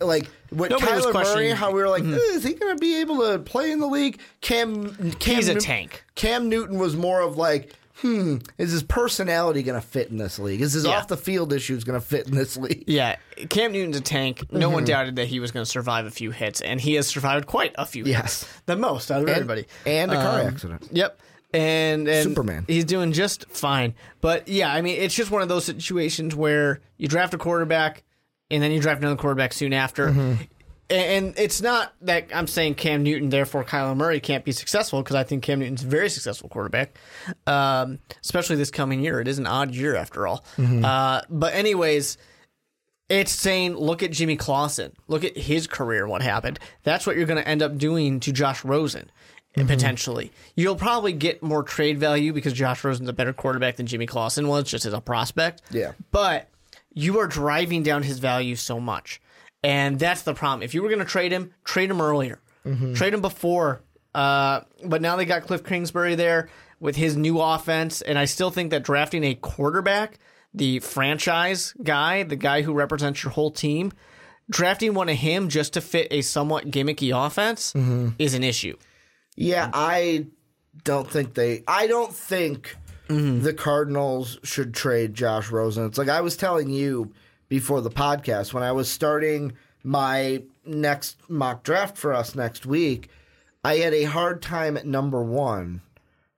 Like 0.00 0.28
with 0.52 0.70
Nobody 0.70 0.92
Kyler 0.92 1.12
Murray, 1.14 1.50
how 1.50 1.72
we 1.72 1.80
were 1.80 1.88
like, 1.88 2.04
"Eh, 2.04 2.34
is 2.34 2.44
he 2.44 2.52
going 2.52 2.76
to 2.76 2.80
be 2.80 3.00
able 3.00 3.18
to 3.22 3.38
play 3.38 3.70
in 3.72 3.80
the 3.80 3.86
league? 3.86 4.20
Cam, 4.42 4.94
Cam 5.18 5.36
He's 5.36 5.48
a 5.48 5.54
tank. 5.54 6.04
Cam 6.14 6.50
Newton 6.50 6.78
was 6.78 6.94
more 6.96 7.22
of 7.22 7.38
like, 7.38 7.72
hmm, 8.00 8.36
is 8.58 8.72
his 8.72 8.82
personality 8.82 9.62
going 9.62 9.80
to 9.80 9.86
fit 9.86 10.08
in 10.10 10.16
this 10.16 10.38
league? 10.38 10.60
Is 10.60 10.72
his 10.72 10.84
Yeah. 10.84 10.98
off 10.98 11.08
the 11.08 11.16
field 11.16 11.52
issues 11.52 11.84
going 11.84 12.00
to 12.00 12.06
fit 12.06 12.26
in 12.28 12.34
this 12.34 12.56
league? 12.58 12.84
Yeah, 12.86 13.16
Cam 13.48 13.72
Newton's 13.72 13.96
a 13.96 14.00
tank. 14.00 14.44
No 14.52 14.66
Mm-hmm. 14.66 14.74
one 14.74 14.84
doubted 14.84 15.16
that 15.16 15.26
he 15.28 15.40
was 15.40 15.50
going 15.50 15.64
to 15.64 15.70
survive 15.70 16.06
a 16.06 16.10
few 16.10 16.30
hits, 16.30 16.60
and 16.60 16.80
he 16.80 16.94
has 16.94 17.06
survived 17.06 17.46
quite 17.46 17.74
a 17.76 17.86
few 17.86 18.04
Yes. 18.04 18.42
hits. 18.42 18.60
The 18.66 18.76
most 18.76 19.10
out 19.10 19.22
of 19.22 19.28
everybody. 19.28 19.66
and 19.86 20.10
a 20.10 20.14
car 20.16 20.40
Um, 20.40 20.46
accident. 20.46 20.88
Yep. 20.92 21.20
And, 21.52 22.06
and 22.06 22.28
Superman. 22.28 22.64
He's 22.68 22.84
doing 22.84 23.12
just 23.12 23.50
fine. 23.50 23.94
But 24.20 24.46
yeah, 24.46 24.72
I 24.72 24.82
mean, 24.82 25.00
it's 25.00 25.14
just 25.14 25.30
one 25.32 25.42
of 25.42 25.48
those 25.48 25.64
situations 25.64 26.34
where 26.34 26.80
you 26.96 27.08
draft 27.08 27.34
a 27.34 27.38
quarterback 27.38 28.04
and 28.52 28.62
then 28.62 28.70
you 28.70 28.80
draft 28.80 29.00
another 29.00 29.16
quarterback 29.16 29.52
soon 29.52 29.72
after. 29.72 30.08
Mm-hmm. 30.10 30.34
And 30.90 31.34
it's 31.38 31.62
not 31.62 31.94
that 32.02 32.26
I'm 32.34 32.48
saying 32.48 32.74
Cam 32.74 33.04
Newton, 33.04 33.28
therefore 33.28 33.62
Kyler 33.62 33.96
Murray 33.96 34.18
can't 34.18 34.44
be 34.44 34.50
successful 34.50 35.02
because 35.02 35.14
I 35.14 35.22
think 35.22 35.44
Cam 35.44 35.60
Newton's 35.60 35.84
a 35.84 35.86
very 35.86 36.10
successful 36.10 36.48
quarterback, 36.48 36.98
um, 37.46 38.00
especially 38.22 38.56
this 38.56 38.72
coming 38.72 39.00
year. 39.00 39.20
It 39.20 39.28
is 39.28 39.38
an 39.38 39.46
odd 39.46 39.72
year 39.72 39.94
after 39.94 40.26
all. 40.26 40.44
Mm-hmm. 40.56 40.84
Uh, 40.84 41.20
but 41.30 41.54
anyways, 41.54 42.18
it's 43.08 43.30
saying 43.30 43.76
look 43.76 44.02
at 44.02 44.10
Jimmy 44.10 44.36
Clausen, 44.36 44.92
look 45.06 45.22
at 45.22 45.36
his 45.36 45.68
career, 45.68 46.08
what 46.08 46.22
happened. 46.22 46.58
That's 46.82 47.06
what 47.06 47.16
you're 47.16 47.26
going 47.26 47.42
to 47.42 47.48
end 47.48 47.62
up 47.62 47.78
doing 47.78 48.18
to 48.20 48.32
Josh 48.32 48.64
Rosen. 48.64 49.10
Mm-hmm. 49.56 49.66
potentially, 49.66 50.30
you'll 50.54 50.76
probably 50.76 51.12
get 51.12 51.42
more 51.42 51.64
trade 51.64 51.98
value 51.98 52.32
because 52.32 52.52
Josh 52.52 52.84
Rosen's 52.84 53.08
a 53.08 53.12
better 53.12 53.32
quarterback 53.32 53.74
than 53.74 53.86
Jimmy 53.86 54.06
Clausen 54.06 54.46
was, 54.46 54.62
just 54.62 54.86
as 54.86 54.92
a 54.92 55.00
prospect. 55.00 55.62
Yeah. 55.72 55.90
But 56.12 56.48
you 56.94 57.18
are 57.18 57.26
driving 57.26 57.82
down 57.82 58.04
his 58.04 58.20
value 58.20 58.54
so 58.54 58.78
much. 58.78 59.20
And 59.62 59.98
that's 59.98 60.22
the 60.22 60.34
problem. 60.34 60.62
If 60.62 60.74
you 60.74 60.82
were 60.82 60.88
going 60.88 61.00
to 61.00 61.04
trade 61.04 61.32
him, 61.32 61.52
trade 61.64 61.90
him 61.90 62.00
earlier. 62.00 62.40
Mm-hmm. 62.64 62.94
Trade 62.94 63.14
him 63.14 63.20
before. 63.20 63.82
Uh, 64.14 64.60
but 64.84 65.02
now 65.02 65.16
they 65.16 65.24
got 65.24 65.42
Cliff 65.46 65.62
Kingsbury 65.64 66.14
there 66.14 66.48
with 66.80 66.96
his 66.96 67.16
new 67.16 67.40
offense. 67.40 68.00
And 68.02 68.18
I 68.18 68.24
still 68.24 68.50
think 68.50 68.70
that 68.70 68.82
drafting 68.82 69.22
a 69.24 69.34
quarterback, 69.34 70.18
the 70.54 70.78
franchise 70.80 71.74
guy, 71.82 72.22
the 72.22 72.36
guy 72.36 72.62
who 72.62 72.72
represents 72.72 73.22
your 73.22 73.32
whole 73.32 73.50
team, 73.50 73.92
drafting 74.48 74.94
one 74.94 75.08
of 75.08 75.16
him 75.16 75.48
just 75.48 75.74
to 75.74 75.80
fit 75.80 76.08
a 76.10 76.22
somewhat 76.22 76.66
gimmicky 76.70 77.14
offense 77.14 77.72
Mm-hmm. 77.74 78.08
is 78.18 78.34
an 78.34 78.42
issue. 78.42 78.76
Yeah, 79.36 79.70
I 79.72 80.26
don't 80.84 81.08
think 81.10 81.34
they. 81.34 81.62
I 81.68 81.86
don't 81.86 82.12
think 82.14 82.76
Mm-hmm. 83.08 83.42
the 83.42 83.52
Cardinals 83.52 84.38
should 84.44 84.72
trade 84.72 85.14
Josh 85.14 85.50
Rosen. 85.50 85.84
It's 85.86 85.98
like 85.98 86.08
I 86.08 86.20
was 86.20 86.36
telling 86.36 86.70
you 86.70 87.12
before 87.50 87.82
the 87.82 87.90
podcast 87.90 88.54
when 88.54 88.62
I 88.62 88.72
was 88.72 88.90
starting 88.90 89.52
my 89.82 90.42
next 90.64 91.18
mock 91.28 91.64
draft 91.64 91.98
for 91.98 92.14
us 92.14 92.34
next 92.34 92.64
week. 92.64 93.10
I 93.62 93.76
had 93.76 93.92
a 93.92 94.04
hard 94.04 94.40
time 94.40 94.78
at 94.78 94.86
number 94.86 95.22
one 95.22 95.82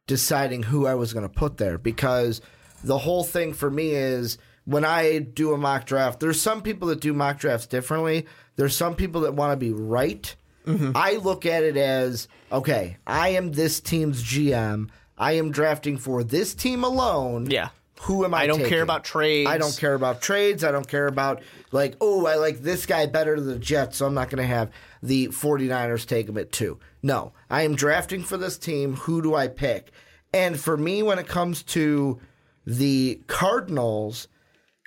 deciding 0.08 0.64
who 0.64 0.86
I 0.86 0.94
was 0.94 1.12
going 1.12 1.22
to 1.22 1.28
put 1.28 1.58
there 1.58 1.78
because 1.78 2.40
the 2.82 2.98
whole 2.98 3.22
thing 3.22 3.52
for 3.52 3.70
me 3.70 3.90
is 3.90 4.38
when 4.64 4.84
I 4.84 5.18
do 5.18 5.52
a 5.52 5.58
mock 5.58 5.84
draft, 5.84 6.18
there's 6.18 6.40
some 6.40 6.62
people 6.62 6.88
that 6.88 7.00
do 7.00 7.12
mock 7.12 7.38
drafts 7.38 7.66
differently. 7.66 8.26
There's 8.56 8.74
some 8.74 8.96
people 8.96 9.20
that 9.20 9.34
want 9.34 9.52
to 9.52 9.56
be 9.56 9.72
right. 9.72 10.34
Mm-hmm. 10.66 10.92
I 10.94 11.16
look 11.16 11.44
at 11.44 11.62
it 11.62 11.76
as 11.76 12.26
okay, 12.50 12.96
I 13.06 13.30
am 13.30 13.52
this 13.52 13.80
team's 13.80 14.24
GM. 14.24 14.88
I 15.18 15.32
am 15.32 15.50
drafting 15.50 15.98
for 15.98 16.24
this 16.24 16.54
team 16.54 16.84
alone. 16.84 17.50
Yeah. 17.50 17.68
Who 18.02 18.24
am 18.24 18.34
I? 18.34 18.42
I 18.42 18.46
don't 18.46 18.64
care 18.64 18.82
about 18.82 19.04
trades. 19.04 19.48
I 19.48 19.58
don't 19.58 19.76
care 19.76 19.94
about 19.94 20.20
trades. 20.20 20.64
I 20.64 20.72
don't 20.72 20.88
care 20.88 21.06
about 21.06 21.42
like, 21.70 21.94
oh, 22.00 22.26
I 22.26 22.34
like 22.34 22.58
this 22.60 22.84
guy 22.84 23.06
better 23.06 23.38
than 23.38 23.48
the 23.48 23.58
Jets, 23.58 23.98
so 23.98 24.06
I'm 24.06 24.14
not 24.14 24.28
going 24.28 24.42
to 24.42 24.46
have 24.46 24.70
the 25.02 25.28
49ers 25.28 26.06
take 26.06 26.28
him 26.28 26.36
at 26.36 26.50
two. 26.50 26.80
No, 27.02 27.32
I 27.48 27.62
am 27.62 27.76
drafting 27.76 28.24
for 28.24 28.36
this 28.36 28.58
team. 28.58 28.96
Who 28.96 29.22
do 29.22 29.34
I 29.34 29.46
pick? 29.46 29.92
And 30.34 30.58
for 30.58 30.76
me, 30.76 31.02
when 31.02 31.18
it 31.18 31.28
comes 31.28 31.62
to 31.64 32.20
the 32.66 33.20
Cardinals, 33.28 34.26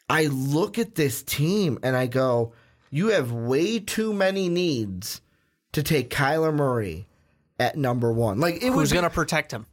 I 0.10 0.25
look 0.28 0.78
at 0.78 0.95
this 0.95 1.23
team 1.23 1.80
and 1.84 1.95
I 1.95 2.08
go, 2.08 2.54
you 2.89 3.08
have 3.08 3.32
way 3.32 3.80
too 3.80 4.13
many 4.13 4.49
needs 4.49 5.21
to 5.71 5.84
take 5.84 6.10
Kyler 6.10 6.54
Murray 6.54 7.08
at 7.60 7.78
number 7.78 8.12
one. 8.12 8.39
Like 8.39 8.56
it 8.56 8.71
Who's 8.71 8.91
going 8.91 9.04
to 9.04 9.10
protect 9.10 9.51
him? 9.51 9.67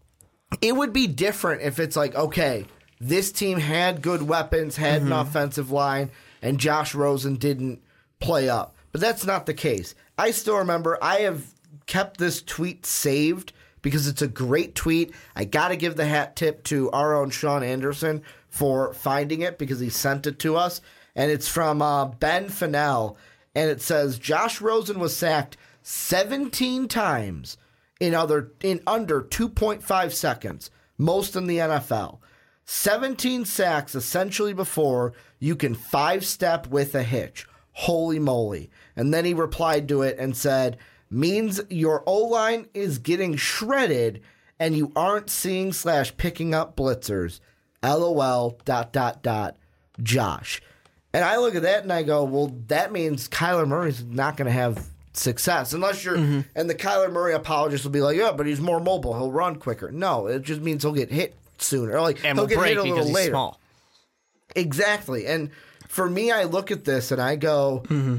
it 0.60 0.76
would 0.76 0.92
be 0.92 1.06
different 1.06 1.62
if 1.62 1.78
it's 1.78 1.96
like, 1.96 2.14
okay, 2.14 2.66
this 3.04 3.32
team 3.32 3.58
had 3.58 4.00
good 4.02 4.22
weapons, 4.22 4.76
had 4.76 5.02
Mm-hmm. 5.02 5.12
an 5.12 5.18
offensive 5.18 5.70
line, 5.70 6.10
and 6.40 6.58
Josh 6.58 6.94
Rosen 6.94 7.36
didn't 7.36 7.82
play 8.20 8.48
up. 8.48 8.76
But 8.92 9.00
that's 9.00 9.26
not 9.26 9.46
the 9.46 9.54
case. 9.54 9.94
I 10.16 10.30
still 10.30 10.58
remember 10.58 10.98
I 11.02 11.20
have 11.20 11.52
kept 11.86 12.18
this 12.18 12.40
tweet 12.42 12.86
saved 12.86 13.52
because 13.80 14.06
it's 14.06 14.22
a 14.22 14.28
great 14.28 14.74
tweet. 14.76 15.12
I 15.34 15.44
got 15.44 15.68
to 15.68 15.76
give 15.76 15.96
the 15.96 16.06
hat 16.06 16.36
tip 16.36 16.62
to 16.64 16.90
our 16.92 17.16
own 17.16 17.30
Sean 17.30 17.62
Anderson 17.64 18.22
for 18.48 18.92
finding 18.94 19.40
it 19.40 19.58
because 19.58 19.80
he 19.80 19.88
sent 19.90 20.26
it 20.26 20.38
to 20.40 20.56
us. 20.56 20.80
And 21.16 21.30
it's 21.30 21.48
from 21.48 21.82
uh, 21.82 22.04
Ben 22.06 22.48
Fennell. 22.48 23.16
and 23.54 23.68
it 23.68 23.82
says 23.82 24.18
Josh 24.18 24.60
Rosen 24.60 24.98
was 25.00 25.16
sacked 25.16 25.56
17 25.82 26.86
times 26.88 27.56
in 28.00 28.14
other 28.14 28.52
in 28.62 28.80
under 28.86 29.22
2.5 29.22 30.12
seconds, 30.12 30.70
most 30.98 31.34
in 31.36 31.46
the 31.46 31.58
NFL. 31.58 32.18
17 32.64 33.44
sacks 33.44 33.94
essentially 33.94 34.52
before 34.52 35.12
you 35.38 35.56
can 35.56 35.74
five 35.74 36.24
step 36.24 36.66
with 36.68 36.94
a 36.94 37.02
hitch. 37.02 37.46
Holy 37.72 38.18
moly. 38.18 38.70
And 38.96 39.12
then 39.12 39.24
he 39.24 39.34
replied 39.34 39.88
to 39.88 40.02
it 40.02 40.18
and 40.18 40.36
said, 40.36 40.78
means 41.10 41.60
your 41.68 42.02
O 42.06 42.18
line 42.24 42.68
is 42.74 42.98
getting 42.98 43.36
shredded 43.36 44.22
and 44.58 44.76
you 44.76 44.92
aren't 44.94 45.30
seeing 45.30 45.72
slash 45.72 46.16
picking 46.16 46.54
up 46.54 46.76
blitzers. 46.76 47.40
LOL 47.82 48.58
dot 48.64 48.92
dot 48.92 49.22
dot 49.22 49.56
Josh. 50.02 50.62
And 51.12 51.24
I 51.24 51.36
look 51.36 51.54
at 51.54 51.62
that 51.62 51.82
and 51.82 51.92
I 51.92 52.04
go, 52.04 52.24
well, 52.24 52.54
that 52.68 52.92
means 52.92 53.28
Kyler 53.28 53.66
Murray's 53.66 54.04
not 54.04 54.36
going 54.36 54.46
to 54.46 54.52
have 54.52 54.86
success 55.12 55.72
unless 55.72 56.04
you're. 56.04 56.16
Mm-hmm. 56.16 56.40
And 56.54 56.70
the 56.70 56.74
Kyler 56.74 57.12
Murray 57.12 57.34
apologist 57.34 57.84
will 57.84 57.90
be 57.90 58.00
like, 58.00 58.16
yeah, 58.16 58.32
but 58.32 58.46
he's 58.46 58.60
more 58.60 58.80
mobile. 58.80 59.14
He'll 59.14 59.32
run 59.32 59.56
quicker. 59.56 59.90
No, 59.90 60.26
it 60.26 60.42
just 60.42 60.62
means 60.62 60.82
he'll 60.82 60.92
get 60.92 61.10
hit 61.10 61.34
sooner. 61.62 61.92
Or 61.96 62.00
like 62.02 62.24
And 62.24 62.38
he'll 62.38 62.46
get 62.46 62.58
hit 62.62 62.76
a 62.78 62.82
little 62.82 63.10
later. 63.10 63.30
small. 63.32 63.60
Exactly. 64.54 65.26
And 65.26 65.50
for 65.88 66.08
me, 66.08 66.30
I 66.30 66.44
look 66.44 66.70
at 66.70 66.84
this 66.84 67.10
and 67.10 67.20
I 67.20 67.36
go, 67.36 67.82
Mm-hmm. 67.86 68.18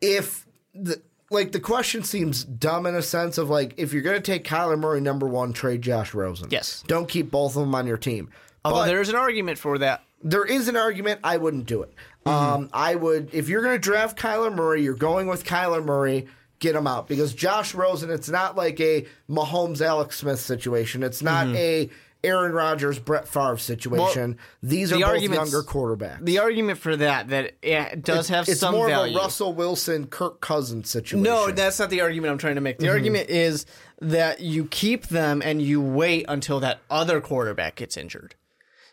if 0.00 0.46
the 0.74 1.00
like 1.30 1.52
the 1.52 1.60
question 1.60 2.02
seems 2.02 2.44
dumb 2.44 2.84
in 2.86 2.94
a 2.94 3.00
sense 3.02 3.38
of 3.38 3.48
like 3.48 3.74
if 3.78 3.92
you're 3.92 4.02
going 4.02 4.16
to 4.16 4.22
take 4.22 4.44
Kyler 4.44 4.78
Murray 4.78 5.00
number 5.00 5.26
one, 5.26 5.52
trade 5.52 5.82
Josh 5.82 6.12
Rosen. 6.14 6.48
Yes. 6.50 6.84
Don't 6.86 7.08
keep 7.08 7.30
both 7.30 7.56
of 7.56 7.62
them 7.62 7.74
on 7.74 7.86
your 7.86 7.96
team. 7.96 8.30
Although 8.64 8.80
But 8.80 8.86
there 8.86 9.00
is 9.00 9.08
an 9.08 9.14
argument 9.16 9.58
for 9.58 9.78
that. 9.78 10.02
there 10.22 10.44
is 10.44 10.68
an 10.68 10.76
argument. 10.76 11.20
I 11.24 11.38
wouldn't 11.38 11.66
do 11.66 11.82
it. 11.82 11.94
Um, 12.26 12.68
I 12.72 12.94
would 12.94 13.30
if 13.32 13.48
you're 13.48 13.62
going 13.62 13.74
to 13.74 13.80
draft 13.80 14.18
Kyler 14.18 14.54
Murray, 14.54 14.82
you're 14.82 14.94
going 14.94 15.26
with 15.26 15.44
Kyler 15.44 15.84
Murray. 15.84 16.26
Get 16.60 16.76
him 16.76 16.86
out 16.86 17.08
because 17.08 17.34
Josh 17.34 17.74
Rosen. 17.74 18.08
It's 18.10 18.28
not 18.28 18.54
like 18.56 18.78
a 18.80 19.04
Mahomes 19.28 19.80
Alex 19.80 20.18
Smith 20.18 20.38
situation. 20.38 21.02
It's 21.02 21.20
not 21.22 21.48
a 21.48 21.90
Aaron 22.24 22.52
Rodgers 22.52 22.98
Brett 22.98 23.26
Favre 23.26 23.56
situation. 23.58 24.38
These 24.62 24.92
are 24.92 24.96
the 24.98 25.02
both 25.04 25.22
younger 25.22 25.62
quarterbacks. 25.62 26.24
The 26.24 26.38
argument 26.38 26.78
for 26.78 26.96
that 26.96 27.28
that 27.28 27.52
it 27.62 28.02
does 28.04 28.28
have 28.28 28.46
some 28.46 28.46
value. 28.46 28.52
it's 28.52 28.60
some 28.60 28.74
more 28.74 28.88
value. 28.88 29.16
of 29.16 29.20
a 29.20 29.24
Russell 29.24 29.52
Wilson, 29.52 30.06
Kirk 30.06 30.40
Cousins 30.40 30.88
situation. 30.88 31.22
No, 31.22 31.50
that's 31.50 31.78
not 31.78 31.90
the 31.90 32.00
argument 32.00 32.30
I'm 32.32 32.38
trying 32.38 32.54
to 32.54 32.60
make. 32.60 32.78
The 32.78 32.86
Mm-hmm. 32.86 32.92
argument 32.94 33.30
is 33.30 33.66
that 34.00 34.40
you 34.40 34.66
keep 34.66 35.08
them 35.08 35.42
and 35.44 35.60
you 35.62 35.80
wait 35.80 36.26
until 36.28 36.60
that 36.60 36.80
other 36.90 37.20
quarterback 37.20 37.76
gets 37.76 37.96
injured. 37.96 38.34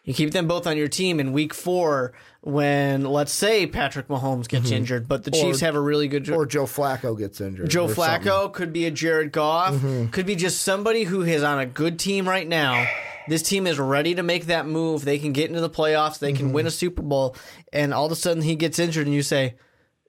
You 0.10 0.15
keep 0.15 0.32
them 0.32 0.48
both 0.48 0.65
on 0.65 0.76
your 0.76 0.88
team 0.88 1.19
in 1.19 1.34
week 1.34 1.54
four 1.54 2.13
when, 2.41 3.04
let's 3.04 3.32
say, 3.32 3.67
Patrick 3.67 4.08
Mahomes 4.08 4.48
gets 4.48 4.72
injured, 4.72 5.08
but 5.08 5.24
the 5.24 5.30
Chiefs 5.30 5.60
have 5.60 5.76
a 5.76 5.80
really 5.80 6.08
good. 6.08 6.24
Mm-hmm. 6.24 6.34
or 6.34 6.48
Joe 6.48 6.63
Flacco 6.65 7.15
gets 7.15 7.39
injured. 7.39 7.69
Joe 7.69 7.86
Flacco 7.88 7.95
something. 7.95 8.32
Mm-hmm. 8.32 8.52
could 8.54 8.74
be 8.74 8.86
a 8.88 8.91
Jared 8.91 9.32
Goff, 9.32 9.80
could 10.12 10.26
be 10.26 10.36
just 10.36 10.63
somebody 10.63 11.04
who 11.04 11.22
is 11.22 11.43
on 11.43 11.60
a 11.60 11.67
good 11.67 12.00
team 12.00 12.28
right 12.28 12.48
now. 12.48 12.88
This 13.28 13.43
team 13.43 13.67
is 13.67 13.78
ready 13.78 14.15
to 14.15 14.24
make 14.24 14.48
that 14.48 14.65
move. 14.65 15.06
They 15.06 15.19
can 15.19 15.32
get 15.32 15.50
into 15.50 15.62
the 15.62 15.69
playoffs. 15.69 16.17
They 16.17 16.34
can 16.34 16.48
Mm-hmm. 16.48 16.54
win 16.56 16.65
a 16.65 16.72
Super 16.72 17.04
Bowl, 17.04 17.36
and 17.72 17.93
all 17.93 18.08
of 18.08 18.12
a 18.12 18.15
sudden 18.15 18.41
he 18.41 18.56
gets 18.56 18.80
injured, 18.80 19.06
and 19.06 19.15
you 19.15 19.22
say, 19.22 19.58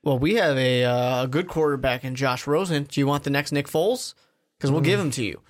"Well, 0.03 0.19
we 0.19 0.37
have 0.37 0.57
a, 0.57 0.83
uh, 0.85 1.25
a 1.25 1.29
good 1.29 1.47
quarterback 1.47 2.05
in 2.05 2.15
Josh 2.15 2.47
Rosen. 2.47 2.85
Do 2.85 3.01
you 3.01 3.07
want 3.07 3.25
the 3.25 3.31
next 3.31 3.53
Nick 3.53 3.67
Foles? 3.69 4.15
Because 4.57 4.71
we'll 4.71 4.81
give 4.81 4.99
Mm-hmm. 4.99 5.09
him 5.09 5.13
to 5.13 5.25
you." 5.27 5.41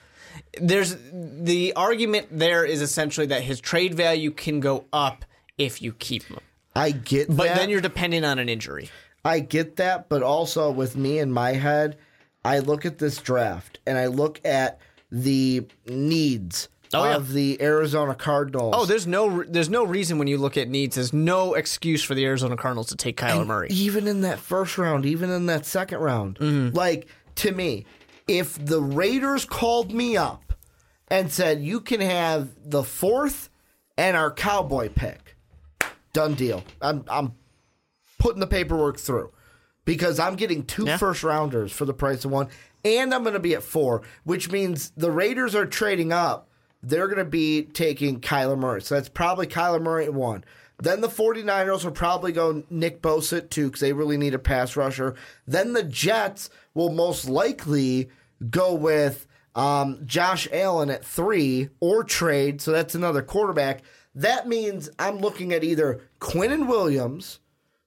There's 0.60 0.96
the 1.12 1.72
argument 1.76 2.28
there 2.30 2.64
is 2.64 2.82
essentially 2.82 3.26
that 3.28 3.42
his 3.42 3.60
trade 3.60 3.94
value 3.94 4.30
can 4.30 4.60
go 4.60 4.84
up 4.92 5.24
if 5.58 5.80
you 5.82 5.92
keep 5.92 6.24
him, 6.24 6.38
I 6.74 6.90
get 6.92 7.28
that. 7.28 7.36
but 7.36 7.48
that. 7.48 7.56
then 7.56 7.68
you're 7.70 7.80
dependent 7.80 8.24
on 8.24 8.38
an 8.38 8.48
injury. 8.48 8.88
I 9.24 9.40
get 9.40 9.76
that, 9.76 10.08
but 10.08 10.22
also 10.22 10.70
with 10.70 10.96
me 10.96 11.18
in 11.18 11.30
my 11.30 11.52
head, 11.52 11.98
I 12.44 12.60
look 12.60 12.86
at 12.86 12.98
this 12.98 13.18
draft 13.18 13.78
and 13.86 13.98
I 13.98 14.06
look 14.06 14.40
at 14.44 14.80
the 15.12 15.66
needs 15.86 16.68
Oh, 16.92 17.04
yeah. 17.04 17.14
of 17.16 17.32
the 17.32 17.62
Arizona 17.62 18.16
Cardinals. 18.16 18.74
Oh, 18.76 18.84
there's 18.84 19.06
no 19.06 19.44
there's 19.44 19.68
no 19.68 19.84
reason 19.84 20.18
when 20.18 20.26
you 20.26 20.38
look 20.38 20.56
at 20.56 20.68
needs. 20.68 20.96
There's 20.96 21.12
no 21.12 21.54
excuse 21.54 22.02
for 22.02 22.16
the 22.16 22.24
Arizona 22.24 22.56
Cardinals 22.56 22.88
to 22.88 22.96
take 22.96 23.16
Kyler 23.16 23.46
Murray. 23.46 23.68
even 23.70 24.08
in 24.08 24.22
that 24.22 24.40
first 24.40 24.76
round, 24.76 25.06
even 25.06 25.30
in 25.30 25.46
that 25.46 25.66
second 25.66 25.98
round. 25.98 26.36
Mm-hmm. 26.40 26.74
Like 26.76 27.06
to 27.36 27.52
me, 27.52 27.86
if 28.38 28.64
the 28.64 28.80
Raiders 28.80 29.44
called 29.44 29.92
me 29.92 30.16
up 30.16 30.52
and 31.08 31.30
said 31.32 31.60
you 31.62 31.80
can 31.80 32.00
have 32.00 32.48
the 32.64 32.82
fourth 32.84 33.48
and 33.98 34.16
our 34.16 34.30
cowboy 34.30 34.88
pick, 34.88 35.36
done 36.12 36.34
deal. 36.34 36.62
I'm 36.80 37.04
I'm 37.08 37.32
putting 38.18 38.40
the 38.40 38.46
paperwork 38.46 38.98
through 38.98 39.32
because 39.84 40.18
I'm 40.20 40.36
getting 40.36 40.64
two 40.64 40.84
Yeah. 40.86 40.96
first 40.96 41.22
rounders 41.24 41.72
for 41.72 41.84
the 41.84 41.94
price 41.94 42.24
of 42.24 42.30
one, 42.30 42.48
and 42.84 43.12
I'm 43.12 43.22
going 43.22 43.34
to 43.34 43.40
be 43.40 43.54
at 43.54 43.62
four, 43.62 44.02
which 44.24 44.50
means 44.50 44.92
the 44.96 45.10
Raiders 45.10 45.54
are 45.54 45.66
trading 45.66 46.12
up. 46.12 46.48
They're 46.82 47.08
going 47.08 47.18
to 47.18 47.24
be 47.24 47.62
taking 47.64 48.20
Kyler 48.20 48.58
Murray. 48.58 48.80
So 48.80 48.94
that's 48.94 49.08
probably 49.08 49.46
Kyler 49.46 49.82
Murray 49.82 50.04
at 50.06 50.14
one. 50.14 50.44
Then 50.82 51.02
the 51.02 51.08
49ers 51.08 51.84
will 51.84 51.90
probably 51.92 52.32
go 52.32 52.62
Nick 52.70 53.02
Bosa 53.02 53.38
at 53.38 53.50
two 53.50 53.66
because 53.66 53.80
they 53.82 53.92
really 53.92 54.16
need 54.16 54.32
a 54.32 54.38
pass 54.38 54.76
rusher. 54.76 55.14
Then 55.46 55.74
the 55.74 55.82
Jets 55.82 56.48
will 56.72 56.90
most 56.90 57.28
likely 57.28 58.08
go 58.48 58.74
with 58.74 59.26
um, 59.54 60.00
Josh 60.06 60.48
Allen 60.52 60.90
at 60.90 61.04
three 61.04 61.68
or 61.80 62.04
trade. 62.04 62.60
So 62.60 62.72
that's 62.72 62.94
another 62.94 63.22
quarterback. 63.22 63.82
That 64.14 64.48
means 64.48 64.88
I'm 64.98 65.18
looking 65.18 65.52
at 65.52 65.64
either 65.64 66.00
Quinnen 66.20 66.66
Williams 66.66 67.40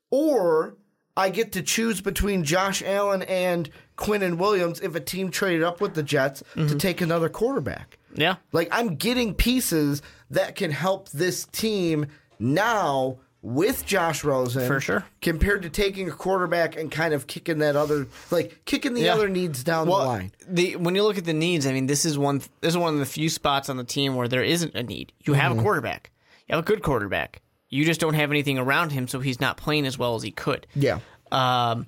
or 0.09 0.75
I 1.15 1.29
get 1.29 1.51
to 1.53 1.61
choose 1.61 2.01
between 2.01 2.43
Josh 2.43 2.81
Allen 2.81 3.23
and 3.23 3.69
Quinnen 3.97 4.37
Williams 4.37 4.79
if 4.81 4.95
a 4.95 4.99
team 4.99 5.29
traded 5.31 5.63
up 5.63 5.81
with 5.81 5.93
the 5.93 6.03
Jets 6.03 6.43
to 6.55 6.75
take 6.75 7.01
another 7.01 7.29
quarterback. 7.29 7.99
Yeah. 8.15 8.35
Like 8.51 8.69
I'm 8.71 8.95
getting 8.95 9.33
pieces 9.33 10.01
that 10.31 10.55
can 10.55 10.71
help 10.71 11.09
this 11.09 11.45
team 11.45 12.07
now 12.39 13.19
with 13.45 13.85
Josh 13.85 14.23
Rosen 14.23 14.65
For 14.65 14.79
sure. 14.79 15.03
compared 15.21 15.63
to 15.63 15.69
taking 15.69 16.07
a 16.07 16.11
quarterback 16.13 16.77
and 16.77 16.89
kind 16.89 17.13
of 17.13 17.27
kicking 17.27 17.57
that 17.59 17.75
other 17.75 18.07
like 18.31 18.63
kicking 18.63 18.93
the 18.93 19.01
Yeah. 19.01 19.13
other 19.13 19.27
needs 19.27 19.63
down 19.65 19.87
Well, 19.89 19.99
the 19.99 20.05
line. 20.05 20.31
the 20.47 20.75
when 20.77 20.95
you 20.95 21.03
look 21.03 21.17
at 21.17 21.25
the 21.25 21.33
needs, 21.33 21.67
I 21.67 21.73
mean, 21.73 21.87
this 21.87 22.05
is 22.05 22.17
one 22.17 22.37
this 22.61 22.69
is 22.71 22.77
one 22.77 22.93
of 22.93 22.99
the 23.01 23.05
few 23.05 23.27
spots 23.29 23.67
on 23.69 23.75
the 23.77 23.83
team 23.83 24.15
where 24.15 24.29
there 24.29 24.43
isn't 24.43 24.73
a 24.73 24.81
need. 24.81 25.11
You 25.25 25.33
have 25.33 25.57
a 25.57 25.61
quarterback. 25.61 26.09
You 26.47 26.55
have 26.55 26.63
a 26.63 26.65
good 26.67 26.81
quarterback. 26.81 27.41
You 27.69 27.83
just 27.85 27.99
don't 27.99 28.13
have 28.13 28.31
anything 28.31 28.57
around 28.57 28.91
him, 28.93 29.07
so 29.09 29.19
he's 29.19 29.41
not 29.41 29.57
playing 29.57 29.85
as 29.85 29.97
well 29.99 30.15
as 30.15 30.23
he 30.23 30.31
could. 30.31 30.65
Yeah. 30.73 30.99
Um, 31.31 31.87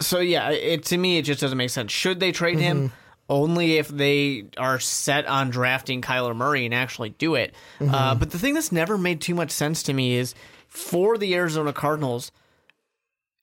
so 0.00 0.18
yeah, 0.18 0.50
it 0.50 0.84
to 0.86 0.96
me 0.98 1.18
it 1.18 1.22
just 1.22 1.40
doesn't 1.40 1.58
make 1.58 1.70
sense. 1.70 1.92
Should 1.92 2.18
they 2.20 2.32
trade 2.32 2.58
him? 2.58 2.90
Only 3.28 3.76
if 3.76 3.88
they 3.88 4.44
are 4.56 4.80
set 4.80 5.26
on 5.26 5.50
drafting 5.50 6.00
Kyler 6.00 6.34
Murray 6.34 6.64
and 6.64 6.72
actually 6.74 7.10
do 7.10 7.34
it. 7.34 7.54
Uh, 7.80 8.14
but 8.14 8.30
the 8.30 8.38
thing 8.38 8.54
that's 8.54 8.72
never 8.72 8.96
made 8.96 9.20
too 9.20 9.34
much 9.34 9.50
sense 9.50 9.82
to 9.84 9.92
me 9.92 10.16
is 10.16 10.34
for 10.66 11.18
the 11.18 11.34
Arizona 11.34 11.72
Cardinals, 11.74 12.32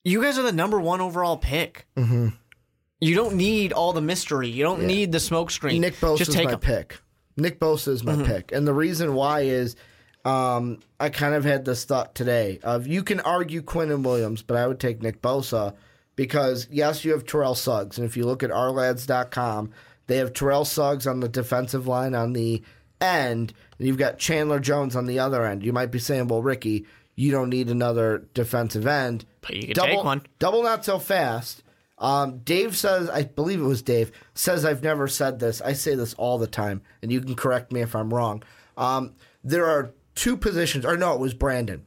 you 0.04 0.22
guys 0.24 0.40
are 0.40 0.44
the 0.44 0.52
number 0.52 0.80
one 0.80 1.02
overall 1.02 1.38
pick. 1.38 1.86
Mm-hmm. 1.96 2.30
You 3.02 3.16
don't 3.16 3.36
need 3.36 3.74
all 3.74 3.94
the 3.94 4.02
mystery. 4.02 4.50
You 4.50 4.64
don't 4.64 4.84
need 4.84 5.12
the 5.12 5.20
smoke 5.20 5.52
screen. 5.52 5.82
Nick 5.82 5.96
Bosa 5.96 6.18
Just 6.18 6.30
is 6.30 6.36
take 6.36 6.46
my 6.50 6.56
pick. 6.56 7.00
Nick 7.38 7.60
Bosa 7.60 7.90
is 7.90 8.04
my 8.04 8.14
Mm-hmm. 8.14 8.24
pick, 8.26 8.52
and 8.54 8.66
the 8.66 8.74
reason 8.74 9.14
why 9.14 9.42
is 9.42 9.76
um, 10.24 10.80
I 11.00 11.10
kind 11.10 11.36
of 11.36 11.44
had 11.44 11.66
this 11.66 11.84
thought 11.86 12.16
today 12.16 12.60
of 12.64 12.88
you 12.88 13.04
can 13.04 13.20
argue 13.20 13.62
Quinnen 13.62 14.04
Williams, 14.04 14.42
but 14.42 14.58
I 14.58 14.66
would 14.66 14.80
take 14.80 15.04
Nick 15.04 15.22
Bosa 15.22 15.76
because 16.16 16.68
yes, 16.72 17.04
you 17.04 17.12
have 17.12 17.26
Terrell 17.26 17.56
Suggs, 17.56 17.98
and 17.98 18.06
if 18.06 18.16
you 18.16 18.26
look 18.26 18.44
at 18.44 18.50
ourlads.com, 18.50 19.72
they 20.08 20.18
have 20.18 20.34
Terrell 20.34 20.66
Suggs 20.66 21.08
on 21.08 21.20
the 21.20 21.30
defensive 21.30 21.88
line 21.88 22.16
on 22.16 22.34
the 22.34 22.62
end, 23.02 23.54
and 23.78 23.88
you've 23.88 23.98
got 23.98 24.20
Chandler 24.20 24.60
Jones 24.60 24.96
on 24.96 25.06
the 25.06 25.20
other 25.20 25.46
end. 25.46 25.64
You 25.64 25.74
might 25.74 25.92
be 25.92 26.00
saying, 26.00 26.28
well, 26.28 26.42
Ricky, 26.42 26.86
you 27.16 27.32
don't 27.32 27.50
need 27.50 27.70
another 27.70 28.28
defensive 28.34 28.88
end. 28.88 29.26
But 29.42 29.56
you 29.56 29.68
could 29.68 29.76
double, 29.76 29.96
take 29.96 30.04
one. 30.04 30.22
Double 30.40 30.64
not 30.64 30.86
so 30.86 31.00
fast. 31.00 31.64
Um, 31.98 32.40
Dave 32.40 32.76
says, 32.76 33.10
I 33.10 33.24
believe 33.24 33.62
it 33.62 33.66
was 33.66 33.82
Dave, 33.82 34.12
says 34.34 34.66
I've 34.66 34.84
never 34.84 35.08
said 35.08 35.40
this. 35.40 35.62
I 35.62 35.74
say 35.74 35.96
this 35.96 36.14
all 36.16 36.38
the 36.38 36.48
time, 36.48 36.82
and 37.02 37.12
you 37.12 37.22
can 37.22 37.36
correct 37.36 37.72
me 37.72 37.82
if 37.82 37.96
I'm 37.96 38.14
wrong. 38.14 38.44
Um, 38.78 39.16
there 39.44 39.66
are 39.66 39.94
two 40.14 40.36
positions, 40.36 40.86
or 40.86 40.98
no, 40.98 41.14
it 41.14 41.20
was 41.20 41.34
Brandon 41.34 41.86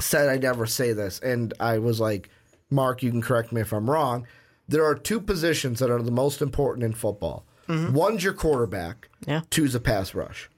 said 0.00 0.28
I 0.28 0.38
never 0.38 0.66
say 0.66 0.92
this, 0.92 1.20
and 1.20 1.54
I 1.60 1.78
was 1.78 2.00
like, 2.00 2.28
Mark, 2.74 3.02
you 3.02 3.10
can 3.10 3.22
correct 3.22 3.52
me 3.52 3.60
if 3.60 3.72
I'm 3.72 3.90
wrong. 3.90 4.26
There 4.68 4.84
are 4.84 4.94
two 4.94 5.20
positions 5.20 5.78
that 5.78 5.90
are 5.90 6.02
the 6.02 6.10
most 6.10 6.42
important 6.42 6.84
in 6.84 6.92
football. 6.92 7.46
Mm-hmm. 7.68 7.94
One's 7.94 8.24
your 8.24 8.32
quarterback. 8.32 9.08
Yeah. 9.26 9.42
Two's 9.50 9.74
a 9.74 9.80
pass 9.80 10.14
rush. 10.14 10.50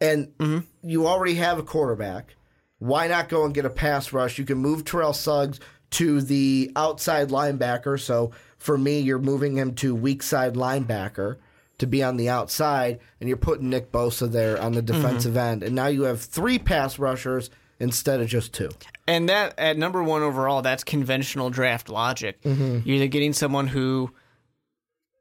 And 0.00 0.36
mm-hmm. 0.38 0.88
you 0.88 1.06
already 1.06 1.34
have 1.34 1.58
a 1.58 1.62
quarterback. 1.62 2.36
Why 2.78 3.06
not 3.06 3.28
go 3.28 3.44
and 3.44 3.54
get 3.54 3.64
a 3.64 3.70
pass 3.70 4.12
rush? 4.12 4.38
You 4.38 4.44
can 4.44 4.58
move 4.58 4.84
Terrell 4.84 5.12
Suggs 5.12 5.60
to 5.90 6.20
the 6.20 6.72
outside 6.74 7.28
linebacker. 7.28 8.00
So 8.00 8.32
for 8.58 8.76
me, 8.76 9.00
you're 9.00 9.18
moving 9.18 9.56
him 9.56 9.74
to 9.76 9.94
weak 9.94 10.22
side 10.22 10.54
linebacker 10.54 11.36
to 11.78 11.86
be 11.86 12.02
on 12.02 12.16
the 12.16 12.28
outside, 12.28 13.00
and 13.18 13.28
you're 13.28 13.36
putting 13.36 13.68
Nick 13.68 13.90
Bosa 13.90 14.30
there 14.30 14.60
on 14.60 14.72
the 14.72 14.82
mm-hmm. 14.82 15.00
defensive 15.00 15.36
end. 15.36 15.62
And 15.62 15.74
now 15.74 15.88
you 15.88 16.02
have 16.02 16.20
three 16.20 16.58
pass 16.58 16.98
rushers 16.98 17.50
instead 17.82 18.20
of 18.20 18.28
just 18.28 18.54
two. 18.54 18.70
And 19.06 19.28
that 19.28 19.58
at 19.58 19.76
number 19.76 20.02
one 20.02 20.22
overall, 20.22 20.62
that's 20.62 20.84
conventional 20.84 21.50
draft 21.50 21.88
logic. 21.88 22.40
Mm-hmm. 22.42 22.80
You're 22.84 22.96
either 22.96 23.08
getting 23.08 23.32
someone 23.32 23.66
who 23.66 24.12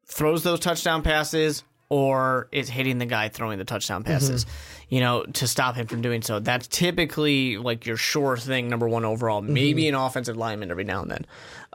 throws 0.05 0.43
those 0.43 0.59
touchdown 0.59 1.01
passes 1.01 1.64
or 1.89 2.47
is 2.51 2.70
hitting 2.70 2.99
the 2.99 3.05
guy 3.05 3.30
throwing 3.30 3.57
the 3.57 3.66
touchdown 3.66 4.03
mm-hmm. 4.03 4.14
passes, 4.14 4.45
you 4.89 4.99
know, 4.99 5.24
to 5.24 5.47
stop 5.47 5.76
him 5.76 5.88
from 5.88 6.01
doing 6.01 6.22
so. 6.22 6.39
That's 6.39 6.68
typically 6.68 7.57
like 7.57 7.86
your 7.86 7.97
sure 7.97 8.38
thing, 8.38 8.70
number 8.70 8.88
one 8.88 9.05
overall. 9.05 9.41
Mm-hmm. 9.41 9.53
Maybe 9.53 9.88
an 9.88 9.95
offensive 9.95 10.38
lineman 10.38 10.70
every 10.70 10.84
now 10.84 11.01
and 11.01 11.12
then. 11.12 11.26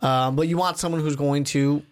Um, 0.03 0.37
but 0.37 0.47
you 0.49 0.57
want 0.57 0.79
someone 0.79 1.01
who's 1.01 1.17
going 1.17 1.45
to 1.45 1.83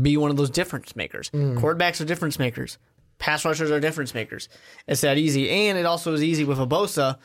be 0.00 0.16
one 0.16 0.30
of 0.30 0.36
those 0.36 0.50
difference 0.50 0.94
makers. 0.94 1.30
Mm. 1.30 1.58
Quarterbacks 1.58 2.00
are 2.00 2.04
difference 2.04 2.38
makers. 2.38 2.78
Pass 3.18 3.44
rushers 3.44 3.70
are 3.70 3.80
difference 3.80 4.14
makers. 4.14 4.48
It's 4.86 5.00
that 5.00 5.18
easy. 5.18 5.50
And 5.50 5.76
it 5.76 5.86
also 5.86 6.12
is 6.12 6.22
easy 6.22 6.44
with 6.44 6.60
a 6.60 6.66
Bosa. 6.66 7.18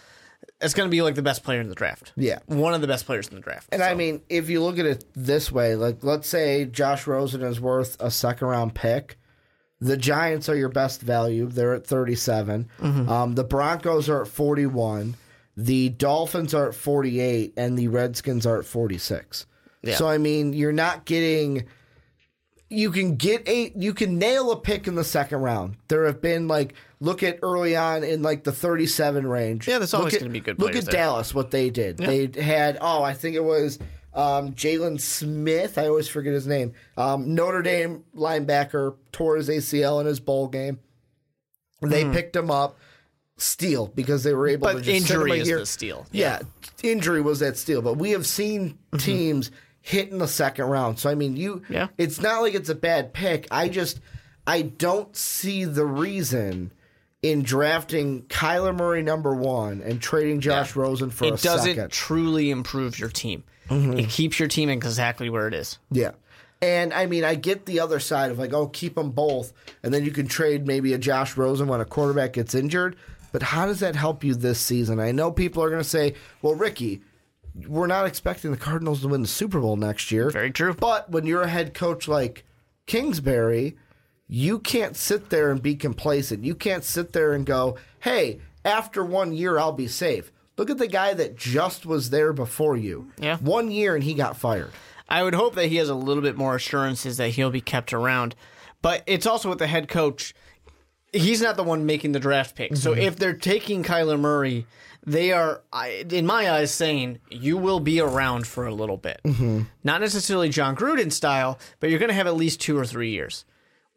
It's 0.62 0.74
going 0.74 0.88
to 0.88 0.92
be 0.92 1.02
like 1.02 1.16
the 1.16 1.22
best 1.22 1.44
player 1.44 1.62
in 1.62 1.70
the 1.70 1.76
draft. 1.76 2.14
Yeah. 2.16 2.40
One 2.48 2.74
of 2.74 2.82
the 2.82 2.88
best 2.88 3.06
players 3.06 3.28
in 3.28 3.36
the 3.36 3.42
draft. 3.42 3.70
And 3.72 3.84
I 3.84 3.94
mean, 3.94 4.22
if 4.30 4.50
you 4.50 4.62
look 4.64 4.80
at 4.80 4.86
it 4.86 5.06
this 5.14 5.52
way, 5.52 5.76
like 5.76 6.04
let's 6.04 6.28
say 6.28 6.66
Josh 6.66 7.08
Rosen 7.08 7.42
is 7.42 7.60
worth 7.60 7.98
a 8.00 8.10
second 8.12 8.48
round 8.48 8.74
pick. 8.76 9.18
The 9.80 9.98
Giants 9.98 10.48
are 10.48 10.56
your 10.56 10.70
best 10.70 11.02
value. 11.02 11.48
They're 11.48 11.74
at 11.74 11.86
37. 11.86 12.70
Um, 12.82 13.36
the 13.36 13.44
Broncos 13.44 14.08
are 14.10 14.22
at 14.22 14.30
41. 14.30 15.16
The 15.58 15.90
Dolphins 15.90 16.54
are 16.54 16.70
at 16.70 16.76
48. 16.76 17.54
And 17.58 17.78
the 17.78 17.90
Redskins 17.90 18.46
are 18.46 18.58
at 18.58 18.66
46. 18.66 19.46
Yeah. 19.82 19.96
So, 19.96 20.08
I 20.08 20.18
mean, 20.18 20.54
you're 20.54 20.72
not 20.72 21.04
getting. 21.04 21.66
You 22.74 22.92
can 22.92 23.16
get 23.16 23.48
a 23.48 23.72
you 23.76 23.94
can 23.94 24.18
nail 24.18 24.52
a 24.52 24.58
pick 24.58 24.88
in 24.88 24.96
the 24.96 25.04
second 25.04 25.40
round. 25.40 25.78
There 25.88 26.06
have 26.06 26.22
been 26.22 26.48
like 26.48 26.74
look 27.00 27.24
at 27.24 27.40
early 27.42 27.76
on 27.76 28.04
in 28.04 28.22
like 28.22 28.44
the 28.44 28.52
37 28.52 29.28
range. 29.28 29.68
Yeah, 29.68 29.78
that's 29.80 29.94
always 29.94 30.18
gonna 30.18 30.30
be 30.32 30.40
good 30.40 30.60
Look 30.60 30.76
at 30.76 30.86
there. 30.86 30.94
Dallas, 30.94 31.34
what 31.34 31.52
they 31.52 31.70
did. 31.70 31.98
They 31.98 32.30
had 32.42 32.78
oh, 32.82 33.04
I 33.04 33.14
think 33.14 33.36
it 33.36 33.44
was 33.44 33.80
um, 34.14 34.54
Jaylon 34.54 35.00
Smith. 35.00 35.78
I 35.78 35.88
always 35.88 36.08
forget 36.08 36.34
his 36.34 36.48
name. 36.48 36.74
Um, 36.98 37.34
Notre 37.36 37.62
Dame 37.62 38.04
linebacker 38.16 38.96
tore 39.12 39.38
his 39.38 39.50
ACL 39.50 40.02
in 40.02 40.08
his 40.08 40.20
bowl 40.20 40.48
game. 40.48 40.80
They 41.82 42.10
picked 42.12 42.34
him 42.36 42.50
up, 42.50 42.80
steal 43.38 43.88
because 43.88 44.24
they 44.24 44.34
were 44.34 44.48
able 44.48 44.68
to. 44.68 44.76
But 44.76 44.84
just 44.84 45.12
him 45.12 45.22
injury 45.22 45.40
a 45.40 45.42
is 45.42 45.50
the 45.50 45.66
steal. 45.66 46.06
Yeah, 46.12 46.40
injury 46.82 47.22
was 47.22 47.40
that 47.40 47.58
steal, 47.58 47.82
but 47.82 47.98
we 47.98 48.12
have 48.12 48.26
seen 48.26 48.78
Mm-hmm. 48.94 49.00
Hit 49.86 50.10
in 50.10 50.18
the 50.18 50.28
second 50.28 50.66
round. 50.66 50.98
So 50.98 51.10
I 51.10 51.16
mean, 51.16 51.36
you 51.36 51.62
Yeah. 51.70 51.90
it's 51.98 52.20
not 52.22 52.42
like 52.42 52.56
it's 52.56 52.70
a 52.70 52.76
bad 52.76 53.14
pick. 53.14 53.48
I 53.52 53.68
just 53.70 54.00
I 54.48 54.62
don't 54.64 55.16
see 55.16 55.66
the 55.66 55.86
reason 55.86 56.72
in 57.22 57.44
drafting 57.44 58.24
Kyler 58.24 58.76
Murray 58.76 59.04
number 59.04 59.34
1 59.36 59.82
and 59.82 60.02
trading 60.02 60.40
Josh 60.42 60.76
Rosen 60.76 61.10
for 61.10 61.26
a 61.26 61.28
it 61.34 61.42
doesn't 61.42 61.76
second. 61.76 61.92
truly 61.92 62.50
improve 62.50 62.98
your 62.98 63.10
team. 63.10 63.44
Mm-hmm. 63.70 64.00
It 64.00 64.10
keeps 64.10 64.40
your 64.40 64.48
team 64.50 64.70
exactly 64.70 65.30
where 65.30 65.48
it 65.48 65.54
is. 65.54 65.78
Yeah. 65.92 66.12
And 66.62 66.94
I 66.94 67.06
mean, 67.08 67.24
I 67.26 67.36
get 67.36 67.66
the 67.66 67.82
other 67.82 68.00
side 68.00 68.32
of 68.32 68.40
like, 68.40 68.54
oh, 68.54 68.68
keep 68.68 68.96
them 68.96 69.12
both, 69.12 69.52
and 69.84 69.94
then 69.94 70.06
you 70.06 70.12
can 70.12 70.28
trade 70.28 70.66
maybe 70.66 70.94
a 70.94 70.98
Josh 70.98 71.36
Rosen 71.36 71.68
when 71.68 71.82
a 71.82 71.86
quarterback 71.86 72.34
gets 72.34 72.56
injured. 72.56 72.96
But 73.34 73.42
how 73.44 73.66
does 73.66 73.80
that 73.82 73.96
help 73.98 74.24
you 74.24 74.34
this 74.36 74.60
season? 74.60 75.00
I 75.00 75.12
know 75.12 75.32
people 75.32 75.64
are 75.64 75.70
going 75.70 75.82
to 75.82 75.88
say, 75.90 76.14
well, 76.42 76.56
Ricky, 76.56 77.02
we're 77.68 77.88
not 77.88 78.06
expecting 78.06 78.52
the 78.52 78.58
Cardinals 78.58 79.02
to 79.02 79.08
win 79.08 79.22
the 79.22 79.28
Super 79.28 79.60
Bowl 79.60 79.76
next 79.76 80.12
year. 80.12 80.30
Very 80.30 80.52
true. 80.52 80.74
But 80.74 81.10
when 81.12 81.26
you're 81.26 81.44
a 81.44 81.48
head 81.48 81.74
coach 81.74 82.08
like 82.08 82.46
Kingsbury, 82.86 83.78
you 84.28 84.60
can't 84.60 84.96
sit 84.96 85.30
there 85.30 85.52
and 85.52 85.62
be 85.62 85.76
complacent. 85.76 86.44
You 86.44 86.56
can't 86.56 86.84
sit 86.84 87.14
there 87.14 87.34
and 87.34 87.46
go, 87.46 87.78
hey, 88.00 88.40
after 88.66 89.04
one 89.04 89.34
year, 89.34 89.60
I'll 89.60 89.72
be 89.72 89.88
safe. 89.88 90.32
Look 90.58 90.70
at 90.70 90.78
the 90.78 90.88
guy 90.88 91.14
that 91.14 91.36
just 91.36 91.86
was 91.86 92.10
there 92.10 92.34
before 92.34 92.78
you. 92.78 93.12
Yeah. 93.18 93.38
One 93.38 93.72
year 93.72 93.96
and 93.96 94.04
he 94.04 94.14
got 94.14 94.38
fired. 94.38 94.72
I 95.10 95.24
would 95.24 95.36
hope 95.36 95.56
that 95.56 95.68
he 95.68 95.76
has 95.78 95.90
a 95.90 95.96
little 95.96 96.24
bit 96.24 96.38
more 96.38 96.56
assurances 96.56 97.18
that 97.18 97.30
he'll 97.30 97.52
be 97.52 97.62
kept 97.62 97.94
around. 97.94 98.36
But 98.82 99.04
it's 99.06 99.26
also 99.26 99.50
with 99.50 99.60
the 99.60 99.68
head 99.68 99.88
coach. 99.88 100.34
He's 101.12 101.42
not 101.42 101.58
the 101.58 101.64
one 101.64 101.86
making 101.86 102.14
the 102.14 102.20
draft 102.20 102.56
pick. 102.56 102.76
So 102.76 102.92
mm-hmm. 102.92 103.02
if 103.02 103.18
they're 103.18 103.34
taking 103.34 103.84
Kyler 103.84 104.20
Murray, 104.20 104.66
they 105.06 105.32
are, 105.32 105.62
in 106.10 106.26
my 106.26 106.50
eyes, 106.52 106.72
saying 106.72 107.20
you 107.30 107.58
will 107.58 107.80
be 107.80 108.00
around 108.00 108.48
for 108.48 108.66
a 108.66 108.74
little 108.74 108.98
bit. 108.98 109.20
Mm-hmm. 109.24 109.64
Not 109.84 110.02
necessarily 110.02 110.50
Jon 110.50 110.76
Gruden 110.76 111.12
style, 111.12 111.60
but 111.80 111.90
you're 111.90 112.00
going 112.00 112.10
to 112.10 112.16
have 112.16 112.28
at 112.28 112.36
least 112.36 112.62
two 112.62 112.78
or 112.78 112.86
three 112.86 113.12
years. 113.12 113.46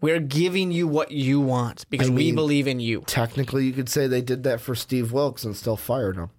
We're 0.01 0.21
giving 0.21 0.73
you 0.73 0.87
what 0.87 1.11
you 1.13 1.41
want 1.41 1.89
because 1.89 2.11
we 2.11 2.27
mean- 2.27 2.35
believe 2.35 2.67
in 2.67 2.81
you. 2.81 3.03
Technically, 3.07 3.65
you 3.67 3.73
could 3.73 3.89
say 3.89 4.07
they 4.07 4.21
did 4.21 4.43
that 4.43 4.61
for 4.61 4.75
Steve 4.75 5.13
Wilks 5.13 5.45
and 5.45 5.57
still 5.57 5.77
fired 5.77 6.17
him. 6.17 6.31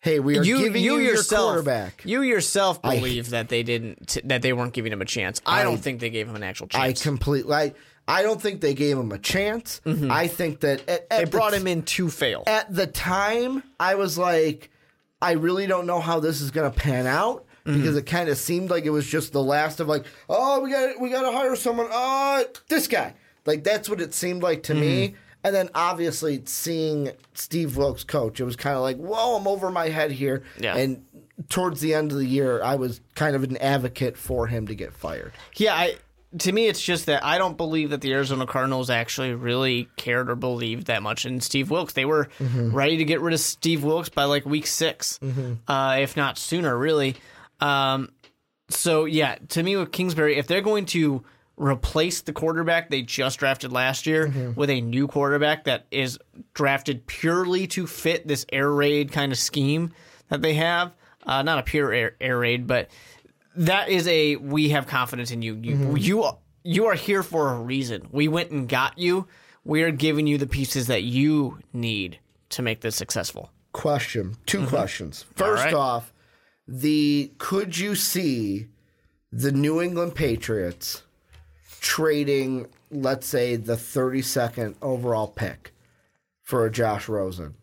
Hey, 0.00 0.18
we 0.18 0.36
are 0.36 0.42
you, 0.42 0.58
giving 0.58 0.82
you 0.82 0.94
you, 0.94 1.00
your 1.00 1.14
yourself, 1.14 1.50
quarterback. 1.52 2.02
You 2.04 2.22
yourself 2.22 2.80
I- 2.82 2.96
believe 2.96 3.30
that 3.30 3.48
they 3.48 3.62
didn't, 3.62 4.18
that 4.24 4.42
they 4.42 4.52
weren't 4.52 4.72
giving 4.72 4.92
him 4.92 5.00
a 5.00 5.04
chance. 5.04 5.40
I, 5.46 5.62
don't 5.62 5.78
think 5.78 6.00
they 6.00 6.10
gave 6.10 6.28
him 6.28 6.34
an 6.34 6.42
actual 6.42 6.66
chance. 6.66 7.00
I 7.00 7.02
completely. 7.02 7.72
I, 8.08 8.22
don't 8.22 8.40
think 8.40 8.60
they 8.60 8.74
gave 8.74 8.98
him 8.98 9.12
a 9.12 9.18
chance. 9.18 9.80
Mm-hmm. 9.84 10.10
I 10.10 10.26
think 10.28 10.60
that 10.60 10.88
at, 10.88 11.06
at 11.10 11.10
they 11.10 11.24
the 11.24 11.30
brought 11.30 11.52
t- 11.52 11.58
him 11.58 11.66
in 11.66 11.82
to 11.82 12.08
fail. 12.10 12.44
at 12.46 12.72
the 12.72 12.86
time. 12.86 13.62
I 13.78 13.94
was 13.94 14.18
like, 14.18 14.70
I 15.20 15.32
really 15.32 15.66
don't 15.66 15.86
know 15.86 16.00
how 16.00 16.20
this 16.20 16.40
is 16.40 16.50
going 16.50 16.70
to 16.70 16.76
pan 16.76 17.06
out 17.06 17.46
mm-hmm. 17.64 17.78
because 17.78 17.96
it 17.96 18.06
kind 18.06 18.28
of 18.28 18.36
seemed 18.36 18.70
like 18.70 18.84
it 18.84 18.90
was 18.90 19.06
just 19.06 19.32
the 19.32 19.42
last 19.42 19.80
of 19.80 19.88
like, 19.88 20.04
oh, 20.28 20.60
we 20.60 20.70
got 20.70 21.00
we 21.00 21.10
got 21.10 21.22
to 21.22 21.32
hire 21.36 21.56
someone. 21.56 21.88
Oh, 21.90 22.44
this 22.68 22.88
guy. 22.88 23.14
Like 23.46 23.64
that's 23.64 23.88
what 23.88 24.00
it 24.00 24.14
seemed 24.14 24.42
like 24.42 24.64
to 24.64 24.74
me. 24.74 25.08
Mm-hmm. 25.08 25.16
And 25.44 25.54
then 25.54 25.70
obviously 25.74 26.42
seeing 26.44 27.10
Steve 27.34 27.76
Wilks 27.76 28.04
coach, 28.04 28.40
it 28.40 28.44
was 28.44 28.54
kind 28.54 28.76
of 28.76 28.82
like, 28.82 28.96
whoa, 28.96 29.36
I'm 29.36 29.48
over 29.48 29.70
my 29.70 29.88
head 29.88 30.12
here. 30.12 30.44
Yeah. 30.58 30.76
And 30.76 31.04
towards 31.48 31.80
the 31.80 31.94
end 31.94 32.12
of 32.12 32.18
the 32.18 32.26
year, 32.26 32.62
I 32.62 32.76
was 32.76 33.00
kind 33.16 33.34
of 33.34 33.42
an 33.42 33.56
advocate 33.56 34.16
for 34.16 34.46
him 34.46 34.68
to 34.68 34.74
get 34.74 34.92
fired. 34.92 35.32
Yeah, 35.56 35.74
I 35.74 35.96
to 36.38 36.52
me 36.52 36.66
it's 36.66 36.80
just 36.80 37.06
that 37.06 37.24
I 37.24 37.38
don't 37.38 37.56
believe 37.56 37.90
that 37.90 38.00
the 38.00 38.12
Arizona 38.12 38.46
Cardinals 38.46 38.88
actually 38.90 39.34
really 39.34 39.88
cared 39.96 40.30
or 40.30 40.34
believed 40.36 40.86
that 40.86 41.02
much 41.02 41.26
in 41.26 41.40
Steve 41.40 41.70
Wilks. 41.70 41.92
They 41.92 42.04
were 42.04 42.28
ready 42.40 42.96
to 42.98 43.04
get 43.04 43.20
rid 43.20 43.34
of 43.34 43.40
Steve 43.40 43.84
Wilks 43.84 44.08
by 44.08 44.24
like 44.24 44.44
week 44.46 44.66
6 44.66 45.18
uh, 45.68 45.96
if 46.00 46.16
not 46.16 46.38
sooner, 46.38 46.76
really. 46.76 47.16
Um, 47.60 48.10
so 48.70 49.04
yeah, 49.04 49.36
to 49.50 49.62
me 49.62 49.76
with 49.76 49.92
Kingsbury, 49.92 50.36
if 50.36 50.46
they're 50.46 50.62
going 50.62 50.86
to 50.86 51.22
replace 51.56 52.22
the 52.22 52.32
quarterback 52.32 52.88
they 52.88 53.02
just 53.02 53.38
drafted 53.38 53.70
last 53.72 54.06
year 54.06 54.52
with 54.56 54.70
a 54.70 54.80
new 54.80 55.06
quarterback 55.06 55.64
that 55.64 55.86
is 55.90 56.18
drafted 56.54 57.06
purely 57.06 57.66
to 57.68 57.86
fit 57.86 58.26
this 58.26 58.46
air 58.50 58.70
raid 58.70 59.12
kind 59.12 59.30
of 59.32 59.38
scheme 59.38 59.92
that 60.28 60.40
they 60.40 60.54
have, 60.54 60.92
uh, 61.26 61.42
not 61.42 61.58
a 61.58 61.62
pure 61.62 61.92
air, 61.92 62.16
air 62.20 62.38
raid, 62.38 62.66
but 62.66 62.88
that 63.56 63.88
is 63.88 64.06
a 64.08 64.36
we 64.36 64.70
have 64.70 64.86
confidence 64.86 65.30
in 65.30 65.42
you. 65.42 65.54
You 65.54 65.76
mm-hmm. 65.76 65.96
you 65.96 66.30
you 66.64 66.86
are 66.86 66.94
here 66.94 67.22
for 67.22 67.52
a 67.52 67.60
reason. 67.60 68.08
We 68.12 68.28
went 68.28 68.50
and 68.50 68.68
got 68.68 68.98
you. 68.98 69.26
We 69.64 69.82
are 69.82 69.90
giving 69.90 70.26
you 70.26 70.38
the 70.38 70.46
pieces 70.46 70.86
that 70.88 71.02
you 71.02 71.58
need 71.72 72.18
to 72.50 72.62
make 72.62 72.80
this 72.80 72.96
successful. 72.96 73.50
Question. 73.72 74.36
2 74.46 74.58
mm-hmm. 74.58 74.68
questions. 74.68 75.24
First 75.34 75.64
right. 75.64 75.74
off, 75.74 76.12
the 76.66 77.32
could 77.38 77.78
you 77.78 77.94
see 77.94 78.68
the 79.30 79.52
New 79.52 79.80
England 79.80 80.14
Patriots 80.14 81.02
trading, 81.80 82.68
let's 82.90 83.26
say, 83.26 83.56
the 83.56 83.74
32nd 83.74 84.74
overall 84.82 85.28
pick 85.28 85.72
for 86.42 86.66
a 86.66 86.70
Josh 86.70 87.08
Rosen? 87.08 87.54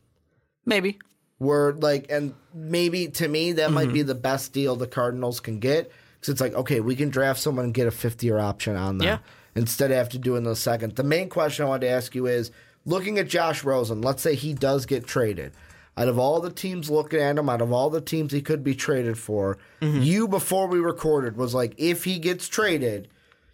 Maybe. 0.66 1.00
Where 1.40 1.74
like, 1.74 2.08
and 2.10 2.34
maybe 2.54 3.08
to 3.08 3.28
me 3.28 3.54
that 3.54 3.72
might 3.72 3.92
be 3.94 4.02
the 4.02 4.14
best 4.16 4.54
deal 4.54 4.76
the 4.76 4.88
Cardinals 4.88 5.40
can 5.40 5.60
get 5.60 5.92
because 6.20 6.30
it's 6.34 6.42
like, 6.42 6.54
okay, 6.54 6.80
we 6.82 6.96
can 6.96 7.10
draft 7.10 7.40
someone 7.40 7.66
and 7.66 7.74
get 7.74 7.88
a 7.88 7.92
50 7.92 8.26
year 8.26 8.38
option 8.40 8.76
on 8.76 8.98
them 8.98 9.08
Yeah. 9.08 9.18
instead 9.56 9.90
of 9.92 9.98
have 9.98 10.10
to 10.10 10.18
do 10.18 10.36
in 10.36 10.44
the 10.44 10.56
second. 10.56 10.96
The 10.96 11.04
main 11.04 11.30
question 11.30 11.66
I 11.66 11.70
wanted 11.70 11.88
to 11.88 11.94
ask 11.94 12.14
you 12.14 12.28
is 12.28 12.52
looking 12.86 13.18
at 13.18 13.28
Josh 13.30 13.64
Rosen, 13.64 14.02
let's 14.02 14.22
say 14.22 14.36
he 14.36 14.54
does 14.54 14.86
get 14.86 15.08
traded. 15.08 15.54
Out 15.98 16.08
of 16.10 16.20
all 16.20 16.40
the 16.40 16.50
teams 16.52 16.90
looking 16.90 17.20
at 17.20 17.38
him, 17.38 17.50
out 17.50 17.62
of 17.62 17.72
all 17.74 17.90
the 17.90 18.00
teams 18.02 18.32
he 18.32 18.42
could 18.42 18.64
be 18.64 18.76
traded 18.76 19.18
for, 19.18 19.58
Mm-hmm. 19.82 20.02
you 20.02 20.28
before 20.28 20.68
we 20.68 20.80
recorded 20.80 21.38
was 21.38 21.54
like, 21.54 21.74
if 21.78 22.04
he 22.04 22.20
gets 22.20 22.48
traded, 22.50 23.08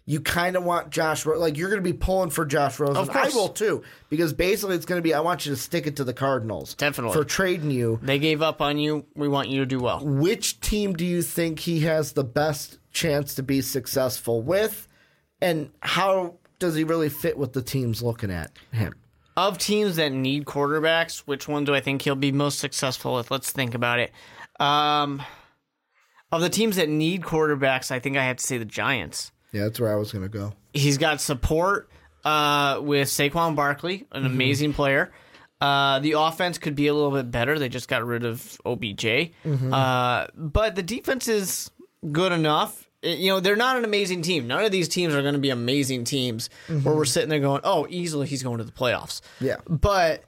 you 0.08 0.20
kind 0.20 0.54
of 0.56 0.62
want 0.62 0.90
Josh, 0.90 1.26
Ro- 1.26 1.38
like 1.38 1.56
you're 1.56 1.68
going 1.68 1.82
to 1.82 1.92
be 1.92 1.96
pulling 1.96 2.30
for 2.30 2.44
Josh 2.46 2.78
Rosen. 2.78 2.96
Of 2.96 3.10
course. 3.10 3.34
I 3.34 3.36
will 3.36 3.48
too, 3.48 3.82
because 4.08 4.32
basically 4.32 4.76
it's 4.76 4.86
going 4.86 4.98
to 4.98 5.02
be, 5.02 5.12
I 5.12 5.20
want 5.20 5.44
you 5.44 5.52
to 5.52 5.56
stick 5.60 5.86
it 5.88 5.96
to 5.96 6.04
the 6.04 6.14
Cardinals, 6.14 6.74
Definitely. 6.74 7.14
for 7.16 7.24
trading 7.24 7.72
you. 7.72 7.98
They 8.02 8.20
gave 8.20 8.40
up 8.40 8.60
on 8.62 8.78
you. 8.78 9.04
We 9.16 9.26
want 9.28 9.48
you 9.48 9.58
to 9.60 9.66
do 9.66 9.80
well. 9.80 9.98
Which 10.04 10.60
team 10.60 10.94
do 10.94 11.04
you 11.04 11.22
think 11.22 11.58
he 11.58 11.80
has 11.80 12.12
the 12.12 12.22
best 12.24 12.78
chance 12.92 13.34
to 13.34 13.42
be 13.42 13.60
successful 13.60 14.42
with, 14.42 14.86
and 15.40 15.70
how 15.80 16.36
does 16.60 16.76
he 16.76 16.84
really 16.84 17.08
fit 17.08 17.36
with 17.36 17.52
the 17.52 17.62
teams 17.62 18.00
looking 18.02 18.30
at 18.30 18.52
him? 18.72 18.94
Of 19.36 19.58
teams 19.58 19.96
that 19.96 20.12
need 20.12 20.46
quarterbacks, 20.46 21.18
which 21.26 21.46
one 21.46 21.64
do 21.64 21.74
I 21.74 21.80
think 21.80 22.00
he'll 22.02 22.14
be 22.14 22.32
most 22.32 22.58
successful 22.58 23.16
with? 23.16 23.30
Let's 23.30 23.50
think 23.52 23.74
about 23.74 23.98
it. 23.98 24.12
Um, 24.58 25.20
of 26.32 26.40
the 26.40 26.48
teams 26.48 26.76
that 26.76 26.88
need 26.88 27.20
quarterbacks, 27.22 27.90
I 27.90 27.98
think 27.98 28.16
I 28.16 28.24
have 28.24 28.36
to 28.36 28.42
say 28.42 28.56
the 28.56 28.64
Giants. 28.64 29.32
Yeah, 29.56 29.64
that's 29.64 29.80
where 29.80 29.92
I 29.92 29.96
was 29.96 30.12
going 30.12 30.22
to 30.24 30.28
go. 30.28 30.52
He's 30.74 30.98
got 30.98 31.20
support 31.20 31.88
uh, 32.24 32.80
with 32.82 33.08
Saquon 33.08 33.56
Barkley, 33.56 34.06
an 34.12 34.26
amazing 34.26 34.72
player. 34.74 35.12
Uh, 35.60 36.00
the 36.00 36.12
offense 36.12 36.58
could 36.58 36.74
be 36.74 36.86
a 36.88 36.94
little 36.94 37.10
bit 37.12 37.30
better. 37.30 37.58
They 37.58 37.68
just 37.70 37.88
got 37.88 38.04
rid 38.04 38.24
of 38.24 38.60
OBJ. 38.66 39.02
Mm-hmm. 39.44 39.72
Uh, 39.72 40.26
but 40.34 40.74
the 40.74 40.82
defense 40.82 41.28
is 41.28 41.70
good 42.12 42.32
enough. 42.32 42.86
It- 43.00 43.18
you 43.18 43.30
know, 43.30 43.40
they're 43.40 43.56
not 43.56 43.76
an 43.78 43.84
amazing 43.84 44.20
team. 44.22 44.46
None 44.46 44.64
of 44.64 44.70
these 44.72 44.88
teams 44.88 45.14
are 45.14 45.22
going 45.22 45.34
to 45.34 45.40
be 45.40 45.50
amazing 45.50 46.04
teams 46.04 46.50
where 46.68 46.94
we're 46.94 47.04
sitting 47.06 47.28
there 47.30 47.40
going, 47.40 47.60
oh, 47.64 47.86
easily 47.88 48.26
he's 48.26 48.42
going 48.42 48.58
to 48.58 48.64
the 48.64 48.72
playoffs. 48.72 49.20
Mm-hmm. 49.40 49.44
Yeah. 49.46 49.56
But 49.68 50.24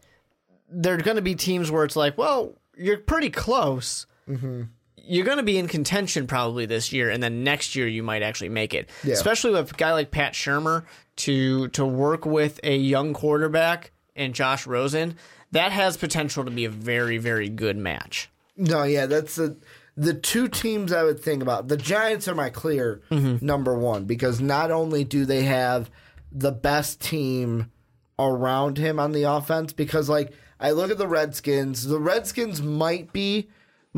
they're 0.71 0.97
going 0.97 1.17
to 1.17 1.23
be 1.23 1.35
teams 1.35 1.71
where 1.71 1.85
it's 1.85 1.97
like, 1.97 2.17
well, 2.17 2.55
you're 2.77 2.99
pretty 2.99 3.31
close. 3.31 4.07
Mm-hmm. 4.29 4.63
You're 5.09 5.25
going 5.25 5.39
to 5.39 5.43
be 5.43 5.59
in 5.59 5.69
contention 5.69 6.27
probably 6.27 6.67
this 6.67 6.93
year, 6.93 7.11
and 7.11 7.23
then 7.23 7.43
next 7.43 7.75
year 7.75 7.87
you 7.87 8.03
might 8.03 8.23
actually 8.23 8.51
make 8.51 8.75
it. 8.75 8.91
Yeah. 9.03 9.15
Especially 9.15 9.53
with 9.53 9.73
a 9.73 9.75
guy 9.75 9.93
like 9.93 10.11
Pat 10.11 10.35
Shurmur 10.35 10.85
to 11.17 11.69
to 11.69 11.85
work 11.87 12.27
with 12.27 12.61
a 12.63 12.77
young 12.77 13.15
quarterback 13.15 13.93
and 14.15 14.35
Josh 14.35 14.67
Rosen, 14.67 15.17
that 15.53 15.73
has 15.73 15.97
potential 15.97 16.45
to 16.45 16.51
be 16.51 16.65
a 16.65 16.71
very 16.71 17.19
very 17.19 17.49
good 17.49 17.77
match. 17.77 18.29
No, 18.57 18.83
yeah, 18.83 19.07
that's 19.07 19.37
the 19.37 19.57
the 19.97 20.15
two 20.15 20.47
teams 20.49 20.93
I 20.93 21.03
would 21.03 21.21
think 21.21 21.43
about. 21.43 21.69
The 21.69 21.77
Giants 21.77 22.29
are 22.29 22.35
my 22.35 22.51
clear 22.51 23.03
mm-hmm. 23.11 23.45
number 23.45 23.77
one 23.77 24.05
because 24.05 24.41
not 24.41 24.71
only 24.71 25.03
do 25.03 25.25
they 25.25 25.43
have 25.43 25.91
the 26.31 26.53
best 26.53 27.01
team 27.01 27.73
around 28.19 28.79
him 28.79 29.01
on 29.01 29.13
the 29.13 29.25
offense, 29.25 29.73
because 29.73 30.09
like 30.09 30.33
I 30.61 30.71
look 30.71 30.91
at 30.91 30.99
the 30.99 31.09
Redskins, 31.09 31.87
the 31.87 31.99
Redskins 31.99 32.63
might 32.63 33.13
be 33.13 33.49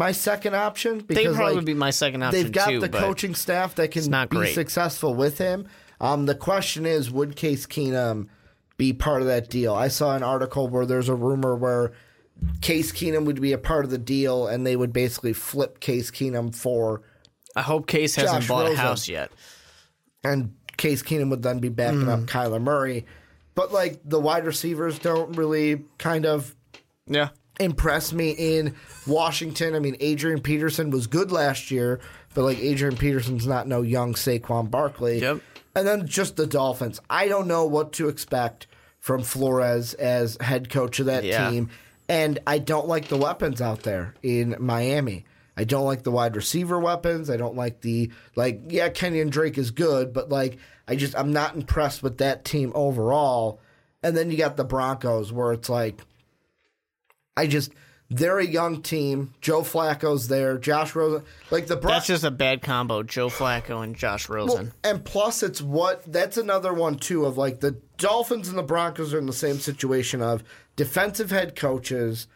my 0.01 0.13
second 0.13 0.55
option 0.55 1.05
They 1.07 1.25
probably 1.27 1.45
like, 1.45 1.55
would 1.57 1.65
be 1.67 1.75
my 1.75 1.91
second 1.91 2.23
option 2.23 2.43
they've 2.43 2.51
got 2.51 2.71
too. 2.71 2.81
the 2.81 2.89
coaching 2.89 3.35
staff 3.35 3.75
that 3.75 3.91
can 3.91 4.11
be 4.11 4.27
great. 4.37 4.55
successful 4.55 5.15
with 5.15 5.37
him. 5.37 5.69
Um, 6.01 6.25
the 6.25 6.35
question 6.35 6.87
is, 6.87 7.11
would 7.11 7.37
Case 7.37 7.67
Keenum 7.67 8.29
be 8.79 8.95
part 8.95 9.21
of 9.21 9.27
that 9.29 9.51
deal? 9.51 9.75
I 9.75 9.89
saw 9.89 10.17
an 10.17 10.23
article 10.23 10.69
where 10.69 10.87
there's 10.87 11.11
a 11.11 11.15
rumor 11.15 11.55
where 11.55 11.93
Case 12.63 12.93
Keenum 12.93 13.27
would 13.27 13.43
be 13.43 13.53
a 13.53 13.59
part 13.59 13.85
of 13.85 13.91
the 13.91 13.99
deal, 13.99 14.47
and 14.47 14.67
they 14.67 14.75
would 14.75 14.95
basically 14.95 15.35
flip 15.35 15.79
Case 15.81 16.11
Keenum 16.11 16.55
for, 16.55 17.03
I 17.55 17.61
hope 17.61 17.87
Case 17.87 18.15
hasn't 18.15 18.49
bought 18.49 18.63
Rosen. 18.65 18.79
a 18.79 18.81
house 18.81 19.07
yet. 19.07 19.31
and 20.25 20.55
Case 20.79 21.03
Keenum 21.03 21.29
would 21.29 21.43
then 21.43 21.59
be 21.59 21.69
backing 21.69 22.09
up 22.09 22.21
Kyler 22.21 22.63
Murray. 22.63 23.05
But 23.55 23.71
like 23.71 24.01
the 24.07 24.19
wide 24.19 24.47
receivers 24.47 24.99
don't 24.99 25.37
really 25.37 25.85
kind 25.99 26.25
of 26.25 26.57
Yeah. 27.07 27.29
Impress 27.61 28.13
me 28.13 28.31
in 28.31 28.75
Washington. 29.07 29.75
I 29.75 29.79
mean, 29.79 29.97
Adrian 30.01 30.41
Peterson 30.41 30.91
was 30.91 31.07
good 31.07 31.31
last 31.31 31.71
year, 31.71 32.01
but 32.35 32.43
like 32.43 32.59
Adrian 32.59 32.97
Peterson's 32.97 33.47
not 33.47 33.69
no 33.69 33.83
young 33.83 34.15
Saquon 34.15 34.71
Barkley. 34.71 35.21
Yep. 35.21 35.41
And 35.77 35.87
then 35.87 36.07
just 36.07 36.37
the 36.37 36.47
Dolphins. 36.47 37.01
I 37.09 37.29
don't 37.29 37.47
know 37.47 37.65
what 37.67 37.93
to 37.95 38.09
expect 38.09 38.67
from 38.99 39.23
Flores 39.23 39.95
as 39.95 40.37
head 40.41 40.69
coach 40.71 40.99
of 40.99 41.07
that 41.07 41.23
Yeah. 41.25 41.49
team. 41.51 41.69
And 42.09 42.41
I 42.47 42.59
don't 42.59 42.89
like 42.89 43.07
the 43.09 43.17
weapons 43.17 43.61
out 43.63 43.85
there 43.85 44.15
in 44.23 44.57
Miami. 44.59 45.27
I 45.57 45.65
don't 45.65 45.85
like 45.85 46.03
the 46.03 46.11
wide 46.11 46.35
receiver 46.37 46.79
weapons. 46.81 47.31
I 47.31 47.37
don't 47.37 47.55
like 47.57 47.83
the 47.83 48.11
like 48.35 48.63
yeah, 48.69 48.89
Kenyan 48.89 49.31
Drake 49.31 49.59
is 49.59 49.71
good, 49.71 50.13
but 50.13 50.29
like 50.29 50.59
I 50.89 50.97
just 50.97 51.15
I'm 51.17 51.33
not 51.33 51.55
impressed 51.55 52.03
with 52.03 52.19
that 52.19 52.45
team 52.45 52.73
overall. 52.75 53.61
And 54.03 54.17
then 54.17 54.31
you 54.31 54.39
got 54.39 54.57
the 54.57 54.65
Broncos 54.65 55.33
where 55.33 55.53
it's 55.53 55.69
like 55.69 56.01
I 57.41 57.47
just 57.47 57.73
they're 58.11 58.39
a 58.39 58.47
young 58.47 58.83
team. 58.83 59.33
Joe 59.41 59.63
Flacco's 59.63 60.29
there. 60.29 60.59
Josh 60.59 60.95
Rosen, 60.95 61.23
like 61.51 61.69
the 61.69 61.77
Bron- 61.77 61.95
That's 61.95 62.07
just 62.07 62.25
a 62.25 62.31
bad 62.31 62.61
combo. 62.61 63.03
Joe 63.03 63.29
Flacco 63.29 63.83
and 63.83 63.97
Josh 63.97 64.29
Rosen. 64.29 64.67
well, 64.67 64.73
and 64.85 65.03
plus 65.03 65.43
it's 65.43 65.63
what 65.63 66.03
that's 66.13 66.37
another 66.37 66.75
one 66.75 66.97
too 66.97 67.25
of 67.25 67.39
like 67.39 67.61
the 67.61 67.79
Dolphins 67.97 68.49
and 68.49 68.59
the 68.59 68.63
Broncos 68.63 69.15
are 69.15 69.19
in 69.19 69.25
the 69.27 69.33
same 69.33 69.59
situation 69.59 70.21
of 70.21 70.45
defensive 70.77 71.31
head 71.31 71.57
coaches. 71.57 72.27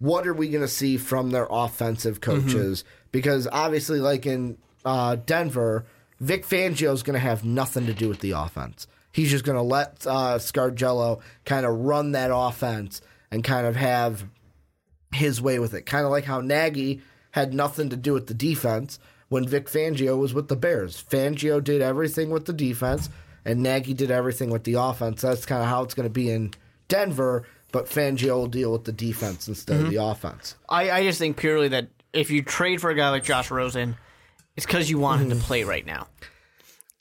What 0.00 0.26
are 0.26 0.34
we 0.34 0.48
going 0.48 0.62
to 0.62 0.68
see 0.68 0.96
from 0.96 1.30
their 1.30 1.46
offensive 1.48 2.20
coaches? 2.20 2.84
Because 3.12 3.46
obviously, 3.50 4.00
like 4.00 4.26
in 4.26 4.58
uh, 4.84 5.16
Denver, 5.24 5.84
Vic 6.18 6.44
Fangio 6.46 6.92
is 6.92 7.04
going 7.04 7.14
to 7.14 7.20
have 7.20 7.44
nothing 7.44 7.86
to 7.86 7.94
do 7.94 8.08
with 8.08 8.20
the 8.20 8.32
offense. 8.32 8.88
He's 9.12 9.30
just 9.30 9.44
going 9.44 9.56
to 9.56 9.62
let 9.62 10.06
uh, 10.06 10.38
Scangarello 10.38 11.20
kind 11.44 11.64
of 11.64 11.74
run 11.78 12.12
that 12.12 12.30
offense 12.32 13.00
and 13.30 13.44
kind 13.44 13.66
of 13.66 13.76
have 13.76 14.24
his 15.12 15.40
way 15.40 15.58
with 15.58 15.74
it. 15.74 15.86
Kind 15.86 16.04
of 16.04 16.10
like 16.10 16.24
how 16.24 16.40
Nagy 16.40 17.02
had 17.32 17.54
nothing 17.54 17.88
to 17.90 17.96
do 17.96 18.12
with 18.12 18.26
the 18.26 18.34
defense 18.34 18.98
when 19.28 19.46
Vic 19.46 19.66
Fangio 19.66 20.18
was 20.18 20.34
with 20.34 20.48
the 20.48 20.56
Bears. 20.56 21.02
Fangio 21.02 21.62
did 21.62 21.82
everything 21.82 22.30
with 22.30 22.46
the 22.46 22.52
defense, 22.52 23.08
and 23.44 23.62
Nagy 23.62 23.94
did 23.94 24.10
everything 24.10 24.50
with 24.50 24.64
the 24.64 24.74
offense. 24.74 25.22
That's 25.22 25.46
kind 25.46 25.62
of 25.62 25.68
how 25.68 25.82
it's 25.82 25.94
going 25.94 26.08
to 26.08 26.12
be 26.12 26.30
in 26.30 26.52
Denver, 26.88 27.46
but 27.72 27.86
Fangio 27.86 28.36
will 28.36 28.46
deal 28.46 28.72
with 28.72 28.84
the 28.84 28.92
defense 28.92 29.48
instead 29.48 29.76
of 29.76 29.82
mm-hmm. 29.82 29.94
the 29.94 30.02
offense. 30.02 30.56
I, 30.68 30.90
I 30.90 31.02
just 31.02 31.18
think 31.18 31.36
purely 31.36 31.68
that 31.68 31.88
if 32.12 32.30
you 32.30 32.42
trade 32.42 32.80
for 32.80 32.90
a 32.90 32.94
guy 32.94 33.10
like 33.10 33.24
Josh 33.24 33.50
Rosen, 33.50 33.96
it's 34.56 34.66
because 34.66 34.88
you 34.90 34.98
want 34.98 35.22
him 35.22 35.28
to 35.30 35.36
mm-hmm. 35.36 35.44
play 35.44 35.64
right 35.64 35.84
now. 35.84 36.08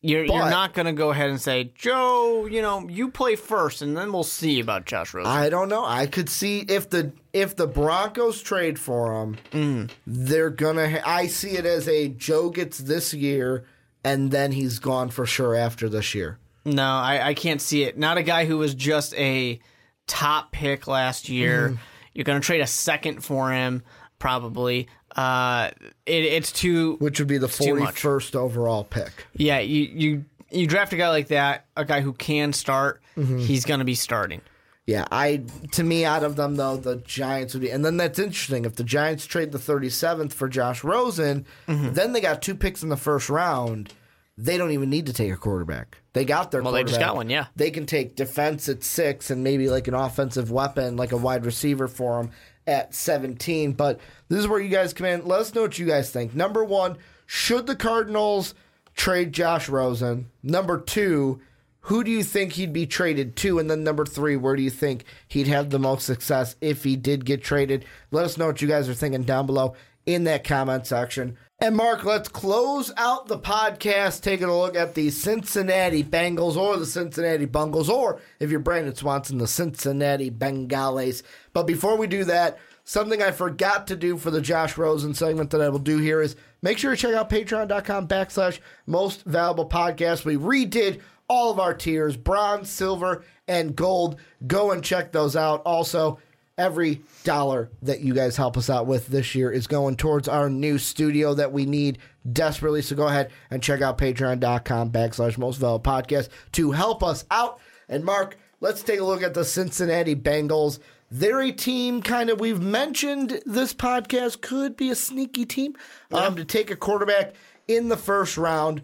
You're, 0.01 0.25
you're 0.25 0.49
not 0.49 0.73
going 0.75 0.85
to 0.85 0.93
go 0.93 1.09
ahead 1.09 1.29
and 1.29 1.41
say, 1.41 1.71
Joe, 1.75 2.45
you 2.45 2.61
know, 2.61 2.87
you 2.87 3.09
play 3.09 3.35
first, 3.35 3.81
and 3.81 3.97
then 3.97 4.13
we'll 4.13 4.23
see 4.23 4.59
about 4.59 4.85
Josh 4.85 5.13
Rosen. 5.13 5.31
I 5.31 5.49
don't 5.49 5.69
know. 5.69 5.83
I 5.83 6.05
could 6.05 6.29
see 6.29 6.59
if 6.59 6.89
the 6.89 7.13
if 7.33 7.55
the 7.55 7.65
Broncos 7.67 8.41
trade 8.41 8.77
for 8.77 9.11
him, 9.51 9.89
they're 10.05 10.51
gonna. 10.51 10.89
Ha- 10.89 11.01
I 11.03 11.27
see 11.27 11.51
it 11.57 11.65
as 11.65 11.87
a 11.87 12.09
Joe 12.09 12.49
gets 12.51 12.77
this 12.77 13.11
year, 13.13 13.65
and 14.03 14.29
then 14.29 14.51
he's 14.51 14.77
gone 14.79 15.09
for 15.09 15.25
sure 15.25 15.55
after 15.55 15.89
this 15.89 16.13
year. 16.13 16.37
no, 16.63 16.83
I, 16.83 17.29
I 17.29 17.33
can't 17.33 17.61
see 17.61 17.83
it. 17.83 17.97
Not 17.97 18.17
a 18.17 18.23
guy 18.23 18.45
who 18.45 18.59
was 18.59 18.75
just 18.75 19.15
a 19.15 19.59
top 20.05 20.51
pick 20.51 20.85
last 20.87 21.27
year. 21.27 21.69
Mm-hmm. 21.69 21.81
You're 22.13 22.23
going 22.23 22.39
to 22.39 22.45
trade 22.45 22.61
a 22.61 22.67
second 22.67 23.23
for 23.23 23.51
him, 23.51 23.83
probably. 24.19 24.87
Uh, 25.17 25.71
it, 26.05 26.23
it's 26.25 26.51
too 26.51 26.95
which 26.99 27.19
would 27.19 27.27
be 27.27 27.37
the 27.39 27.47
forty 27.47 27.85
first 27.87 28.35
overall 28.35 28.83
pick. 28.83 29.25
Yeah, 29.35 29.59
you 29.59 29.83
you 29.83 30.25
you 30.51 30.67
draft 30.67 30.93
a 30.93 30.97
guy 30.97 31.09
like 31.09 31.27
that, 31.29 31.65
a 31.75 31.83
guy 31.83 32.01
who 32.01 32.13
can 32.13 32.53
start. 32.53 33.01
Mm-hmm. 33.17 33.39
He's 33.39 33.65
going 33.65 33.79
to 33.79 33.85
be 33.85 33.95
starting. 33.95 34.41
Yeah, 34.85 35.05
I 35.11 35.43
to 35.71 35.83
me 35.83 36.05
out 36.05 36.23
of 36.23 36.35
them 36.37 36.55
though 36.55 36.77
the 36.77 36.97
Giants 36.97 37.53
would 37.53 37.61
be, 37.61 37.71
and 37.71 37.83
then 37.83 37.97
that's 37.97 38.19
interesting. 38.19 38.63
If 38.63 38.75
the 38.75 38.83
Giants 38.85 39.25
trade 39.25 39.51
the 39.51 39.59
thirty 39.59 39.89
seventh 39.89 40.33
for 40.33 40.47
Josh 40.47 40.83
Rosen, 40.83 41.45
Mm-hmm. 41.67 41.93
then 41.93 42.13
they 42.13 42.21
got 42.21 42.41
two 42.41 42.55
picks 42.55 42.83
in 42.83 42.89
the 42.89 42.95
first 42.95 43.29
round. 43.29 43.93
They 44.39 44.55
don't 44.57 44.69
even 44.71 44.91
need 44.91 45.07
to 45.07 45.13
take 45.13 45.31
a 45.31 45.35
quarterback. 45.35 45.97
They 46.13 46.23
got 46.23 46.51
their. 46.51 46.61
Well, 46.61 46.71
they 46.71 46.83
just 46.83 46.99
got 46.99 47.15
one, 47.15 47.27
yeah. 47.29 47.47
They 47.55 47.71
can 47.71 47.87
take 47.87 48.15
defense 48.15 48.69
at 48.69 48.83
six 48.83 49.31
and 49.31 49.43
maybe 49.43 49.67
like 49.67 49.87
an 49.87 49.95
offensive 49.95 50.51
weapon, 50.51 50.95
like 50.95 51.11
a 51.11 51.17
wide 51.17 51.43
receiver 51.45 51.87
for 51.87 52.21
them 52.21 52.31
at 52.67 52.93
seventeen. 52.93 53.71
But 53.71 53.99
this 54.29 54.39
is 54.39 54.47
where 54.47 54.59
you 54.59 54.69
guys 54.69 54.93
come 54.93 55.07
in. 55.07 55.25
Let 55.25 55.39
us 55.39 55.55
know 55.55 55.61
what 55.61 55.79
you 55.79 55.87
guys 55.87 56.11
think. 56.11 56.35
Number 56.35 56.63
one, 56.63 56.97
should 57.25 57.65
the 57.65 57.75
Cardinals 57.75 58.53
trade 58.95 59.33
Josh 59.33 59.69
Rosen? 59.69 60.29
Number 60.43 60.79
two. 60.79 61.41
Who 61.81 62.03
do 62.03 62.11
you 62.11 62.21
think 62.21 62.51
he'd 62.51 62.73
be 62.73 62.85
traded 62.85 63.37
to? 63.37 63.59
And 63.59 63.71
then 63.71 63.85
number 63.85 64.05
three, 64.05 64.35
where 64.35 64.57
do 64.57 64.61
you 64.61 64.69
think 64.69 65.05
he'd 65.25 65.47
have 65.47 65.69
the 65.69 65.79
most 65.79 66.05
success 66.05 66.57
if 66.59 66.83
he 66.83 66.97
did 66.97 67.23
get 67.23 67.41
traded? 67.41 67.85
Let 68.11 68.25
us 68.25 68.37
know 68.37 68.47
what 68.47 68.61
you 68.61 68.67
guys 68.67 68.89
are 68.89 68.93
thinking 68.93 69.23
down 69.23 69.45
below 69.45 69.73
in 70.05 70.25
that 70.25 70.43
comment 70.43 70.85
section. 70.85 71.37
And 71.59 71.75
Mark, 71.75 72.03
let's 72.03 72.29
close 72.29 72.93
out 72.97 73.25
the 73.25 73.39
podcast 73.39 74.21
taking 74.21 74.45
a 74.45 74.55
look 74.55 74.75
at 74.75 74.93
the 74.93 75.09
Cincinnati 75.09 76.03
Bengals 76.03 76.55
or 76.55 76.77
the 76.77 76.85
Cincinnati 76.85 77.45
Bungles, 77.45 77.89
or 77.89 78.21
if 78.39 78.51
you're 78.51 78.59
Brandon 78.59 78.93
Swanson, 78.93 79.39
the 79.39 79.47
Cincinnati 79.47 80.29
Bengals. 80.29 81.23
But 81.53 81.65
before 81.65 81.97
we 81.97 82.05
do 82.05 82.23
that, 82.25 82.59
something 82.83 83.23
I 83.23 83.31
forgot 83.31 83.87
to 83.87 83.95
do 83.95 84.17
for 84.17 84.29
the 84.29 84.39
Josh 84.39 84.77
Rosen 84.77 85.15
segment 85.15 85.49
that 85.49 85.61
I 85.63 85.69
will 85.69 85.79
do 85.79 85.97
here 85.97 86.21
is 86.21 86.35
make 86.61 86.77
sure 86.77 86.91
to 86.91 86.97
check 86.97 87.15
out 87.15 87.31
patreon.com 87.31 88.07
backslash 88.07 88.59
most 88.85 89.23
valuable 89.23 89.67
podcast. 89.67 90.25
We 90.25 90.37
redid 90.37 91.01
all 91.27 91.49
of 91.49 91.59
our 91.59 91.73
tiers 91.73 92.15
bronze, 92.15 92.69
silver, 92.69 93.23
and 93.47 93.75
gold. 93.75 94.19
Go 94.45 94.73
and 94.73 94.83
check 94.83 95.11
those 95.11 95.35
out. 95.35 95.63
Also, 95.65 96.19
every 96.57 97.01
dollar 97.23 97.69
that 97.81 98.01
you 98.01 98.13
guys 98.13 98.35
help 98.35 98.57
us 98.57 98.69
out 98.69 98.87
with 98.87 99.07
this 99.07 99.35
year 99.35 99.51
is 99.51 99.67
going 99.67 99.95
towards 99.95 100.27
our 100.27 100.49
new 100.49 100.77
studio 100.77 101.33
that 101.33 101.51
we 101.51 101.65
need 101.65 101.99
desperately. 102.31 102.81
So 102.81 102.95
go 102.95 103.07
ahead 103.07 103.31
and 103.51 103.61
check 103.61 103.81
out 103.81 103.97
patreon.com 103.97 104.91
backslash 104.91 105.37
most 105.37 105.57
valuable 105.57 105.83
podcast 105.83 106.29
to 106.53 106.71
help 106.71 107.03
us 107.03 107.25
out. 107.29 107.59
And 107.87 108.03
Mark, 108.03 108.37
let's 108.59 108.83
take 108.83 108.99
a 108.99 109.03
look 109.03 109.21
at 109.21 109.33
the 109.33 109.45
Cincinnati 109.45 110.15
Bengals. 110.15 110.79
They're 111.09 111.41
a 111.41 111.51
team 111.51 112.01
kind 112.01 112.29
of 112.29 112.39
we've 112.39 112.61
mentioned 112.61 113.41
this 113.45 113.73
podcast 113.73 114.41
could 114.41 114.75
be 114.75 114.89
a 114.89 114.95
sneaky 114.95 115.45
team 115.45 115.75
um, 116.11 116.35
to 116.35 116.43
take 116.43 116.69
a 116.69 116.75
quarterback 116.75 117.33
in 117.67 117.87
the 117.87 117.95
first 117.95 118.37
round. 118.37 118.81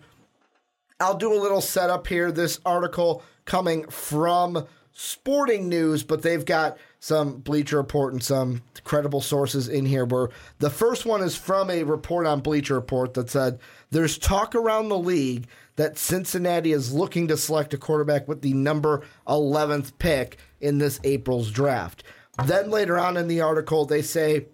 I'll 0.99 1.17
do 1.17 1.33
a 1.33 1.41
little 1.41 1.59
setup 1.59 2.07
here. 2.07 2.31
This 2.31 2.61
article 2.65 3.23
coming 3.45 3.87
from 3.89 4.65
Sporting 4.93 5.67
News, 5.69 6.03
but 6.03 6.21
they've 6.21 6.45
got 6.45 6.77
some 6.99 7.37
Bleacher 7.37 7.77
Report 7.77 8.13
and 8.13 8.23
some 8.23 8.61
credible 8.83 9.21
sources 9.21 9.67
in 9.67 9.85
here. 9.85 10.05
Where 10.05 10.29
the 10.59 10.69
first 10.69 11.05
one 11.05 11.21
is 11.21 11.35
from 11.35 11.69
a 11.69 11.83
report 11.83 12.27
on 12.27 12.41
Bleacher 12.41 12.75
Report 12.75 13.13
that 13.15 13.29
said 13.29 13.59
there's 13.89 14.17
talk 14.17 14.53
around 14.53 14.89
the 14.89 14.97
league 14.97 15.47
that 15.75 15.97
Cincinnati 15.97 16.71
is 16.71 16.93
looking 16.93 17.27
to 17.27 17.37
select 17.37 17.73
a 17.73 17.77
quarterback 17.77 18.27
with 18.27 18.41
the 18.41 18.53
number 18.53 19.01
11th 19.27 19.93
pick 19.97 20.37
in 20.61 20.77
this 20.77 20.99
April's 21.03 21.49
draft. 21.49 22.03
Then 22.45 22.69
later 22.69 22.97
on 22.99 23.17
in 23.17 23.27
the 23.27 23.41
article, 23.41 23.85
they 23.85 24.01
say 24.01 24.45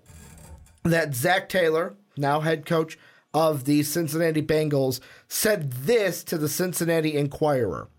that 0.84 1.14
Zac 1.14 1.50
Taylor, 1.50 1.96
now 2.16 2.40
head 2.40 2.66
coach 2.66 2.98
of 3.34 3.66
the 3.66 3.84
Cincinnati 3.84 4.42
Bengals, 4.42 5.02
said 5.28 5.72
this 5.72 6.24
to 6.24 6.38
the 6.38 6.50
Cincinnati 6.50 7.16
Enquirer 7.18 7.90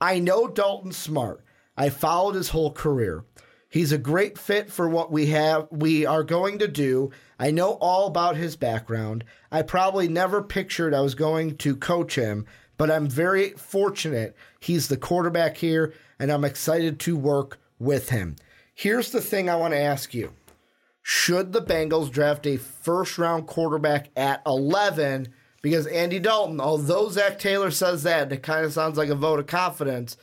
I 0.00 0.20
know 0.20 0.46
Dalton 0.46 0.92
Smart. 0.92 1.42
I 1.78 1.90
followed 1.90 2.34
his 2.34 2.48
whole 2.48 2.72
career. 2.72 3.24
He's 3.70 3.92
a 3.92 3.98
great 3.98 4.36
fit 4.36 4.70
for 4.70 4.88
what 4.88 5.12
we 5.12 5.26
have 5.26 5.68
we 5.70 6.04
are 6.04 6.24
going 6.24 6.58
to 6.58 6.66
do. 6.66 7.12
I 7.38 7.52
know 7.52 7.72
all 7.74 8.08
about 8.08 8.36
his 8.36 8.56
background. 8.56 9.24
I 9.52 9.62
probably 9.62 10.08
never 10.08 10.42
pictured 10.42 10.92
I 10.92 11.02
was 11.02 11.14
going 11.14 11.56
to 11.58 11.76
coach 11.76 12.16
him, 12.16 12.46
but 12.76 12.90
I'm 12.90 13.08
very 13.08 13.50
fortunate 13.50 14.34
he's 14.58 14.88
the 14.88 14.96
quarterback 14.96 15.56
here 15.56 15.94
and 16.18 16.32
I'm 16.32 16.44
excited 16.44 16.98
to 17.00 17.16
work 17.16 17.60
with 17.78 18.08
him. 18.08 18.34
Here's 18.74 19.12
the 19.12 19.20
thing 19.20 19.48
I 19.48 19.56
want 19.56 19.72
to 19.72 19.80
ask 19.80 20.12
you. 20.12 20.32
Should 21.02 21.52
the 21.52 21.62
Bengals 21.62 22.10
draft 22.10 22.44
a 22.44 22.56
first 22.56 23.18
round 23.18 23.46
quarterback 23.46 24.08
at 24.16 24.42
11 24.44 25.32
because 25.62 25.86
Andy 25.86 26.18
Dalton, 26.18 26.60
although 26.60 27.08
Zac 27.08 27.38
Taylor 27.38 27.70
says 27.70 28.02
that, 28.02 28.32
it 28.32 28.42
kind 28.42 28.64
of 28.64 28.72
sounds 28.72 28.98
like 28.98 29.10
a 29.10 29.14
vote 29.14 29.38
of 29.38 29.46
confidence. 29.46 30.16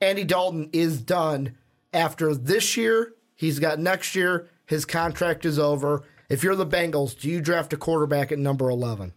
Andy 0.00 0.24
Dalton 0.24 0.70
is 0.72 1.00
done 1.00 1.56
after 1.92 2.34
this 2.34 2.76
year. 2.76 3.14
He's 3.34 3.58
got 3.58 3.78
next 3.78 4.14
year. 4.14 4.48
His 4.66 4.84
contract 4.84 5.44
is 5.44 5.58
over. 5.58 6.02
If 6.28 6.42
you're 6.42 6.56
the 6.56 6.66
Bengals, 6.66 7.18
do 7.18 7.28
you 7.28 7.40
draft 7.40 7.72
a 7.72 7.76
quarterback 7.76 8.30
at 8.32 8.38
number 8.38 8.68
11? 8.68 9.12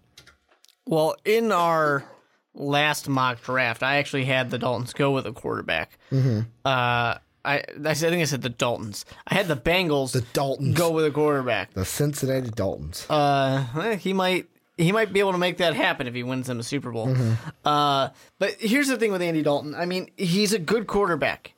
Well, 0.88 1.16
in 1.26 1.52
our 1.52 2.06
last 2.54 3.10
mock 3.10 3.42
draft, 3.42 3.84
I 3.84 3.98
actually 3.98 4.26
had 4.26 4.50
the 4.50 4.58
Daltons 4.58 4.94
go 4.94 5.12
with 5.12 5.26
a 5.26 5.34
quarterback. 5.34 5.98
Mm-hmm. 6.12 6.42
Uh, 6.66 7.16
I 7.44 7.64
I 7.86 7.94
think 7.94 8.22
I 8.22 8.26
said 8.26 8.42
the 8.42 8.50
Daltons. 8.50 9.06
I 9.28 9.36
had 9.36 9.48
the 9.48 9.56
Bengals. 9.56 10.12
The 10.14 10.22
Daltons. 10.34 10.76
go 10.76 10.92
with 10.92 11.06
a 11.06 11.12
quarterback. 11.12 11.74
The 11.74 11.86
Cincinnati 11.86 12.50
Daltons. 12.50 13.06
Uh, 13.10 13.66
eh, 13.82 13.96
he 13.96 14.14
might 14.14 14.48
he 14.82 14.92
might 14.92 15.14
be 15.14 15.20
able 15.20 15.32
to 15.34 15.38
make 15.38 15.58
that 15.58 15.74
happen 15.76 16.08
if 16.08 16.14
he 16.14 16.24
wins 16.24 16.48
them 16.48 16.60
a 16.60 16.64
Super 16.64 16.92
Bowl. 16.92 17.16
Uh, 17.64 18.10
but 18.40 18.56
here's 18.60 18.88
the 18.88 18.98
thing 18.98 19.12
with 19.12 19.22
Andy 19.22 19.42
Dalton. 19.42 19.76
I 19.76 19.86
mean, 19.86 20.10
he's 20.18 20.54
a 20.54 20.60
good 20.60 20.88
quarterback, 20.88 21.54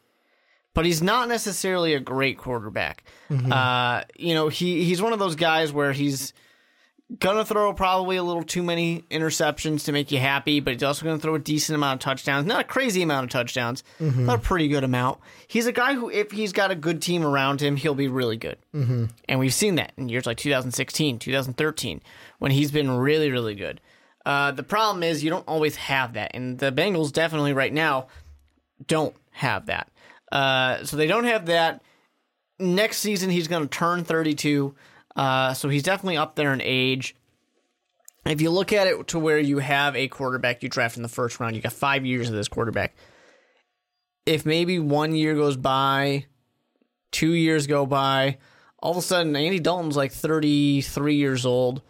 but 0.74 0.86
he's 0.86 1.02
not 1.02 1.30
necessarily 1.30 1.94
a 1.94 2.00
great 2.00 2.38
quarterback. 2.38 3.04
Uh, 3.52 4.04
you 4.16 4.34
know, 4.34 4.48
he 4.50 4.84
he's 4.84 5.02
one 5.02 5.14
of 5.14 5.20
those 5.20 5.36
guys 5.36 5.72
where 5.72 5.92
he's 5.94 6.34
gonna 7.20 7.46
throw 7.46 7.74
probably 7.74 8.18
a 8.18 8.24
little 8.24 8.44
too 8.44 8.64
many 8.64 9.04
interceptions 9.12 9.86
to 9.86 9.92
make 9.92 10.12
you 10.12 10.20
happy, 10.20 10.60
but 10.60 10.74
he's 10.74 10.84
also 10.84 11.06
gonna 11.06 11.20
throw 11.20 11.36
a 11.36 11.40
decent 11.40 11.76
amount 11.76 12.02
of 12.02 12.04
touchdowns. 12.04 12.46
Not 12.46 12.62
a 12.62 12.64
crazy 12.64 13.02
amount 13.02 13.26
of 13.26 13.30
touchdowns, 13.30 13.84
but 14.26 14.36
a 14.36 14.38
pretty 14.42 14.68
good 14.68 14.84
amount. 14.84 15.20
He's 15.48 15.68
a 15.68 15.72
guy 15.72 15.94
who, 15.94 16.10
if 16.10 16.32
he's 16.32 16.54
got 16.54 16.72
a 16.72 16.76
good 16.76 17.02
team 17.02 17.26
around 17.26 17.62
him, 17.62 17.76
he'll 17.76 17.96
be 17.96 18.08
really 18.08 18.38
good. 18.38 18.58
Mm-hmm. 18.74 19.06
And 19.30 19.40
we've 19.40 19.54
seen 19.54 19.76
that 19.76 19.94
in 19.98 20.10
years 20.10 20.26
like 20.26 20.38
2016, 20.38 21.20
2013, 21.20 22.02
when 22.40 22.52
he's 22.52 22.72
been 22.72 22.90
really, 22.92 23.32
really 23.32 23.56
good. 23.56 23.82
Uh, 24.26 24.52
the 24.52 24.64
problem 24.64 25.04
is 25.04 25.24
you 25.24 25.30
don't 25.30 25.48
always 25.48 25.76
have 25.76 26.14
that, 26.14 26.32
and 26.34 26.58
the 26.58 26.72
Bengals 26.72 27.12
definitely 27.12 27.54
right 27.54 27.74
now 27.74 28.08
don't 28.88 29.16
have 29.32 29.66
that. 29.66 29.90
Uh, 30.32 30.84
so 30.84 30.98
they 30.98 31.08
don't 31.08 31.26
have 31.26 31.48
that. 31.48 31.82
Next 32.60 32.98
season, 32.98 33.30
he's 33.30 33.48
going 33.48 33.64
to 33.64 33.70
turn 33.70 34.04
32. 34.04 34.74
Uh, 35.16 35.54
so 35.54 35.70
he's 35.70 35.84
definitely 35.84 36.18
up 36.18 36.36
there 36.36 36.54
in 36.54 36.62
age. 36.62 37.16
If 38.26 38.42
you 38.42 38.50
look 38.52 38.72
at 38.72 38.88
it 38.88 39.08
to 39.10 39.20
where 39.20 39.38
you 39.38 39.60
have 39.60 39.96
a 39.96 40.08
quarterback 40.08 40.64
you 40.64 40.70
draft 40.70 40.96
in 40.98 41.04
the 41.04 41.10
first 41.10 41.40
round, 41.40 41.56
you 41.56 41.62
got 41.62 41.74
five 41.74 42.06
years 42.06 42.30
of 42.30 42.36
this 42.36 42.48
quarterback. 42.48 42.96
If 44.26 44.46
maybe 44.46 44.80
one 44.80 45.14
year 45.14 45.36
goes 45.36 45.58
by, 45.58 46.26
two 47.12 47.34
years 47.34 47.68
go 47.68 47.86
by, 47.86 48.38
all 48.80 48.92
of 48.92 48.98
a 48.98 49.02
sudden 49.02 49.36
Andy 49.36 49.60
Dalton's 49.60 49.98
like 49.98 50.14
33 50.14 51.16
years 51.16 51.46
old. 51.46 51.82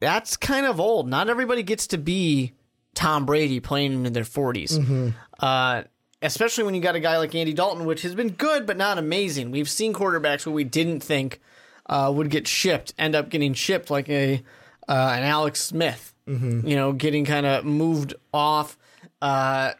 That's 0.00 0.36
kind 0.36 0.66
of 0.66 0.80
old. 0.80 1.08
Not 1.08 1.28
everybody 1.30 1.62
gets 1.62 1.86
to 1.88 1.98
be 1.98 2.52
Tom 2.94 3.24
Brady 3.24 3.60
playing 3.60 3.92
into 3.92 4.10
their 4.10 4.24
40s. 4.24 5.12
Uh, 5.38 5.84
especially 6.20 6.64
when 6.64 6.74
you 6.74 6.80
got 6.80 6.96
a 6.96 7.00
guy 7.00 7.18
like 7.18 7.34
Andy 7.34 7.52
Dalton, 7.52 7.84
which 7.84 8.02
has 8.02 8.14
been 8.14 8.30
good 8.30 8.66
but 8.66 8.76
not 8.76 8.98
amazing. 8.98 9.52
We've 9.52 9.68
seen 9.70 9.92
quarterbacks 9.92 10.42
who 10.42 10.50
we 10.50 10.64
didn't 10.64 11.00
think 11.00 11.40
uh, 11.86 12.12
would 12.14 12.30
get 12.30 12.46
shipped 12.48 12.94
end 12.98 13.14
up 13.14 13.28
getting 13.28 13.54
shipped, 13.54 13.90
like 13.90 14.08
a 14.08 14.42
uh, 14.88 15.12
an 15.16 15.22
Alex 15.22 15.62
Smith. 15.62 16.14
You 16.26 16.76
know, 16.76 16.92
getting 16.92 17.24
kind 17.26 17.44
of 17.44 17.64
moved 17.66 18.14
off. 18.32 18.78
Uh, 19.20 19.72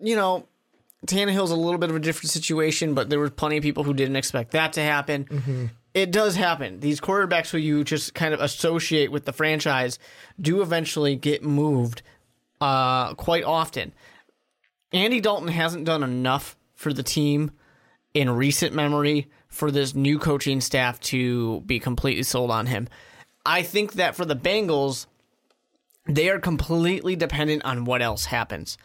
you 0.00 0.16
know, 0.16 0.46
Tannehill's 1.06 1.52
a 1.52 1.56
little 1.56 1.78
bit 1.78 1.90
of 1.90 1.94
a 1.96 2.00
different 2.00 2.30
situation, 2.30 2.94
but 2.94 3.10
there 3.10 3.18
were 3.20 3.30
plenty 3.30 3.58
of 3.58 3.62
people 3.62 3.84
who 3.84 3.94
didn't 3.94 4.16
expect 4.16 4.50
that 4.52 4.72
to 4.72 4.80
happen. 4.82 5.70
It 5.94 6.10
does 6.10 6.34
happen. 6.34 6.80
These 6.80 7.00
quarterbacks 7.00 7.50
who 7.50 7.58
you 7.58 7.84
just 7.84 8.14
kind 8.14 8.34
of 8.34 8.40
associate 8.40 9.12
with 9.12 9.24
the 9.24 9.32
franchise 9.32 10.00
do 10.40 10.62
eventually 10.62 11.14
get 11.14 11.44
moved 11.44 12.02
uh, 12.60 13.14
quite 13.14 13.44
often. 13.44 13.92
Andy 14.92 15.20
Dalton 15.20 15.48
hasn't 15.48 15.84
done 15.84 16.02
enough 16.02 16.56
for 16.74 16.92
the 16.92 17.04
team 17.04 17.52
in 18.14 18.30
recent 18.30 18.74
memory 18.74 19.28
for 19.54 19.70
this 19.70 19.94
new 19.94 20.18
coaching 20.18 20.60
staff 20.60 21.00
to 21.00 21.60
be 21.62 21.78
completely 21.78 22.22
sold 22.24 22.50
on 22.50 22.66
him. 22.66 22.88
I 23.46 23.62
think 23.62 23.94
that 23.94 24.16
for 24.16 24.24
the 24.24 24.36
Bengals, 24.36 25.06
they 26.06 26.28
are 26.28 26.38
completely 26.38 27.16
dependent 27.16 27.64
on 27.64 27.84
what 27.84 28.02
else 28.02 28.24
happens. 28.26 28.76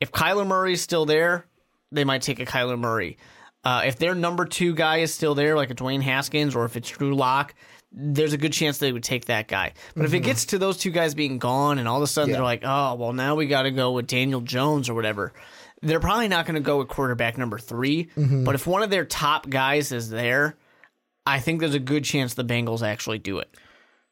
If 0.00 0.12
Kyler 0.12 0.46
Murray 0.46 0.74
is 0.74 0.82
still 0.82 1.06
there, 1.06 1.46
they 1.90 2.04
might 2.04 2.22
take 2.22 2.40
a 2.40 2.44
Kyler 2.46 2.78
Murray. 2.78 3.16
Uh, 3.64 3.82
if 3.86 3.98
their 3.98 4.14
number 4.14 4.44
two 4.44 4.74
guy 4.74 4.98
is 4.98 5.12
still 5.12 5.34
there, 5.34 5.56
like 5.56 5.70
a 5.70 5.74
Dwayne 5.74 6.02
Haskins, 6.02 6.54
or 6.54 6.64
if 6.64 6.76
it's 6.76 6.88
Drew 6.90 7.14
Lock, 7.14 7.54
there's 7.90 8.32
a 8.32 8.38
good 8.38 8.52
chance 8.52 8.78
they 8.78 8.92
would 8.92 9.02
take 9.02 9.24
that 9.26 9.48
guy. 9.48 9.72
But 9.96 10.04
if 10.04 10.14
it 10.14 10.20
gets 10.20 10.46
to 10.46 10.58
those 10.58 10.76
two 10.76 10.90
guys 10.90 11.14
being 11.14 11.38
gone, 11.38 11.78
and 11.78 11.88
all 11.88 11.96
of 11.96 12.02
a 12.02 12.06
sudden 12.06 12.30
Yeah. 12.30 12.36
they're 12.36 12.44
like, 12.44 12.62
oh, 12.64 12.94
well, 12.94 13.12
now 13.12 13.34
we 13.34 13.46
got 13.46 13.62
to 13.62 13.70
go 13.70 13.92
with 13.92 14.06
Daniel 14.06 14.40
Jones 14.42 14.88
or 14.88 14.94
whatever, 14.94 15.32
they're 15.82 16.00
probably 16.00 16.28
not 16.28 16.46
going 16.46 16.54
to 16.54 16.60
go 16.60 16.78
with 16.78 16.88
quarterback 16.88 17.38
number 17.38 17.58
3 17.58 18.04
mm-hmm. 18.16 18.44
But 18.44 18.54
if 18.54 18.66
one 18.66 18.82
of 18.82 18.90
their 18.90 19.04
top 19.04 19.48
guys 19.48 19.92
is 19.92 20.10
there, 20.10 20.56
I 21.26 21.40
think 21.40 21.60
there's 21.60 21.74
a 21.74 21.80
good 21.80 22.04
chance 22.04 22.34
the 22.34 22.44
Bengals 22.44 22.82
actually 22.82 23.18
do 23.18 23.38
it. 23.38 23.54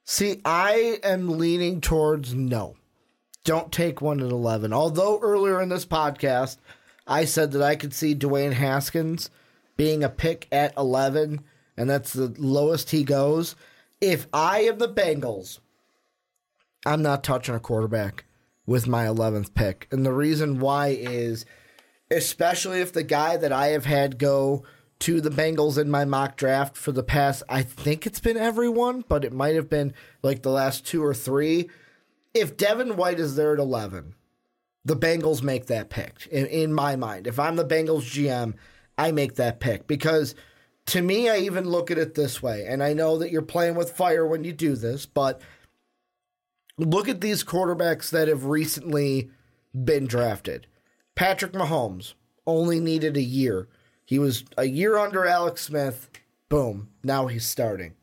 See, 0.05 0.41
I 0.45 1.01
am 1.03 1.39
leaning 1.39 1.81
towards 1.81 2.35
no. 2.35 2.77
Don't 3.43 3.73
take 3.73 4.01
one 4.01 4.21
at 4.21 4.31
11. 4.31 4.73
Although 4.73 5.19
earlier 5.21 5.61
in 5.61 5.69
this 5.69 5.87
podcast, 5.87 6.59
I 7.07 7.25
said 7.25 7.53
that 7.53 7.63
I 7.63 7.77
could 7.77 7.95
see 7.95 8.15
Dwayne 8.15 8.53
Haskins 8.53 9.31
being 9.77 10.05
a 10.05 10.09
pick 10.09 10.47
at 10.53 10.77
11, 10.77 11.41
and 11.77 11.91
that's 11.91 12.13
the 12.13 12.35
lowest 12.39 12.91
he 12.91 13.03
goes. 13.03 13.57
If 14.01 14.27
I 14.33 14.61
am 14.61 14.79
the 14.79 14.89
Bengals, 14.89 15.59
I'm 16.85 17.03
not 17.03 17.25
touching 17.25 17.55
a 17.55 17.61
quarterback 17.61 18.26
with 18.67 18.87
my 18.87 19.05
11th 19.07 19.55
pick. 19.55 19.87
And 19.91 20.05
the 20.05 20.13
reason 20.13 20.59
why 20.59 20.89
is, 20.89 21.47
especially 22.11 22.81
if 22.81 22.93
the 22.93 23.03
guy 23.03 23.37
that 23.37 23.53
I 23.53 23.69
have 23.69 23.85
had 23.85 24.19
go 24.19 24.65
to 25.01 25.21
the 25.21 25.31
Bengals 25.31 25.79
in 25.79 25.91
my 25.91 26.05
mock 26.05 26.37
draft 26.37 26.77
for 26.77 26.93
the 26.93 27.03
past, 27.03 27.43
I 27.49 27.63
think 27.63 28.07
it's 28.07 28.21
been 28.21 28.37
everyone, 28.37 29.05
but 29.09 29.25
it 29.25 29.33
might 29.33 29.55
have 29.55 29.69
been 29.69 29.95
like 30.23 30.43
the 30.43 30.51
last 30.51 30.85
two 30.87 31.05
or 31.05 31.15
three. 31.15 31.71
If 32.35 32.57
Devin 32.57 32.97
White 32.97 33.21
is 33.21 33.37
there 33.37 33.55
at 33.55 33.59
11, 33.59 34.15
the 34.85 34.97
Bengals 34.97 35.43
make 35.43 35.67
that 35.67 35.91
pick 35.91 36.27
in, 36.31 36.47
in 36.47 36.73
my 36.73 36.97
mind. 36.97 37.27
If 37.27 37.39
I'm 37.39 37.57
the 37.57 37.65
Bengals 37.65 38.03
GM, 38.03 38.55
I 38.99 39.13
make 39.13 39.35
that 39.37 39.61
pick 39.61 39.87
because 39.87 40.35
to 40.87 41.03
me, 41.03 41.29
I 41.29 41.39
even 41.39 41.69
look 41.69 41.91
at 41.91 41.99
it 41.99 42.15
this 42.15 42.43
way. 42.43 42.65
And 42.67 42.83
I 42.83 42.93
know 42.93 43.19
that 43.19 43.31
you're 43.31 43.43
playing 43.43 43.75
with 43.75 43.97
fire 43.97 44.27
when 44.27 44.45
you 44.45 44.53
do 44.53 44.77
this, 44.77 45.05
but 45.05 45.41
look 46.79 47.09
at 47.09 47.21
these 47.21 47.45
quarterbacks 47.45 48.11
that 48.11 48.29
have 48.29 48.45
recently 48.45 49.31
been 49.75 50.07
drafted. 50.07 50.67
Patrick 51.15 51.53
Mahomes 51.53 52.15
only 52.47 52.81
needed 52.81 53.17
a 53.17 53.23
year. 53.23 53.69
He 54.05 54.19
was 54.19 54.45
a 54.57 54.65
year 54.65 54.97
under 54.97 55.27
Alex 55.27 55.63
Smith. 55.63 56.11
Boom. 56.49 56.89
Now 57.03 57.27
he's 57.27 57.47
starting. 57.47 57.95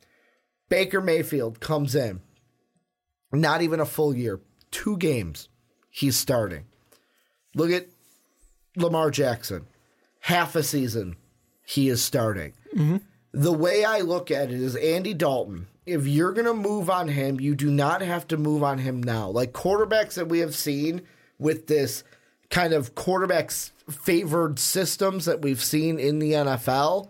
Baker 0.70 1.02
Mayfield 1.02 1.60
comes 1.60 1.96
in. 1.96 2.22
Not 3.32 3.62
even 3.62 3.80
a 3.80 3.86
full 3.86 4.16
year. 4.16 4.42
Two 4.72 4.98
games. 4.98 5.50
He's 5.90 6.18
starting. 6.18 6.66
Look 7.56 7.72
at 7.72 7.88
Lamar 8.76 9.12
Jackson. 9.12 9.68
Half 10.22 10.56
a 10.56 10.64
season. 10.64 11.16
He 11.66 11.90
is 11.90 12.04
starting. 12.04 12.54
Mm-hmm. 12.76 12.98
The 13.34 13.54
way 13.54 13.84
I 13.86 14.00
look 14.00 14.32
at 14.32 14.52
it 14.52 14.60
is 14.60 14.76
Andy 14.76 15.14
Dalton. 15.14 15.68
If 15.86 16.08
you're 16.08 16.32
going 16.32 16.46
to 16.46 16.54
move 16.54 16.90
on 16.90 17.08
him, 17.10 17.40
you 17.40 17.56
do 17.56 17.70
not 17.70 18.02
have 18.02 18.28
to 18.30 18.38
move 18.38 18.64
on 18.64 18.78
him 18.78 19.04
now. 19.04 19.30
Like 19.30 19.52
quarterbacks 19.52 20.14
that 20.14 20.30
we 20.30 20.40
have 20.40 20.56
seen 20.56 21.02
with 21.40 21.68
this 21.68 22.04
kind 22.50 22.74
of 22.74 22.96
quarterbacks 22.96 23.72
favored 23.90 24.60
systems 24.60 25.26
that 25.26 25.42
we've 25.42 25.62
seen 25.64 26.00
in 26.00 26.20
the 26.20 26.32
NFL, 26.32 27.10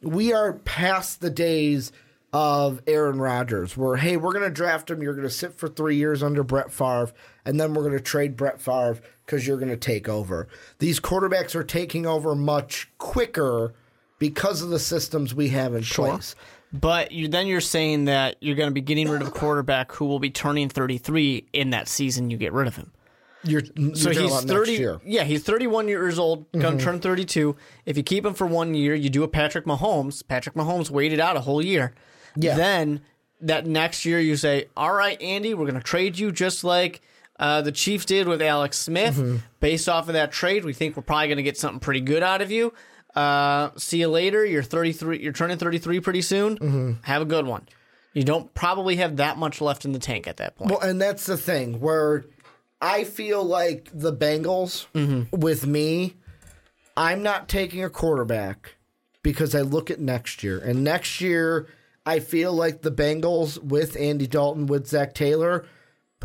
we 0.00 0.32
are 0.32 0.54
past 0.54 1.20
the 1.20 1.30
days 1.30 1.92
of 2.32 2.82
Aaron 2.86 3.18
Rodgers, 3.18 3.76
where, 3.76 3.96
hey, 3.96 4.16
we're 4.16 4.32
going 4.32 4.44
to 4.44 4.50
draft 4.50 4.90
him. 4.90 5.02
You're 5.02 5.14
going 5.14 5.26
to 5.26 5.30
sit 5.30 5.58
for 5.58 5.68
three 5.68 5.96
years 5.96 6.22
under 6.22 6.42
Brett 6.42 6.70
Favre, 6.70 7.12
and 7.44 7.58
then 7.58 7.72
we're 7.72 7.82
going 7.82 7.96
to 7.96 8.00
trade 8.00 8.36
Brett 8.36 8.60
Favre 8.60 8.98
because 9.24 9.46
you're 9.46 9.56
going 9.56 9.70
to 9.70 9.76
take 9.76 10.08
over. 10.08 10.46
These 10.78 11.00
quarterbacks 11.00 11.54
are 11.54 11.64
taking 11.64 12.06
over 12.06 12.34
much 12.34 12.90
quicker 12.98 13.74
because 14.18 14.62
of 14.62 14.68
the 14.68 14.78
systems 14.78 15.34
we 15.34 15.48
have 15.48 15.74
in 15.74 15.82
place. 15.82 16.34
But 16.72 17.12
you, 17.12 17.28
then 17.28 17.46
you're 17.46 17.60
saying 17.60 18.06
that 18.06 18.36
you're 18.40 18.56
going 18.56 18.68
to 18.68 18.74
be 18.74 18.80
getting 18.80 19.08
rid 19.08 19.22
of 19.22 19.28
a 19.28 19.30
quarterback 19.30 19.92
who 19.92 20.04
will 20.06 20.18
be 20.18 20.30
turning 20.30 20.68
33 20.68 21.46
in 21.52 21.70
that 21.70 21.88
season 21.88 22.28
you 22.30 22.36
get 22.36 22.52
rid 22.52 22.66
of 22.66 22.76
him. 22.76 22.92
You're, 23.44 23.62
you're 23.76 23.94
So 23.94 24.10
he's 24.10 24.18
about 24.18 24.42
30. 24.44 24.70
next 24.72 24.80
year. 24.80 25.00
Yeah, 25.04 25.22
he's 25.24 25.42
31 25.44 25.86
years 25.88 26.18
old, 26.18 26.50
going 26.52 26.64
Mm-hmm. 26.64 26.78
to 26.78 26.84
turn 26.84 27.00
32. 27.00 27.56
If 27.86 27.96
you 27.96 28.02
keep 28.02 28.26
him 28.26 28.34
for 28.34 28.46
one 28.46 28.74
year, 28.74 28.94
you 28.94 29.08
do 29.08 29.22
a 29.22 29.28
Patrick 29.28 29.64
Mahomes. 29.64 30.26
Patrick 30.26 30.56
Mahomes 30.56 30.90
waited 30.90 31.20
out 31.20 31.36
a 31.36 31.40
whole 31.40 31.64
year. 31.64 31.94
Yeah. 32.34 32.56
Then 32.56 33.00
that 33.40 33.64
next 33.66 34.04
year 34.04 34.18
you 34.18 34.36
say, 34.36 34.66
"All 34.76 34.92
right, 34.92 35.20
Andy, 35.22 35.54
we're 35.54 35.66
going 35.66 35.74
to 35.76 35.80
trade 35.80 36.18
you 36.18 36.32
just 36.32 36.64
like 36.64 37.00
uh, 37.38 37.62
the 37.62 37.70
Chiefs 37.72 38.04
did 38.06 38.26
with 38.26 38.42
Alex 38.42 38.78
Smith. 38.78 39.14
Mm-hmm. 39.16 39.36
Based 39.60 39.88
off 39.88 40.08
of 40.08 40.14
that 40.14 40.32
trade, 40.32 40.64
we 40.64 40.72
think 40.72 40.96
we're 40.96 41.02
probably 41.02 41.28
going 41.28 41.36
to 41.36 41.42
get 41.42 41.56
something 41.56 41.80
pretty 41.80 42.00
good 42.00 42.22
out 42.22 42.40
of 42.42 42.50
you. 42.50 42.72
Uh, 43.16 43.70
see 43.76 44.00
you 44.00 44.08
later. 44.08 44.44
You're 44.44 44.62
33. 44.62 45.22
You're 45.22 45.32
turning 45.32 45.56
33 45.56 46.00
pretty 46.00 46.22
soon. 46.22 46.58
Mm-hmm. 46.58 46.92
Have 47.02 47.22
a 47.22 47.24
good 47.24 47.46
one. 47.46 47.66
You 48.12 48.24
don't 48.24 48.52
probably 48.54 48.96
have 48.96 49.16
that 49.16 49.38
much 49.38 49.60
left 49.60 49.84
in 49.84 49.92
the 49.92 49.98
tank 49.98 50.26
at 50.26 50.36
that 50.36 50.56
point. 50.56 50.70
Well, 50.70 50.80
and 50.80 51.00
that's 51.00 51.26
the 51.26 51.36
thing 51.36 51.80
where 51.80 52.24
I 52.80 53.04
feel 53.04 53.42
like 53.42 53.90
the 53.92 54.12
Bengals 54.12 54.86
with 55.32 55.66
me, 55.66 56.16
I'm 56.96 57.22
not 57.22 57.48
taking 57.48 57.82
a 57.84 57.90
quarterback 57.90 58.76
because 59.22 59.54
I 59.54 59.62
look 59.62 59.90
at 59.90 60.00
next 60.00 60.42
year. 60.42 60.58
And 60.58 60.84
next 60.84 61.20
year, 61.20 61.66
I 62.06 62.20
feel 62.20 62.52
like 62.52 62.82
the 62.82 62.92
Bengals 62.92 63.62
with 63.62 63.96
Andy 63.96 64.26
Dalton, 64.26 64.66
with 64.66 64.86
Zac 64.86 65.14
Taylor, 65.14 65.66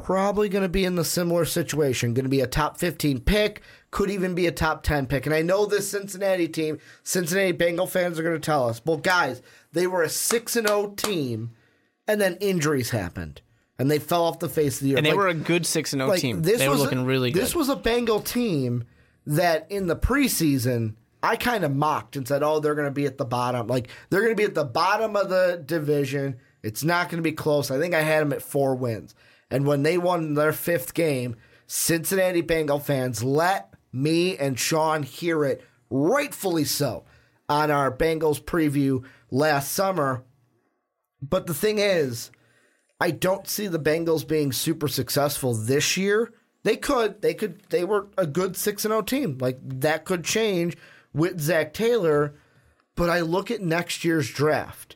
probably 0.01 0.49
going 0.49 0.63
to 0.63 0.69
be 0.69 0.85
in 0.85 0.95
the 0.95 1.05
similar 1.05 1.45
situation. 1.45 2.13
Going 2.13 2.25
to 2.25 2.29
be 2.29 2.41
a 2.41 2.47
top 2.47 2.77
15 2.77 3.21
pick, 3.21 3.61
could 3.91 4.09
even 4.09 4.35
be 4.35 4.47
a 4.47 4.51
top 4.51 4.83
10 4.83 5.07
pick. 5.07 5.25
And 5.25 5.35
I 5.35 5.41
know 5.41 5.65
this 5.65 5.89
Cincinnati 5.89 6.47
team, 6.47 6.79
Cincinnati 7.03 7.51
Bengal 7.51 7.87
fans 7.87 8.19
are 8.19 8.23
going 8.23 8.35
to 8.35 8.39
tell 8.39 8.67
us, 8.67 8.81
well, 8.85 8.97
guys, 8.97 9.41
they 9.71 9.87
were 9.87 10.03
a 10.03 10.09
6 10.09 10.55
and 10.55 10.67
0 10.67 10.93
team, 10.97 11.51
and 12.07 12.19
then 12.19 12.37
injuries 12.41 12.89
happened. 12.91 13.41
And 13.79 13.89
they 13.89 13.99
fell 13.99 14.25
off 14.25 14.39
the 14.39 14.49
face 14.49 14.79
of 14.79 14.85
the 14.85 14.93
earth. 14.93 14.97
and 14.97 15.05
they 15.05 15.11
Like- 15.11 15.17
were 15.17 15.27
a 15.27 15.33
good 15.33 15.65
six 15.65 15.91
and 15.91 16.01
zero 16.01 16.11
like, 16.11 16.21
team. 16.21 16.43
This 16.43 16.59
They 16.59 16.69
were 16.69 16.75
looking 16.75 16.99
a, 16.99 17.03
really 17.03 17.31
good. 17.31 17.41
This 17.41 17.55
was 17.55 17.67
a 17.67 17.75
Bengal 17.75 18.19
team 18.19 18.83
that 19.25 19.65
in 19.71 19.87
the 19.87 19.95
preseason 19.95 20.93
I 21.23 21.35
kind 21.35 21.63
of 21.63 21.75
mocked 21.75 22.15
and 22.15 22.27
said, 22.27 22.43
"Oh, 22.43 22.59
they're 22.59 22.75
going 22.75 22.87
to 22.87 22.91
be 22.91 23.05
at 23.05 23.17
the 23.17 23.25
bottom. 23.25 23.67
Like 23.67 23.89
they're 24.09 24.21
going 24.21 24.33
to 24.33 24.37
be 24.39 24.43
at 24.43 24.55
the 24.55 24.65
bottom 24.65 25.15
of 25.15 25.29
the 25.29 25.61
division. 25.65 26.37
It's 26.63 26.83
not 26.83 27.09
going 27.09 27.17
to 27.17 27.27
be 27.27 27.31
close." 27.31 27.69
I 27.71 27.79
think 27.79 27.93
I 27.93 28.01
had 28.01 28.21
them 28.21 28.33
at 28.33 28.41
four 28.41 28.75
wins. 28.75 29.13
And 29.51 29.67
when 29.67 29.83
they 29.83 29.97
won 29.97 30.33
their 30.33 30.53
fifth 30.53 30.93
game, 30.93 31.35
Cincinnati 31.67 32.41
Bengal 32.41 32.79
fans 32.79 33.23
let 33.23 33.73
me 33.93 34.37
and 34.37 34.57
Sean 34.57 35.03
hear 35.03 35.43
it, 35.43 35.63
rightfully 35.89 36.63
so, 36.63 37.03
on 37.49 37.69
our 37.69 37.95
Bengals 37.95 38.41
preview 38.41 39.03
last 39.29 39.71
summer. 39.73 40.23
But 41.21 41.45
the 41.45 41.53
thing 41.53 41.77
is, 41.79 42.31
I 42.99 43.11
don't 43.11 43.47
see 43.47 43.67
the 43.67 43.79
Bengals 43.79 44.27
being 44.27 44.51
super 44.51 44.87
successful 44.87 45.53
this 45.53 45.97
year. 45.97 46.33
They 46.63 46.77
could, 46.77 47.21
they 47.21 47.33
could, 47.33 47.61
they 47.69 47.83
were 47.83 48.07
a 48.17 48.25
good 48.25 48.55
six 48.55 48.85
and 48.85 48.91
zero 48.91 49.01
team. 49.01 49.37
Like 49.39 49.57
that 49.63 50.05
could 50.05 50.23
change 50.23 50.77
with 51.13 51.41
Zac 51.41 51.73
Taylor. 51.73 52.35
But 52.95 53.09
I 53.09 53.21
look 53.21 53.49
at 53.51 53.61
next 53.61 54.03
year's 54.05 54.29
draft, 54.29 54.95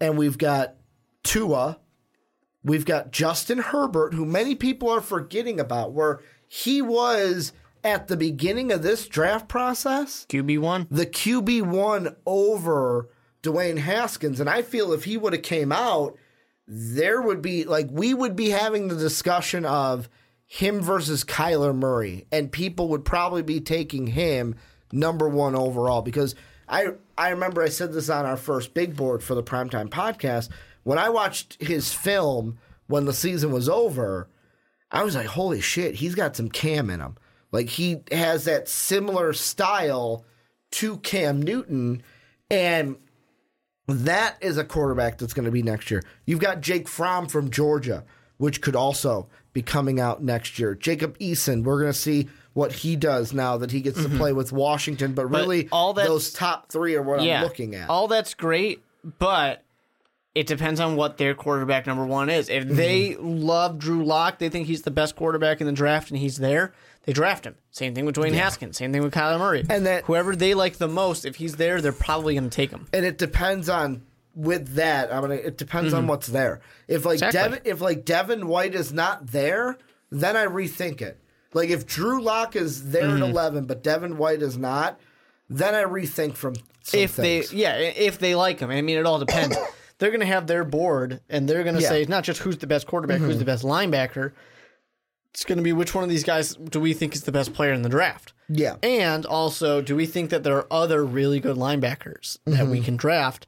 and 0.00 0.18
we've 0.18 0.38
got 0.38 0.74
Tua, 1.22 1.78
we've 2.66 2.84
got 2.84 3.12
Justin 3.12 3.58
Herbert, 3.58 4.12
who 4.12 4.26
many 4.26 4.54
people 4.54 4.90
are 4.90 5.00
forgetting 5.00 5.58
about, 5.58 5.92
where 5.92 6.20
he 6.46 6.82
was 6.82 7.52
at 7.82 8.08
the 8.08 8.16
beginning 8.16 8.72
of 8.72 8.82
this 8.82 9.06
draft 9.06 9.48
process 9.48 10.26
QB 10.28 10.58
one. 10.58 10.86
the 10.90 11.06
QB 11.06 11.62
one 11.62 12.16
over 12.26 13.08
Dwayne 13.42 13.78
Haskins, 13.78 14.40
and 14.40 14.50
I 14.50 14.62
feel 14.62 14.92
if 14.92 15.04
he 15.04 15.16
would 15.16 15.32
have 15.32 15.42
came 15.42 15.70
out, 15.70 16.18
there 16.66 17.22
would 17.22 17.40
be 17.40 17.64
like 17.64 17.88
we 17.90 18.12
would 18.12 18.34
be 18.34 18.50
having 18.50 18.88
the 18.88 18.96
discussion 18.96 19.64
of 19.64 20.08
him 20.46 20.80
versus 20.80 21.24
Kyler 21.24 21.74
Murray, 21.74 22.26
and 22.32 22.50
people 22.50 22.88
would 22.88 23.04
probably 23.04 23.42
be 23.42 23.60
taking 23.60 24.08
him 24.08 24.56
number 24.92 25.28
one 25.28 25.54
overall 25.54 26.02
because 26.02 26.34
I 26.68 26.88
I 27.16 27.30
remember 27.30 27.62
I 27.62 27.68
said 27.68 27.92
this 27.92 28.10
on 28.10 28.26
our 28.26 28.36
first 28.36 28.74
big 28.74 28.96
board 28.96 29.22
for 29.22 29.34
the 29.34 29.42
primetime 29.42 29.88
podcast 29.88 30.48
when 30.86 30.98
I 30.98 31.08
watched 31.08 31.60
his 31.60 31.92
film 31.92 32.58
when 32.86 33.06
the 33.06 33.12
season 33.12 33.50
was 33.50 33.68
over. 33.68 34.28
I 34.92 35.02
was 35.02 35.16
like, 35.16 35.26
holy 35.26 35.60
shit, 35.60 35.96
he's 35.96 36.14
got 36.14 36.36
some 36.36 36.48
Cam 36.48 36.90
in 36.90 37.00
him. 37.00 37.16
Like 37.50 37.68
he 37.68 38.02
has 38.12 38.44
that 38.44 38.68
similar 38.68 39.32
style 39.32 40.24
to 40.72 40.98
Cam 40.98 41.42
Newton, 41.42 42.04
and 42.48 42.98
that 43.88 44.36
is 44.40 44.58
a 44.58 44.64
quarterback 44.64 45.18
that's 45.18 45.34
going 45.34 45.46
to 45.46 45.50
be 45.50 45.64
next 45.64 45.90
year. 45.90 46.04
You've 46.24 46.38
got 46.38 46.60
Jake 46.60 46.86
Fromm 46.86 47.26
from 47.26 47.50
Georgia, 47.50 48.04
which 48.36 48.60
could 48.60 48.76
also 48.76 49.28
be 49.52 49.62
coming 49.62 49.98
out 49.98 50.22
next 50.22 50.56
year. 50.56 50.76
Jacob 50.76 51.18
Eason, 51.18 51.64
we're 51.64 51.80
going 51.80 51.92
to 51.92 51.98
see 51.98 52.28
what 52.52 52.70
he 52.70 52.94
does 52.94 53.32
now 53.32 53.56
that 53.56 53.72
he 53.72 53.80
gets 53.80 54.00
to 54.00 54.08
mm-hmm. 54.08 54.18
play 54.18 54.32
with 54.32 54.52
Washington. 54.52 55.14
But, 55.14 55.26
really, 55.26 55.68
all 55.72 55.94
those 55.94 56.32
top 56.32 56.70
three 56.70 56.94
are 56.94 57.02
what 57.02 57.22
yeah, 57.22 57.38
I'm 57.38 57.42
looking 57.42 57.74
at. 57.74 57.90
All 57.90 58.06
that's 58.06 58.34
great, 58.34 58.84
but 59.18 59.64
it 60.36 60.46
depends 60.46 60.80
on 60.80 60.96
what 60.96 61.16
their 61.16 61.34
quarterback 61.34 61.86
number 61.86 62.04
one 62.04 62.28
is. 62.28 62.48
If 62.48 62.68
they 62.68 63.10
Mm-hmm. 63.10 63.38
love 63.38 63.78
Drew 63.78 64.04
Lock, 64.04 64.38
they 64.38 64.48
think 64.48 64.66
he's 64.66 64.82
the 64.82 64.90
best 64.90 65.16
quarterback 65.16 65.60
in 65.60 65.66
the 65.66 65.72
draft, 65.72 66.10
and 66.10 66.18
he's 66.18 66.36
there. 66.36 66.72
They 67.04 67.12
draft 67.12 67.46
him. 67.46 67.54
Same 67.70 67.94
thing 67.94 68.04
with 68.04 68.16
Dwayne 68.16 68.32
Haskins. 68.34 68.76
Same 68.76 68.92
thing 68.92 69.02
with 69.02 69.14
Kyler 69.14 69.38
Murray. 69.38 69.64
And 69.70 69.86
that- 69.86 70.04
whoever 70.04 70.36
they 70.36 70.54
like 70.54 70.76
the 70.76 70.88
most, 70.88 71.24
if 71.24 71.36
he's 71.36 71.56
there, 71.56 71.80
they're 71.80 71.92
probably 71.92 72.34
going 72.34 72.50
to 72.50 72.54
take 72.54 72.70
him. 72.70 72.86
and 72.92 73.04
it 73.06 73.16
depends 73.18 73.68
on 73.68 74.02
with 74.34 74.74
that. 74.74 75.10
I'm 75.12 75.22
gonna. 75.22 75.34
It 75.36 75.56
depends 75.56 75.94
on 75.94 76.06
what's 76.06 76.26
there. 76.26 76.60
If 76.88 77.06
like 77.06 77.18
Mm-hmm. 77.20 77.26
Exactly. 77.28 77.56
Devin, 77.58 77.72
if 77.72 77.80
like 77.80 78.04
Devin 78.04 78.46
White 78.48 78.74
is 78.74 78.92
not 78.92 79.28
there, 79.28 79.78
then 80.10 80.36
I 80.36 80.44
rethink 80.46 81.00
it. 81.00 81.18
Like 81.54 81.70
if 81.70 81.86
Drew 81.86 82.20
Lock 82.20 82.54
is 82.56 82.90
there 82.90 83.04
Mm-hmm. 83.04 83.22
at 83.22 83.30
11, 83.30 83.64
but 83.64 83.82
Devin 83.82 84.18
White 84.18 84.42
is 84.42 84.58
not, 84.58 85.00
then 85.48 85.74
I 85.74 85.84
rethink 85.84 86.34
from 86.34 86.54
if 86.92 87.12
things. 87.12 87.50
they, 87.50 87.56
yeah, 87.56 87.76
if 87.78 88.18
they 88.18 88.34
like 88.34 88.58
him. 88.60 88.70
I 88.70 88.82
mean, 88.82 88.98
it 88.98 89.06
all 89.06 89.18
depends. 89.18 89.56
they're 89.98 90.10
going 90.10 90.20
to 90.20 90.26
have 90.26 90.46
their 90.46 90.64
board, 90.64 91.20
and 91.28 91.48
they're 91.48 91.62
going 91.62 91.76
to 91.76 91.82
Yeah. 91.82 91.88
say 91.88 92.04
not 92.04 92.24
just 92.24 92.40
who's 92.40 92.58
the 92.58 92.66
best 92.66 92.86
quarterback, 92.86 93.18
who's 93.18 93.30
mm-hmm. 93.30 93.38
the 93.40 93.44
best 93.44 93.64
linebacker. 93.64 94.32
It's 95.32 95.44
going 95.44 95.58
to 95.58 95.64
be 95.64 95.72
which 95.72 95.94
one 95.94 96.02
of 96.02 96.10
these 96.10 96.24
guys 96.24 96.54
do 96.54 96.80
we 96.80 96.94
think 96.94 97.14
is 97.14 97.22
the 97.22 97.32
best 97.32 97.52
player 97.52 97.72
in 97.72 97.82
the 97.82 97.88
draft. 97.88 98.32
yeah. 98.48 98.76
And 98.82 99.26
also, 99.26 99.82
do 99.82 99.94
we 99.94 100.06
think 100.06 100.30
that 100.30 100.42
there 100.44 100.56
are 100.56 100.66
other 100.70 101.04
really 101.04 101.40
good 101.40 101.56
linebackers 101.56 102.38
that 102.46 102.66
we 102.68 102.78
mm-hmm. 102.78 102.84
can 102.84 102.96
draft 102.96 103.46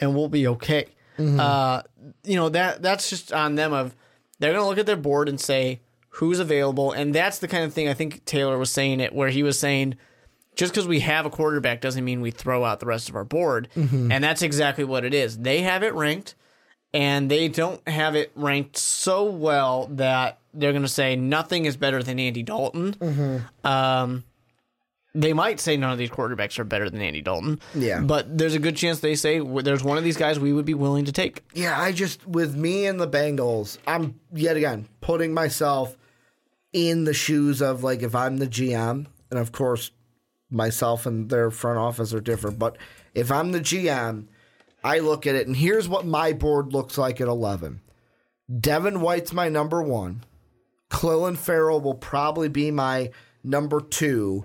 and 0.00 0.14
we'll 0.14 0.28
be 0.28 0.46
okay? 0.46 0.86
Mm-hmm. 1.18 1.40
Uh, 1.40 1.82
you 2.24 2.36
know 2.36 2.48
that 2.48 2.82
that's 2.82 3.08
just 3.10 3.32
on 3.32 3.54
them. 3.54 3.72
Of 3.72 3.94
they're 4.38 4.52
going 4.52 4.62
to 4.62 4.68
look 4.68 4.78
at 4.78 4.86
their 4.86 4.96
board 4.96 5.28
and 5.28 5.40
say 5.40 5.80
who's 6.14 6.40
available, 6.40 6.92
and 6.92 7.14
that's 7.14 7.38
the 7.38 7.48
kind 7.48 7.64
of 7.64 7.72
thing 7.72 7.88
I 7.88 7.94
think 7.94 8.24
Taylor 8.24 8.58
was 8.58 8.70
saying 8.70 9.00
it, 9.00 9.14
where 9.14 9.28
he 9.28 9.42
was 9.42 9.58
saying 9.58 9.96
just 10.60 10.74
because 10.74 10.86
we 10.86 11.00
have 11.00 11.24
a 11.24 11.30
quarterback 11.30 11.80
doesn't 11.80 12.04
mean 12.04 12.20
we 12.20 12.30
throw 12.30 12.66
out 12.66 12.80
the 12.80 12.86
rest 12.86 13.08
of 13.08 13.16
our 13.16 13.24
board, 13.24 13.68
and 13.74 14.22
that's 14.22 14.42
exactly 14.42 14.84
what 14.84 15.06
it 15.06 15.14
is. 15.14 15.38
They 15.38 15.62
have 15.62 15.82
it 15.82 15.94
ranked, 15.94 16.34
and 16.92 17.30
they 17.30 17.48
don't 17.48 17.80
have 17.88 18.14
it 18.14 18.30
ranked 18.34 18.76
so 18.76 19.24
well 19.24 19.86
that 19.92 20.38
they're 20.52 20.72
going 20.72 20.82
to 20.82 20.88
say 20.88 21.16
nothing 21.16 21.64
is 21.64 21.78
better 21.78 22.02
than 22.02 22.18
Andy 22.18 22.42
Dalton. 22.42 23.42
Um, 23.64 24.24
they 25.14 25.32
might 25.32 25.60
say 25.60 25.78
none 25.78 25.92
of 25.92 25.96
these 25.96 26.10
quarterbacks 26.10 26.58
are 26.58 26.64
better 26.64 26.90
than 26.90 27.00
Andy 27.00 27.22
Dalton. 27.22 27.58
Yeah. 27.74 28.00
But 28.00 28.36
there's 28.36 28.54
a 28.54 28.58
good 28.58 28.76
chance 28.76 29.00
they 29.00 29.14
say 29.14 29.38
there's 29.40 29.82
one 29.82 29.96
of 29.96 30.04
these 30.04 30.18
guys 30.18 30.38
we 30.38 30.52
would 30.52 30.66
be 30.66 30.74
willing 30.74 31.06
to 31.06 31.12
take. 31.12 31.42
Yeah, 31.54 31.80
I 31.80 31.92
just 31.92 32.26
with 32.26 32.54
me 32.54 32.84
and 32.84 33.00
the 33.00 33.08
Bengals, 33.08 33.78
I'm 33.86 34.20
yet 34.30 34.58
again 34.58 34.88
putting 35.00 35.32
myself 35.32 35.96
in 36.74 37.04
the 37.04 37.14
shoes 37.14 37.62
of 37.62 37.82
like 37.82 38.02
if 38.02 38.14
I'm 38.14 38.36
the 38.36 38.46
GM, 38.46 39.06
and 39.30 39.40
of 39.40 39.52
course 39.52 39.90
myself 40.50 41.06
and 41.06 41.30
their 41.30 41.50
front 41.50 41.78
office 41.78 42.12
are 42.12 42.20
different, 42.20 42.58
but 42.58 42.76
if 43.14 43.30
I'm 43.30 43.52
the 43.52 43.60
GM, 43.60 44.26
I 44.82 44.98
look 44.98 45.26
at 45.26 45.34
it 45.34 45.46
and 45.46 45.56
here's 45.56 45.88
what 45.88 46.06
my 46.06 46.32
board 46.32 46.72
looks 46.72 46.96
like 46.98 47.20
at 47.20 47.28
11. 47.28 47.80
Devin 48.60 49.00
White's 49.00 49.32
my 49.32 49.48
number 49.48 49.82
1. 49.82 50.24
Clelin 50.90 51.36
Ferrell 51.36 51.80
will 51.80 51.94
probably 51.94 52.48
be 52.48 52.70
my 52.70 53.10
number 53.44 53.80
2. 53.80 54.44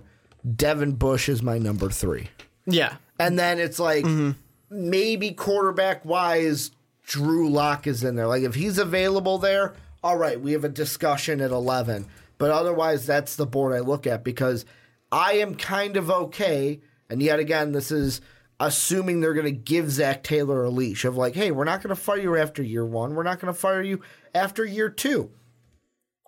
Devin 0.56 0.94
Bush 0.94 1.28
is 1.28 1.42
my 1.42 1.58
number 1.58 1.90
3. 1.90 2.30
Yeah. 2.68 2.96
And 3.20 3.40
then 3.40 3.60
it's 3.60 3.80
like 3.80 4.04
mm-hmm. 4.04 4.32
maybe 4.70 5.32
quarterback 5.32 6.06
wise, 6.06 6.72
Drew 7.04 7.50
Lock 7.50 7.88
is 7.88 8.04
in 8.04 8.16
there. 8.16 8.28
Like 8.28 8.44
if 8.44 8.56
he's 8.56 8.78
available 8.78 9.38
there, 9.38 9.74
all 10.04 10.18
right, 10.18 10.40
we 10.40 10.52
have 10.52 10.64
a 10.64 10.70
discussion 10.70 11.42
at 11.42 11.52
eleven. 11.52 12.06
But 12.38 12.52
otherwise, 12.52 13.06
that's 13.06 13.36
the 13.36 13.46
board 13.46 13.74
I 13.74 13.80
look 13.80 14.06
at 14.06 14.24
because 14.24 14.66
I 15.12 15.34
am 15.34 15.56
kind 15.56 15.98
of 15.98 16.10
okay. 16.10 16.82
And 17.10 17.22
yet 17.22 17.40
again, 17.40 17.72
this 17.72 17.92
is 17.92 18.22
assuming 18.60 19.20
they're 19.20 19.34
going 19.34 19.46
to 19.46 19.52
give 19.52 19.92
Zac 19.92 20.24
Taylor 20.24 20.64
a 20.64 20.70
leash 20.70 21.06
of 21.06 21.18
like, 21.18 21.36
hey, 21.36 21.52
we're 21.52 21.64
not 21.66 21.82
going 21.84 21.96
to 21.96 22.02
fire 22.02 22.18
you 22.18 22.36
after 22.38 22.64
year 22.64 22.86
one. 22.86 23.14
We're 23.16 23.24
not 23.24 23.40
going 23.40 23.54
to 23.54 23.60
fire 23.60 23.82
you 23.82 24.02
after 24.34 24.66
year 24.66 24.90
two. 24.90 25.30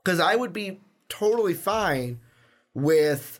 Because 0.03 0.19
I 0.19 0.35
would 0.35 0.53
be 0.53 0.79
totally 1.09 1.53
fine 1.53 2.19
with 2.73 3.39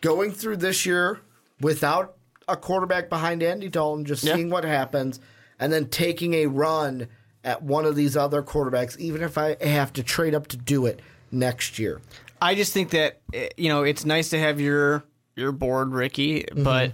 going 0.00 0.32
through 0.32 0.56
this 0.58 0.84
year 0.86 1.20
without 1.60 2.16
a 2.48 2.56
quarterback 2.56 3.08
behind 3.08 3.42
Andy 3.42 3.68
Dalton, 3.68 4.04
just 4.04 4.22
Yeah. 4.22 4.34
seeing 4.34 4.50
what 4.50 4.64
happens, 4.64 5.18
and 5.58 5.72
then 5.72 5.86
taking 5.88 6.34
a 6.34 6.46
run 6.46 7.08
at 7.42 7.62
one 7.62 7.84
of 7.84 7.96
these 7.96 8.16
other 8.16 8.42
quarterbacks, 8.42 8.96
even 8.98 9.22
if 9.22 9.38
I 9.38 9.56
have 9.64 9.92
to 9.94 10.02
trade 10.02 10.34
up 10.34 10.46
to 10.48 10.56
do 10.56 10.86
it 10.86 11.00
next 11.30 11.78
year. 11.78 12.00
I 12.40 12.54
just 12.54 12.72
think 12.72 12.90
that 12.90 13.20
eh, 13.32 13.48
you 13.56 13.68
know 13.68 13.82
it's 13.82 14.04
nice 14.04 14.30
to 14.30 14.38
have 14.38 14.60
your 14.60 15.04
your 15.36 15.52
board, 15.52 15.92
Ricky, 15.92 16.42
Mm-hmm. 16.42 16.62
but 16.62 16.92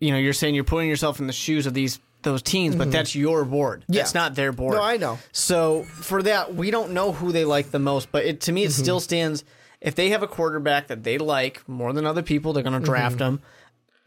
you 0.00 0.10
know 0.12 0.18
you're 0.18 0.32
saying 0.32 0.54
you're 0.54 0.64
putting 0.64 0.88
yourself 0.88 1.20
in 1.20 1.26
the 1.26 1.32
shoes 1.32 1.66
of 1.66 1.74
these 1.74 1.98
those 2.22 2.42
teams, 2.42 2.76
but 2.76 2.90
that's 2.92 3.14
your 3.14 3.44
board. 3.46 3.80
Mm-hmm. 3.82 3.94
Yeah. 3.94 4.00
That's 4.02 4.14
not 4.14 4.34
their 4.34 4.52
board. 4.52 4.74
No, 4.74 4.82
I 4.82 4.98
know. 4.98 5.18
So 5.32 5.84
for 5.84 6.22
that, 6.24 6.54
we 6.54 6.70
don't 6.70 6.90
know 6.92 7.12
who 7.12 7.32
they 7.32 7.46
like 7.46 7.70
the 7.70 7.78
most, 7.78 8.12
but 8.12 8.26
it, 8.26 8.42
to 8.42 8.52
me, 8.52 8.64
it 8.64 8.68
Mm-hmm. 8.70 8.82
still 8.82 9.00
stands. 9.00 9.42
If 9.80 9.94
they 9.94 10.10
have 10.10 10.22
a 10.22 10.26
quarterback 10.26 10.88
that 10.88 11.02
they 11.02 11.16
like 11.16 11.66
more 11.66 11.94
than 11.94 12.04
other 12.04 12.20
people, 12.22 12.52
they're 12.52 12.62
going 12.62 12.78
to 12.78 12.84
draft 12.84 13.16
Mm-hmm. 13.16 13.36
him. 13.36 13.42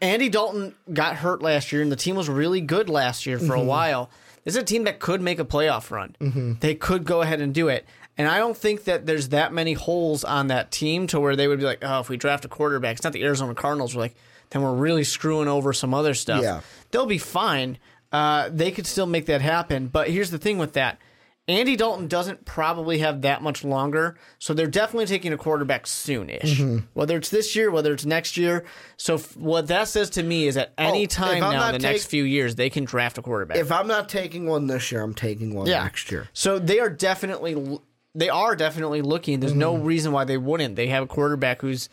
Andy 0.00 0.28
Dalton 0.28 0.76
got 0.92 1.16
hurt 1.16 1.42
last 1.42 1.72
year, 1.72 1.82
and 1.82 1.90
the 1.90 1.96
team 1.96 2.14
was 2.14 2.28
really 2.28 2.60
good 2.60 2.88
last 2.88 3.26
year 3.26 3.40
for 3.40 3.46
Mm-hmm. 3.46 3.62
a 3.62 3.64
while. 3.64 4.10
This 4.44 4.54
is 4.54 4.62
a 4.62 4.64
team 4.64 4.84
that 4.84 5.00
could 5.00 5.20
make 5.20 5.40
a 5.40 5.44
playoff 5.44 5.90
run. 5.90 6.56
They 6.60 6.76
could 6.76 7.04
go 7.04 7.20
ahead 7.22 7.40
and 7.40 7.52
do 7.52 7.66
it. 7.66 7.84
And 8.16 8.28
I 8.28 8.38
don't 8.38 8.56
think 8.56 8.84
that 8.84 9.06
there's 9.06 9.30
that 9.30 9.52
many 9.52 9.72
holes 9.72 10.22
on 10.24 10.46
that 10.48 10.70
team 10.70 11.06
to 11.08 11.18
where 11.18 11.34
they 11.36 11.48
would 11.48 11.58
be 11.58 11.64
like, 11.64 11.78
oh, 11.82 12.00
if 12.00 12.08
we 12.08 12.16
draft 12.16 12.44
a 12.44 12.48
quarterback, 12.48 12.96
it's 12.96 13.04
not 13.04 13.12
the 13.12 13.24
Arizona 13.24 13.54
Cardinals. 13.54 13.94
We're 13.94 14.02
like, 14.02 14.14
then 14.50 14.62
we're 14.62 14.74
really 14.74 15.02
screwing 15.04 15.48
over 15.48 15.72
some 15.72 15.92
other 15.92 16.14
stuff. 16.14 16.42
Yeah. 16.42 16.60
They'll 16.92 17.06
be 17.06 17.18
fine. 17.18 17.78
Uh, 18.12 18.50
they 18.52 18.70
could 18.70 18.86
still 18.86 19.06
make 19.06 19.26
that 19.26 19.40
happen. 19.40 19.88
But 19.88 20.08
here's 20.10 20.30
the 20.30 20.38
thing 20.38 20.58
with 20.58 20.74
that. 20.74 20.98
Andy 21.46 21.76
Dalton 21.76 22.06
doesn't 22.08 22.46
probably 22.46 22.98
have 23.00 23.20
that 23.22 23.42
much 23.42 23.64
longer, 23.64 24.16
so 24.38 24.54
they're 24.54 24.66
definitely 24.66 25.04
taking 25.04 25.30
a 25.34 25.36
quarterback 25.36 25.86
soon-ish. 25.86 26.58
Mm-hmm. 26.58 26.86
Whether 26.94 27.18
it's 27.18 27.28
this 27.28 27.54
year, 27.54 27.70
whether 27.70 27.92
it's 27.92 28.06
next 28.06 28.38
year. 28.38 28.64
So 28.96 29.16
f- 29.16 29.36
what 29.36 29.66
that 29.66 29.88
says 29.88 30.08
to 30.10 30.22
me 30.22 30.46
is 30.46 30.54
that 30.54 30.72
any 30.78 31.02
Oh, 31.02 31.06
time 31.06 31.40
now, 31.40 31.50
not 31.52 31.72
the 31.72 31.80
take- 31.80 31.92
next 31.92 32.06
few 32.06 32.24
years, 32.24 32.54
they 32.54 32.70
can 32.70 32.84
draft 32.86 33.18
a 33.18 33.22
quarterback. 33.22 33.58
If 33.58 33.70
I'm 33.70 33.86
not 33.86 34.08
taking 34.08 34.46
one 34.46 34.68
this 34.68 34.90
year, 34.90 35.02
I'm 35.02 35.12
taking 35.12 35.52
one 35.54 35.66
next 35.66 36.10
year. 36.10 36.28
So 36.32 36.58
they 36.58 36.78
are 36.80 36.88
definitely 36.88 37.78
they 38.14 38.28
are 38.28 38.54
definitely 38.56 39.02
looking. 39.02 39.40
There's 39.40 39.54
no 39.54 39.74
Mm-hmm. 39.74 39.84
reason 39.84 40.12
why 40.12 40.24
they 40.24 40.36
wouldn't. 40.38 40.76
They 40.76 40.86
have 40.88 41.04
a 41.04 41.06
quarterback 41.06 41.60
who's, 41.62 41.88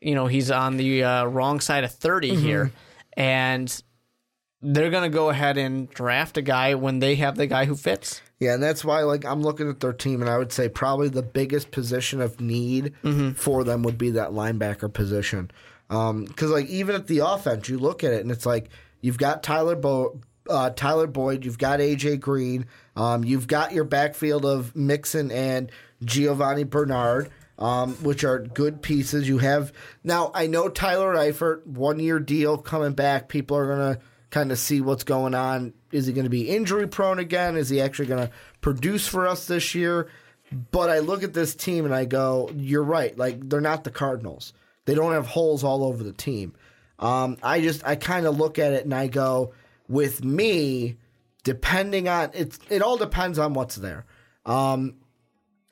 you 0.00 0.14
know, 0.14 0.26
he's 0.26 0.50
on 0.50 0.76
the 0.76 1.02
uh, 1.04 1.24
wrong 1.24 1.60
side 1.60 1.84
of 1.84 1.92
30 1.92 2.32
Mm-hmm. 2.32 2.40
here, 2.42 2.72
and 3.16 3.82
they're 4.62 4.90
gonna 4.90 5.08
go 5.10 5.28
ahead 5.30 5.58
and 5.58 5.88
draft 5.90 6.36
a 6.36 6.42
guy 6.42 6.74
when 6.74 6.98
they 6.98 7.16
have 7.16 7.36
the 7.36 7.46
guy 7.46 7.64
who 7.66 7.76
fits. 7.76 8.20
Yeah, 8.38 8.54
and 8.54 8.62
that's 8.62 8.84
why 8.84 9.02
like 9.02 9.24
I'm 9.24 9.42
looking 9.42 9.68
at 9.68 9.80
their 9.80 9.92
team, 9.92 10.20
and 10.20 10.30
I 10.30 10.38
would 10.38 10.52
say 10.52 10.68
probably 10.68 11.08
the 11.08 11.22
biggest 11.22 11.70
position 11.70 12.20
of 12.20 12.40
need 12.40 12.94
for 13.36 13.64
them 13.64 13.82
would 13.82 13.98
be 13.98 14.10
that 14.12 14.30
linebacker 14.30 14.92
position. 14.92 15.50
Because 15.88 16.50
like 16.50 16.66
even 16.66 16.94
at 16.94 17.06
the 17.06 17.20
offense, 17.20 17.68
you 17.68 17.78
look 17.78 18.02
at 18.04 18.12
it, 18.12 18.20
and 18.22 18.30
it's 18.30 18.44
like 18.46 18.68
you've 19.00 19.18
got 19.18 19.42
Tyler 19.42 19.76
Bo- 19.76 20.20
uh, 20.48 20.70
Tyler 20.70 21.06
Boyd, 21.06 21.44
you've 21.44 21.58
got 21.58 21.80
AJ 21.80 22.20
Green, 22.20 22.66
um, 22.96 23.24
you've 23.24 23.46
got 23.46 23.72
your 23.72 23.84
backfield 23.84 24.44
of 24.44 24.74
Mixon 24.74 25.30
and 25.30 25.70
Giovani 26.04 26.64
Bernard. 26.64 27.30
Um, 27.58 27.94
which 28.02 28.22
are 28.22 28.38
good 28.40 28.82
pieces. 28.82 29.26
You 29.26 29.38
have 29.38 29.72
now. 30.04 30.30
I 30.34 30.46
know 30.46 30.68
Tyler 30.68 31.14
Eifert, 31.14 31.64
one 31.64 31.98
year 31.98 32.18
deal 32.20 32.58
coming 32.58 32.92
back. 32.92 33.30
People 33.30 33.56
are 33.56 33.66
gonna 33.66 33.98
kind 34.30 34.52
of 34.52 34.58
see 34.58 34.82
what's 34.82 35.04
going 35.04 35.34
on. 35.34 35.72
Is 35.92 36.06
he 36.06 36.12
going 36.12 36.24
to 36.24 36.30
be 36.30 36.50
injury 36.50 36.86
prone 36.86 37.18
again? 37.18 37.56
Is 37.56 37.70
he 37.70 37.80
actually 37.80 38.06
going 38.06 38.26
to 38.26 38.32
produce 38.60 39.06
for 39.06 39.26
us 39.26 39.46
this 39.46 39.74
year? 39.74 40.08
But 40.70 40.90
I 40.90 40.98
look 40.98 41.22
at 41.22 41.32
this 41.32 41.54
team 41.54 41.86
and 41.86 41.94
I 41.94 42.04
go, 42.04 42.50
you're 42.54 42.82
right. 42.82 43.16
Like 43.16 43.48
they're 43.48 43.62
not 43.62 43.84
the 43.84 43.90
Cardinals. 43.90 44.52
They 44.84 44.94
don't 44.94 45.12
have 45.12 45.26
holes 45.26 45.64
all 45.64 45.84
over 45.84 46.04
the 46.04 46.12
team. 46.12 46.54
Um, 46.98 47.36
I 47.42 47.60
just 47.60 47.84
I 47.86 47.96
kind 47.96 48.26
of 48.26 48.38
look 48.38 48.58
at 48.58 48.72
it 48.72 48.84
and 48.84 48.94
I 48.94 49.08
go, 49.08 49.52
with 49.88 50.24
me, 50.24 50.96
depending 51.44 52.08
on 52.08 52.30
it's 52.34 52.58
it 52.68 52.82
all 52.82 52.96
depends 52.96 53.38
on 53.38 53.54
what's 53.54 53.76
there. 53.76 54.04
Um, 54.44 54.96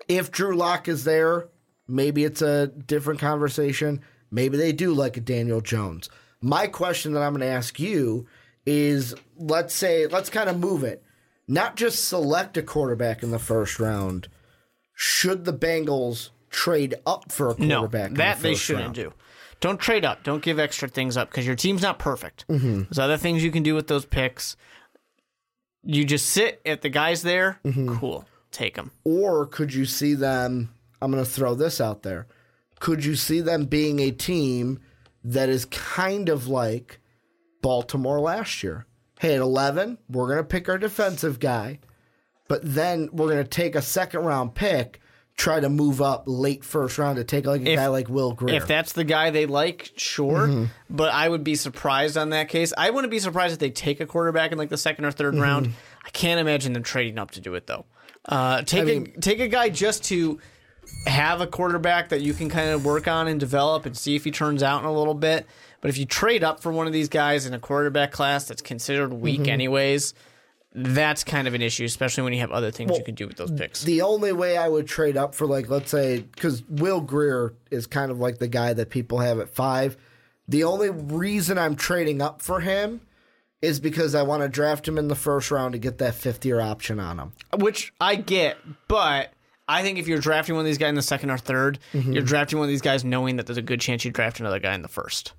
if 0.08 0.30
Drew 0.30 0.56
Lock 0.56 0.88
is 0.88 1.04
there, 1.04 1.48
maybe 1.88 2.24
it's 2.24 2.42
a 2.42 2.66
different 2.68 3.20
conversation. 3.20 4.00
Maybe 4.30 4.56
they 4.56 4.72
do 4.72 4.92
like 4.92 5.16
a 5.16 5.20
Daniel 5.20 5.60
Jones. 5.60 6.10
My 6.40 6.66
question 6.66 7.12
that 7.12 7.22
I'm 7.22 7.32
going 7.32 7.40
to 7.40 7.46
ask 7.46 7.78
you 7.80 8.26
is 8.66 9.14
let's 9.36 9.74
say, 9.74 10.06
let's 10.06 10.28
kind 10.30 10.48
of 10.50 10.58
move 10.58 10.84
it. 10.84 11.02
Not 11.46 11.76
just 11.76 12.08
select 12.08 12.56
a 12.56 12.62
quarterback 12.62 13.22
in 13.22 13.30
the 13.30 13.38
first 13.38 13.78
round. 13.78 14.28
Should 14.94 15.44
the 15.44 15.52
Bengals 15.52 16.30
trade 16.50 16.94
up 17.06 17.30
for 17.32 17.50
a 17.50 17.58
No, 17.58 17.80
quarterback? 17.80 18.10
in 18.10 18.14
that 18.16 18.36
the 18.38 18.42
they 18.42 18.54
shouldn't 18.54 18.84
round? 18.84 18.94
do. 18.94 19.12
Don't 19.64 19.80
trade 19.80 20.04
up. 20.04 20.24
Don't 20.24 20.42
give 20.42 20.58
extra 20.58 20.88
things 20.88 21.16
up 21.16 21.30
because 21.30 21.46
your 21.46 21.56
team's 21.56 21.80
not 21.80 21.98
perfect. 21.98 22.46
Mm-hmm. 22.48 22.82
There's 22.82 22.98
other 22.98 23.16
things 23.16 23.42
you 23.42 23.50
can 23.50 23.62
do 23.62 23.74
with 23.74 23.86
those 23.86 24.04
picks. 24.04 24.58
You 25.82 26.04
just 26.04 26.26
sit 26.28 26.60
if 26.66 26.82
the 26.82 26.90
guy's 26.90 27.22
there. 27.22 27.60
Mm-hmm. 27.64 27.96
Cool, 27.96 28.26
take 28.50 28.76
him. 28.76 28.90
Or 29.04 29.46
could 29.46 29.72
you 29.72 29.86
see 29.86 30.12
them? 30.12 30.74
I'm 31.00 31.10
going 31.10 31.24
to 31.24 31.30
throw 31.30 31.54
this 31.54 31.80
out 31.80 32.02
there. 32.02 32.26
Could 32.78 33.06
you 33.06 33.16
see 33.16 33.40
them 33.40 33.64
being 33.64 34.00
a 34.00 34.10
team 34.10 34.80
that 35.24 35.48
is 35.48 35.64
kind 35.64 36.28
of 36.28 36.46
like 36.46 37.00
Baltimore 37.62 38.20
last 38.20 38.62
year? 38.62 38.84
Hey, 39.18 39.34
at 39.34 39.40
11, 39.40 39.96
we're 40.10 40.26
going 40.26 40.36
to 40.36 40.44
pick 40.44 40.68
our 40.68 40.76
defensive 40.76 41.40
guy, 41.40 41.78
but 42.48 42.60
then 42.62 43.08
we're 43.12 43.30
going 43.30 43.42
to 43.42 43.48
take 43.48 43.76
a 43.76 43.80
second 43.80 44.26
round 44.26 44.54
pick, 44.54 45.00
try 45.36 45.58
to 45.60 45.68
move 45.68 46.00
up 46.00 46.24
late 46.26 46.64
first 46.64 46.96
round 46.96 47.16
to 47.16 47.24
take 47.24 47.44
like 47.46 47.62
a 47.62 47.70
If- 47.72 47.76
guy 47.78 47.86
like 47.88 48.08
Will 48.08 48.32
Grier. 48.32 48.54
If 48.56 48.66
that's 48.68 48.92
the 48.92 49.04
guy 49.04 49.30
they 49.30 49.46
like, 49.46 49.90
sure. 49.96 50.46
Mm-hmm. 50.46 50.64
But 50.88 51.12
I 51.12 51.28
would 51.28 51.42
be 51.44 51.54
surprised 51.56 52.16
on 52.16 52.30
that 52.30 52.48
case. 52.48 52.72
I 52.78 52.90
wouldn't 52.90 53.10
be 53.10 53.18
surprised 53.18 53.52
if 53.54 53.58
they 53.58 53.70
take 53.70 54.00
a 54.00 54.06
quarterback 54.06 54.52
in 54.52 54.58
like 54.58 54.68
the 54.70 54.76
second 54.76 55.04
or 55.04 55.10
3rd 55.12 55.32
Mm-hmm. 55.32 55.40
round. 55.40 55.72
I 56.04 56.10
can't 56.10 56.38
imagine 56.40 56.72
them 56.72 56.82
trading 56.84 57.18
up 57.18 57.32
to 57.32 57.40
do 57.40 57.54
it 57.54 57.66
though. 57.66 57.84
Uh, 58.26 58.62
take 58.62 58.84
mean- 58.86 59.12
a 59.16 59.20
take 59.20 59.40
a 59.40 59.48
guy 59.48 59.68
just 59.70 60.04
to 60.04 60.38
have 61.06 61.40
a 61.40 61.46
quarterback 61.46 62.10
that 62.10 62.20
you 62.20 62.32
can 62.34 62.48
kind 62.48 62.70
of 62.70 62.84
work 62.84 63.08
on 63.08 63.26
and 63.26 63.40
develop 63.40 63.86
and 63.86 63.96
see 63.96 64.14
if 64.16 64.24
he 64.24 64.30
turns 64.30 64.62
out 64.62 64.80
in 64.82 64.86
a 64.86 64.92
little 64.92 65.14
bit. 65.14 65.46
But 65.80 65.88
if 65.90 65.98
you 65.98 66.06
trade 66.06 66.44
up 66.44 66.60
for 66.62 66.70
one 66.72 66.86
of 66.86 66.92
these 66.92 67.08
guys 67.08 67.44
in 67.46 67.52
a 67.54 67.58
quarterback 67.58 68.12
class 68.12 68.46
that's 68.46 68.62
considered 68.62 69.12
weak 69.12 69.40
Mm-hmm. 69.40 69.50
anyways, 69.50 70.14
that's 70.74 71.22
kind 71.24 71.46
of 71.46 71.54
an 71.54 71.62
issue, 71.62 71.84
especially 71.84 72.24
when 72.24 72.32
you 72.32 72.40
have 72.40 72.50
other 72.50 72.70
things 72.70 72.96
you 72.98 73.04
can 73.04 73.14
do 73.14 73.26
with 73.28 73.36
those 73.36 73.50
picks. 73.52 73.82
the 73.84 74.02
only 74.02 74.32
way 74.32 74.56
I 74.56 74.68
would 74.68 74.86
trade 74.86 75.16
up 75.16 75.34
for 75.34 75.46
like 75.46 75.68
let's 75.68 75.90
say 75.90 76.20
because 76.20 76.62
Will 76.68 77.00
Grier 77.00 77.54
is 77.70 77.86
kind 77.86 78.10
of 78.10 78.18
like 78.18 78.38
the 78.38 78.48
guy 78.48 78.72
that 78.72 78.90
people 78.90 79.18
have 79.20 79.38
at 79.38 79.48
five. 79.48 79.96
The 80.48 80.64
only 80.64 80.90
reason 80.90 81.56
I'm 81.58 81.74
trading 81.76 82.20
up 82.20 82.42
for 82.42 82.60
him 82.60 83.00
is 83.62 83.80
because 83.80 84.14
I 84.14 84.22
want 84.22 84.42
to 84.42 84.48
draft 84.48 84.86
him 84.86 84.98
in 84.98 85.08
the 85.08 85.14
first 85.14 85.50
round 85.50 85.72
to 85.72 85.78
get 85.78 85.98
that 85.98 86.14
fifth 86.14 86.44
year 86.44 86.60
option 86.60 87.00
on 87.00 87.18
him. 87.18 87.32
which 87.56 87.92
I 88.00 88.16
get, 88.16 88.58
but 88.88 89.32
I 89.66 89.80
think 89.82 89.98
if 89.98 90.06
you're 90.06 90.18
drafting 90.18 90.54
one 90.54 90.60
of 90.60 90.66
these 90.66 90.76
guys 90.76 90.90
in 90.90 90.96
the 90.96 91.02
second 91.02 91.30
or 91.30 91.38
3rd 91.38 91.78
you 91.94 92.00
Mm-hmm. 92.00 92.12
you're 92.12 92.22
drafting 92.22 92.58
one 92.58 92.66
of 92.66 92.70
these 92.70 92.82
guys 92.82 93.04
knowing 93.04 93.36
that 93.36 93.46
there's 93.46 93.56
a 93.56 93.62
good 93.62 93.80
chance 93.80 94.04
you 94.04 94.10
draft 94.10 94.38
another 94.40 94.58
guy 94.58 94.74
in 94.74 94.82
the 94.82 94.88
first 94.88 95.32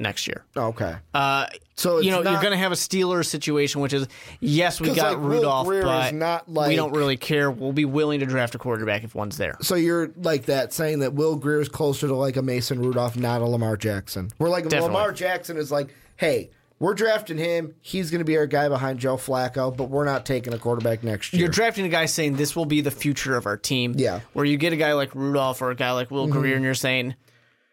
next 0.00 0.26
year. 0.26 0.44
Okay, 0.56 0.96
Uh, 1.14 1.46
so 1.76 1.98
it's 1.98 2.06
you 2.06 2.10
know, 2.10 2.22
not, 2.22 2.32
you're 2.32 2.40
going 2.40 2.52
to 2.52 2.58
have 2.58 2.72
a 2.72 2.76
Steelers 2.76 3.26
situation, 3.26 3.80
which 3.80 3.92
is 3.92 4.08
yes, 4.40 4.80
we 4.80 4.88
got 4.88 5.12
like, 5.12 5.18
Will 5.18 5.28
Rudolph, 5.28 5.66
Grier 5.66 5.82
but 5.82 6.14
not 6.14 6.48
we 6.48 6.76
don't 6.76 6.92
really 6.92 7.16
care. 7.16 7.50
We'll 7.50 7.72
be 7.72 7.84
willing 7.84 8.20
to 8.20 8.26
draft 8.26 8.54
a 8.54 8.58
quarterback 8.58 9.04
if 9.04 9.14
one's 9.14 9.36
there. 9.36 9.56
So 9.62 9.76
you're 9.76 10.10
like 10.16 10.46
that 10.46 10.72
saying 10.72 10.98
that 11.00 11.14
Will 11.14 11.36
Grier 11.36 11.60
is 11.60 11.68
closer 11.68 12.08
to 12.08 12.14
like 12.14 12.36
a 12.36 12.42
Mason 12.42 12.80
Rudolph, 12.80 13.16
not 13.16 13.40
a 13.40 13.46
Lamar 13.46 13.76
Jackson. 13.76 14.30
We're 14.38 14.48
like 14.48 14.64
Definitely. 14.64 14.88
Lamar 14.88 15.12
Jackson 15.12 15.56
is 15.56 15.70
like, 15.70 15.94
hey. 16.16 16.50
We're 16.78 16.94
drafting 16.94 17.36
him. 17.36 17.74
He's 17.82 18.10
going 18.10 18.20
to 18.20 18.24
be 18.24 18.38
our 18.38 18.46
guy 18.46 18.70
behind 18.70 19.00
Joe 19.00 19.18
Flacco, 19.18 19.76
but 19.76 19.90
we're 19.90 20.06
not 20.06 20.24
taking 20.24 20.54
a 20.54 20.58
quarterback 20.58 21.04
next 21.04 21.30
year. 21.34 21.40
You're 21.40 21.50
drafting 21.50 21.84
a 21.84 21.90
guy 21.90 22.06
saying 22.06 22.36
this 22.36 22.56
will 22.56 22.64
be 22.64 22.80
the 22.80 22.90
future 22.90 23.36
of 23.36 23.44
our 23.44 23.58
team. 23.58 23.96
Yeah. 23.98 24.16
Mm-hmm. 24.16 24.26
Where 24.32 24.46
you 24.46 24.56
get 24.56 24.72
a 24.72 24.76
guy 24.76 24.94
like 24.94 25.14
Rudolph 25.14 25.60
or 25.60 25.70
a 25.70 25.74
guy 25.74 25.92
like 25.92 26.10
Will 26.10 26.26
Grier, 26.26 26.54
and 26.54 26.64
you're 26.64 26.72
saying, 26.72 27.16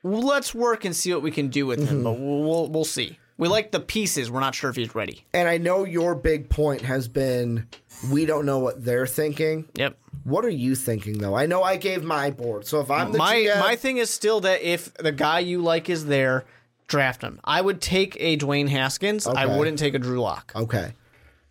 let's 0.07 0.53
work 0.55 0.85
and 0.85 0.95
see 0.95 1.13
what 1.13 1.21
we 1.21 1.31
can 1.31 1.47
do 1.49 1.65
with 1.65 1.79
Mm-hmm. 1.79 1.87
him, 1.97 2.03
but 2.03 2.19
we'll, 2.19 2.67
we'll 2.67 2.85
see. 2.85 3.17
We 3.37 3.47
like 3.47 3.71
the 3.71 3.79
pieces. 3.79 4.31
We're 4.31 4.39
not 4.39 4.55
sure 4.55 4.69
if 4.69 4.75
he's 4.75 4.95
ready. 4.95 5.23
And 5.33 5.47
I 5.47 5.57
know 5.59 5.83
your 5.83 6.15
big 6.15 6.49
point 6.49 6.81
has 6.81 7.07
been 7.07 7.67
we 8.11 8.25
don't 8.25 8.45
know 8.45 8.57
what 8.59 8.83
they're 8.83 9.05
thinking. 9.07 9.67
Yep. 9.75 9.95
What 10.23 10.43
are 10.43 10.49
you 10.49 10.73
thinking 10.75 11.19
though? 11.19 11.35
I 11.35 11.45
know 11.45 11.61
I 11.63 11.77
gave 11.77 12.03
my 12.03 12.31
board. 12.31 12.65
So 12.65 12.79
if 12.81 12.89
I'm 12.89 13.11
the 13.11 13.17
my 13.19 13.35
GM, 13.35 13.59
my 13.59 13.75
thing 13.75 13.97
is 13.97 14.09
still 14.09 14.41
that 14.41 14.61
if 14.63 14.91
the 14.95 15.11
guy 15.11 15.39
you 15.39 15.61
like 15.61 15.87
is 15.89 16.07
there, 16.07 16.45
draft 16.87 17.21
him. 17.21 17.39
I 17.43 17.61
would 17.61 17.79
take 17.79 18.17
a 18.19 18.37
Dwayne 18.37 18.69
Haskins. 18.69 19.27
I 19.27 19.45
wouldn't 19.45 19.77
take 19.77 19.93
a 19.93 19.99
Drew 19.99 20.19
Lock. 20.19 20.51
okay. 20.55 20.93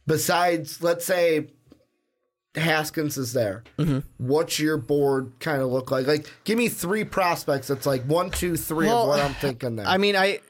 Besides, 0.07 0.83
let's 0.83 1.05
say 1.05 1.49
Haskins 2.57 3.17
is 3.19 3.33
there. 3.33 3.63
Mm-hmm. 3.79 3.99
What's 4.19 4.59
your 4.59 4.77
board 4.77 5.33
kind 5.41 5.63
of 5.63 5.69
look 5.69 5.91
like? 5.91 6.07
Like, 6.07 6.31
give 6.45 6.57
me 6.59 6.69
three 6.69 7.05
prospects. 7.05 7.69
That's 7.69 7.87
like 7.87 8.03
one, 8.05 8.31
two, 8.31 8.57
three 8.57 8.87
Well, 8.87 9.03
of 9.03 9.09
what 9.09 9.21
I'm 9.21 9.35
thinking 9.35 9.77
there. 9.77 9.87
I 9.89 9.99
mean, 9.99 10.17
I 10.17 10.41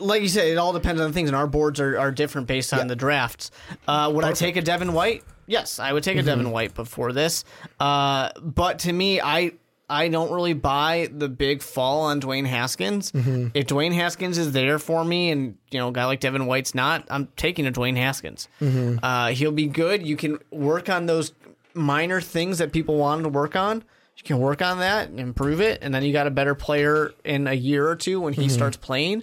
like 0.00 0.20
you 0.22 0.28
said, 0.28 0.48
it 0.48 0.58
all 0.58 0.72
depends 0.72 1.00
on 1.00 1.12
things, 1.12 1.28
and 1.28 1.36
our 1.36 1.46
boards 1.46 1.80
are, 1.80 1.98
are 1.98 2.12
different 2.12 2.46
based 2.46 2.74
on 2.74 2.86
the 2.86 2.96
drafts. 2.96 3.50
Uh, 3.88 4.10
would 4.14 4.24
I 4.24 4.32
take 4.32 4.56
a 4.56 4.62
Devin 4.62 4.92
White? 4.92 5.24
Yes, 5.46 5.78
I 5.78 5.92
would 5.92 6.02
take 6.02 6.16
a 6.16 6.20
Mm-hmm. 6.20 6.26
Devin 6.26 6.50
White 6.50 6.74
before 6.74 7.12
this. 7.12 7.44
Uh, 7.80 8.30
but 8.42 8.80
to 8.80 8.92
me, 8.92 9.20
I 9.20 9.52
I 9.88 10.08
don't 10.08 10.32
really 10.32 10.52
buy 10.52 11.08
the 11.12 11.28
big 11.28 11.62
fall 11.62 12.02
on 12.02 12.20
Dwayne 12.20 12.46
Haskins. 12.46 13.12
If 13.14 13.66
Dwayne 13.66 13.94
Haskins 13.94 14.36
is 14.36 14.52
there 14.52 14.78
for 14.80 15.04
me, 15.04 15.30
and 15.30 15.56
you 15.70 15.78
know, 15.78 15.88
a 15.88 15.92
guy 15.92 16.04
like 16.06 16.20
Devin 16.20 16.46
White's 16.46 16.74
not, 16.74 17.04
I'm 17.08 17.28
taking 17.36 17.66
a 17.66 17.72
Dwayne 17.72 17.96
Haskins. 17.96 18.48
Uh, 18.60 19.28
he'll 19.28 19.52
be 19.52 19.66
good. 19.66 20.04
You 20.06 20.16
can 20.16 20.38
work 20.50 20.88
on 20.88 21.06
those 21.06 21.32
minor 21.74 22.20
things 22.20 22.58
that 22.58 22.72
people 22.72 22.96
wanted 22.96 23.22
to 23.24 23.28
work 23.28 23.54
on. 23.54 23.84
You 24.16 24.22
can 24.24 24.38
work 24.38 24.62
on 24.62 24.78
that 24.80 25.10
and 25.10 25.20
improve 25.20 25.60
it, 25.60 25.78
and 25.82 25.94
then 25.94 26.02
you 26.02 26.12
got 26.12 26.26
a 26.26 26.30
better 26.30 26.54
player 26.54 27.12
in 27.24 27.46
a 27.46 27.52
year 27.52 27.86
or 27.86 27.94
two 27.96 28.20
when 28.20 28.32
he 28.32 28.48
starts 28.48 28.76
playing. 28.76 29.22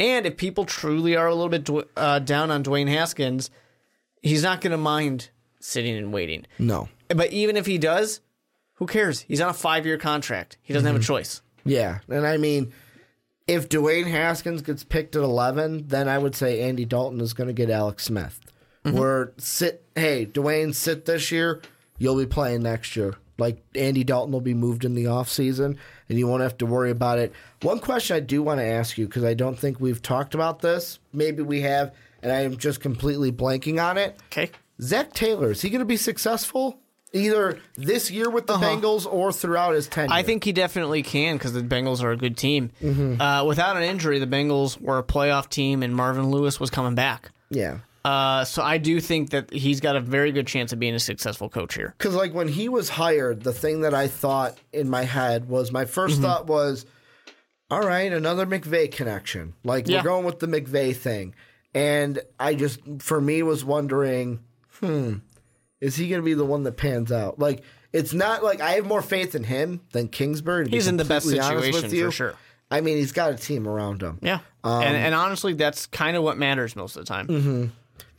And 0.00 0.24
if 0.26 0.36
people 0.36 0.64
truly 0.64 1.14
are 1.16 1.26
a 1.26 1.34
little 1.34 1.50
bit 1.50 1.88
uh, 1.96 2.18
down 2.18 2.50
on 2.50 2.64
Dwayne 2.64 2.88
Haskins, 2.88 3.50
he's 4.22 4.42
not 4.42 4.62
going 4.62 4.70
to 4.72 4.78
mind 4.78 5.28
sitting 5.60 5.96
and 5.96 6.12
waiting. 6.12 6.46
No. 6.58 6.88
But 7.08 7.30
even 7.32 7.56
if 7.58 7.66
he 7.66 7.76
does, 7.76 8.20
who 8.82 8.86
cares? 8.88 9.20
He's 9.20 9.40
on 9.40 9.48
a 9.48 9.54
five 9.54 9.86
year 9.86 9.96
contract. 9.96 10.58
He 10.60 10.74
doesn't 10.74 10.86
have 10.88 10.96
a 10.96 10.98
mm-hmm. 10.98 11.06
choice. 11.06 11.40
Yeah, 11.64 12.00
and 12.08 12.26
I 12.26 12.36
mean, 12.36 12.72
if 13.46 13.68
Dwayne 13.68 14.10
Haskins 14.10 14.60
gets 14.60 14.82
picked 14.82 15.14
at 15.14 15.22
eleven, 15.22 15.86
then 15.86 16.08
I 16.08 16.18
would 16.18 16.34
say 16.34 16.62
Andy 16.62 16.84
Dalton 16.84 17.20
is 17.20 17.32
going 17.32 17.46
to 17.46 17.52
get 17.52 17.70
Alex 17.70 18.02
Smith. 18.02 18.40
Mm-hmm. 18.84 18.98
Where 18.98 19.32
sit, 19.38 19.86
hey, 19.94 20.26
Dwayne, 20.26 20.74
sit 20.74 21.04
this 21.04 21.30
year, 21.30 21.62
you'll 21.98 22.18
be 22.18 22.26
playing 22.26 22.64
next 22.64 22.96
year. 22.96 23.14
Like 23.38 23.62
Andy 23.76 24.02
Dalton 24.02 24.32
will 24.32 24.40
be 24.40 24.52
moved 24.52 24.84
in 24.84 24.94
the 24.94 25.04
offseason, 25.04 25.76
and 26.08 26.18
you 26.18 26.26
won't 26.26 26.42
have 26.42 26.58
to 26.58 26.66
worry 26.66 26.90
about 26.90 27.20
it. 27.20 27.32
One 27.62 27.78
question 27.78 28.16
I 28.16 28.20
do 28.20 28.42
want 28.42 28.58
to 28.58 28.66
ask 28.66 28.98
you 28.98 29.06
because 29.06 29.22
I 29.22 29.34
don't 29.34 29.56
think 29.56 29.78
we've 29.78 30.02
talked 30.02 30.34
about 30.34 30.58
this. 30.58 30.98
Maybe 31.12 31.44
we 31.44 31.60
have, 31.60 31.94
and 32.20 32.32
I 32.32 32.40
am 32.40 32.56
just 32.56 32.80
completely 32.80 33.30
blanking 33.30 33.80
on 33.80 33.96
it. 33.96 34.18
Okay. 34.32 34.50
Zac 34.80 35.12
Taylor 35.12 35.52
is 35.52 35.62
he 35.62 35.70
going 35.70 35.78
to 35.78 35.84
be 35.84 35.96
successful 35.96 36.80
either 37.12 37.58
this 37.76 38.10
year 38.10 38.30
with 38.30 38.46
the 38.46 38.54
Bengals 38.54 39.06
or 39.10 39.32
throughout 39.32 39.74
his 39.74 39.86
tenure? 39.88 40.12
I 40.14 40.22
think 40.22 40.44
he 40.44 40.52
definitely 40.52 41.02
can 41.02 41.36
because 41.36 41.52
the 41.52 41.60
Bengals 41.62 42.02
are 42.02 42.10
a 42.12 42.16
good 42.16 42.36
team. 42.36 42.70
Uh, 43.20 43.44
without 43.46 43.76
an 43.76 43.82
injury, 43.82 44.18
the 44.18 44.26
Bengals 44.26 44.80
were 44.80 44.98
a 44.98 45.02
playoff 45.02 45.48
team, 45.48 45.82
and 45.82 45.94
Marvin 45.94 46.30
Lewis 46.30 46.58
was 46.60 46.70
coming 46.70 46.94
back. 46.94 47.30
yeah. 47.50 47.78
Uh, 48.04 48.44
so 48.44 48.64
I 48.64 48.78
do 48.78 48.98
think 48.98 49.30
that 49.30 49.52
he's 49.52 49.78
got 49.78 49.94
a 49.94 50.00
very 50.00 50.32
good 50.32 50.48
chance 50.48 50.72
of 50.72 50.80
being 50.80 50.94
a 50.96 50.98
successful 50.98 51.48
coach 51.48 51.76
here. 51.76 51.94
Because 51.96 52.16
like 52.16 52.34
when 52.34 52.48
he 52.48 52.68
was 52.68 52.88
hired, 52.88 53.42
the 53.44 53.52
thing 53.52 53.82
that 53.82 53.94
I 53.94 54.08
thought 54.08 54.58
in 54.72 54.90
my 54.90 55.04
head 55.04 55.48
was 55.48 55.70
my 55.70 55.84
1st 55.84 56.08
Mm-hmm. 56.14 56.22
thought 56.22 56.46
was, 56.48 56.84
all 57.70 57.80
right, 57.86 58.12
another 58.12 58.44
McVay 58.44 58.90
connection. 58.90 59.54
Like 59.62 59.86
Yeah. 59.86 59.98
we're 59.98 60.02
going 60.02 60.24
with 60.24 60.40
the 60.40 60.48
McVay 60.48 60.96
thing, 60.96 61.36
and 61.74 62.20
I 62.40 62.56
just 62.56 62.80
for 62.98 63.20
me 63.20 63.44
was 63.44 63.64
wondering, 63.64 64.40
hmm, 64.80 65.18
is 65.82 65.96
he 65.96 66.08
going 66.08 66.20
to 66.20 66.24
be 66.24 66.34
the 66.34 66.46
one 66.46 66.62
that 66.62 66.76
pans 66.76 67.10
out? 67.10 67.40
Like 67.40 67.62
it's 67.92 68.14
not 68.14 68.42
like 68.42 68.60
I 68.60 68.72
have 68.72 68.86
more 68.86 69.02
faith 69.02 69.34
in 69.34 69.42
him 69.44 69.80
than 69.90 70.08
Kingsbury. 70.08 70.68
He's 70.70 70.86
in 70.86 70.96
the 70.96 71.04
best 71.04 71.26
completely 71.26 71.40
honest 71.44 71.66
with 71.66 71.74
situation 71.74 71.98
you. 71.98 72.04
for 72.06 72.12
sure. 72.12 72.34
I 72.70 72.80
mean, 72.80 72.96
he's 72.96 73.12
got 73.12 73.32
a 73.32 73.36
team 73.36 73.68
around 73.68 74.00
him. 74.00 74.18
Yeah, 74.22 74.38
and, 74.64 74.84
um, 74.86 74.94
and 74.94 75.14
honestly, 75.14 75.52
that's 75.52 75.86
kind 75.86 76.16
of 76.16 76.22
what 76.22 76.38
matters 76.38 76.74
most 76.74 76.96
of 76.96 77.04
the 77.04 77.12
time. 77.12 77.26
Mm-hmm. 77.26 77.66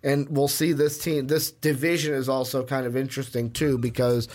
And 0.04 0.30
we'll 0.30 0.50
see 0.50 0.74
this 0.74 1.00
team. 1.00 1.28
This 1.28 1.52
division 1.52 2.14
is 2.14 2.28
also 2.28 2.64
kind 2.66 2.86
of 2.86 2.98
interesting 2.98 3.50
too 3.50 3.78
because 3.78 4.28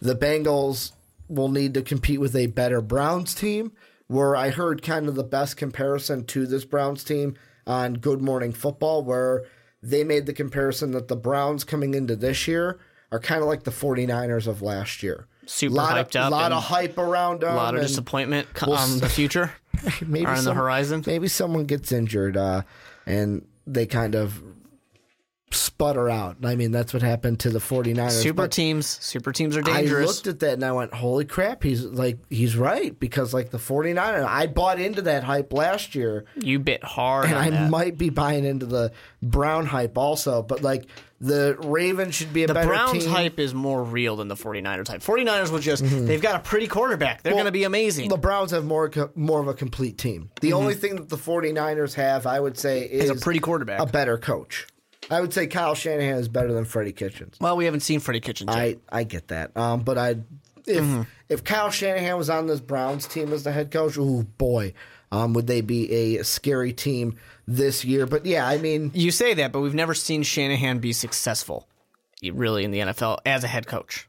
the 0.00 0.16
Bengals 0.16 0.92
will 1.28 1.50
need 1.50 1.74
to 1.74 1.82
compete 1.82 2.18
with 2.18 2.34
a 2.34 2.46
better 2.46 2.80
Browns 2.80 3.34
team. 3.34 3.72
Where 4.08 4.34
I 4.34 4.50
heard 4.50 4.82
kind 4.82 5.08
of 5.08 5.14
the 5.14 5.24
best 5.24 5.56
comparison 5.56 6.26
to 6.26 6.46
this 6.46 6.64
Browns 6.66 7.04
team 7.04 7.34
on 7.66 7.94
Good 7.94 8.20
Morning 8.20 8.52
Football, 8.52 9.04
where 9.04 9.44
they 9.82 10.04
made 10.04 10.26
the 10.26 10.32
comparison 10.32 10.92
that 10.92 11.08
the 11.08 11.16
Browns 11.16 11.64
coming 11.64 11.94
into 11.94 12.16
this 12.16 12.46
year 12.46 12.78
are 13.10 13.18
kind 13.18 13.42
of 13.42 13.48
like 13.48 13.64
the 13.64 13.70
49ers 13.70 14.46
of 14.46 14.62
last 14.62 15.02
year. 15.02 15.26
Super 15.44 15.74
lot 15.74 15.96
hyped 15.96 16.16
of, 16.16 16.26
up 16.26 16.30
lot 16.30 16.52
of 16.52 16.62
hype 16.62 16.96
around 16.98 17.40
them. 17.40 17.52
A 17.52 17.56
lot 17.56 17.74
of 17.74 17.82
disappointment 17.82 18.46
we'll 18.64 18.76
on 18.76 18.98
the 18.98 19.08
future. 19.08 19.52
maybe 20.06 20.26
on 20.26 20.44
the 20.44 20.54
horizon. 20.54 21.02
Maybe 21.06 21.28
someone 21.28 21.64
gets 21.64 21.90
injured 21.90 22.36
uh, 22.36 22.62
and 23.06 23.44
they 23.66 23.86
kind 23.86 24.14
of 24.14 24.42
sputter 25.54 26.08
out. 26.10 26.36
I 26.44 26.54
mean, 26.56 26.70
that's 26.72 26.92
what 26.92 27.02
happened 27.02 27.40
to 27.40 27.50
the 27.50 27.58
49ers. 27.58 28.10
Super 28.10 28.42
but 28.44 28.52
teams, 28.52 28.86
super 28.86 29.32
teams 29.32 29.56
are 29.56 29.62
dangerous. 29.62 30.04
I 30.04 30.12
looked 30.12 30.26
at 30.26 30.40
that 30.40 30.54
and 30.54 30.64
I 30.64 30.72
went, 30.72 30.92
holy 30.94 31.24
crap, 31.24 31.62
he's 31.62 31.84
like, 31.84 32.18
he's 32.30 32.56
right. 32.56 32.98
Because, 32.98 33.32
like, 33.34 33.50
the 33.50 33.58
49ers, 33.58 34.24
I 34.24 34.46
bought 34.46 34.80
into 34.80 35.02
that 35.02 35.24
hype 35.24 35.52
last 35.52 35.94
year. 35.94 36.24
you 36.36 36.58
bit 36.58 36.82
hard. 36.84 37.26
And 37.26 37.34
I 37.36 37.50
that. 37.50 37.70
might 37.70 37.96
be 37.98 38.10
buying 38.10 38.44
into 38.44 38.66
the 38.66 38.92
Brown 39.22 39.66
hype 39.66 39.96
also. 39.98 40.42
But, 40.42 40.62
like, 40.62 40.86
the 41.20 41.56
Ravens 41.62 42.16
should 42.16 42.32
be 42.32 42.42
a 42.42 42.46
The 42.48 42.54
better 42.54 42.66
Browns 42.66 42.92
team. 42.92 43.02
Mm-hmm. 43.02 43.12
hype 43.12 43.38
is 43.38 43.54
more 43.54 43.84
real 43.84 44.16
than 44.16 44.26
the 44.26 44.34
49ers 44.34 44.88
hype. 44.88 45.02
49ers 45.02 45.52
will 45.52 45.60
just, 45.60 45.84
they've 45.84 46.20
got 46.20 46.34
a 46.34 46.40
pretty 46.40 46.66
quarterback. 46.66 47.22
They're 47.22 47.32
going 47.32 47.44
to 47.44 47.52
be 47.52 47.62
amazing. 47.62 48.08
The 48.08 48.16
Browns 48.16 48.50
have 48.50 48.64
more 48.64 48.90
more 49.14 49.40
of 49.40 49.46
a 49.46 49.54
complete 49.54 49.98
team. 49.98 50.30
The 50.40 50.52
only 50.52 50.74
thing 50.74 50.96
that 50.96 51.08
the 51.08 51.16
49ers 51.16 51.94
have, 51.94 52.26
I 52.26 52.40
would 52.40 52.58
say, 52.58 52.82
is 52.82 53.04
Is 53.04 53.10
a 53.10 53.14
pretty 53.14 53.38
quarterback. 53.38 53.80
a 53.80 53.86
better 53.86 54.18
coach. 54.18 54.66
I 55.12 55.20
would 55.20 55.32
say 55.32 55.46
Kyle 55.46 55.74
Shanahan 55.74 56.16
is 56.16 56.28
better 56.28 56.52
than 56.52 56.64
Freddie 56.64 56.92
Kitchens. 56.92 57.36
well, 57.40 57.56
we 57.56 57.66
haven't 57.66 57.80
seen 57.80 58.00
Freddie 58.00 58.20
Kitchens 58.20 58.48
yet. 58.48 58.78
I, 58.90 59.00
I 59.00 59.04
get 59.04 59.28
that. 59.28 59.56
Um, 59.56 59.82
but 59.82 59.98
I 59.98 60.16
if 60.66 61.06
if 61.28 61.44
Kyle 61.44 61.70
Shanahan 61.70 62.16
was 62.16 62.30
on 62.30 62.46
this 62.46 62.60
Browns 62.60 63.06
team 63.06 63.32
as 63.32 63.42
the 63.44 63.52
head 63.52 63.70
coach, 63.70 63.96
oh 63.98 64.22
boy, 64.38 64.74
um, 65.10 65.34
would 65.34 65.46
they 65.46 65.60
be 65.60 66.16
a 66.16 66.24
scary 66.24 66.72
team 66.72 67.16
this 67.46 67.84
year? 67.84 68.06
But 68.06 68.26
yeah, 68.26 68.46
I 68.46 68.58
mean, 68.58 68.90
You 68.94 69.10
say 69.10 69.34
that, 69.34 69.52
but 69.52 69.60
we've 69.60 69.74
never 69.74 69.94
seen 69.94 70.22
Shanahan 70.22 70.78
be 70.78 70.92
successful, 70.92 71.68
really, 72.22 72.64
in 72.64 72.70
the 72.70 72.78
NFL 72.80 73.18
as 73.26 73.44
a 73.44 73.48
head 73.48 73.66
coach. 73.66 74.08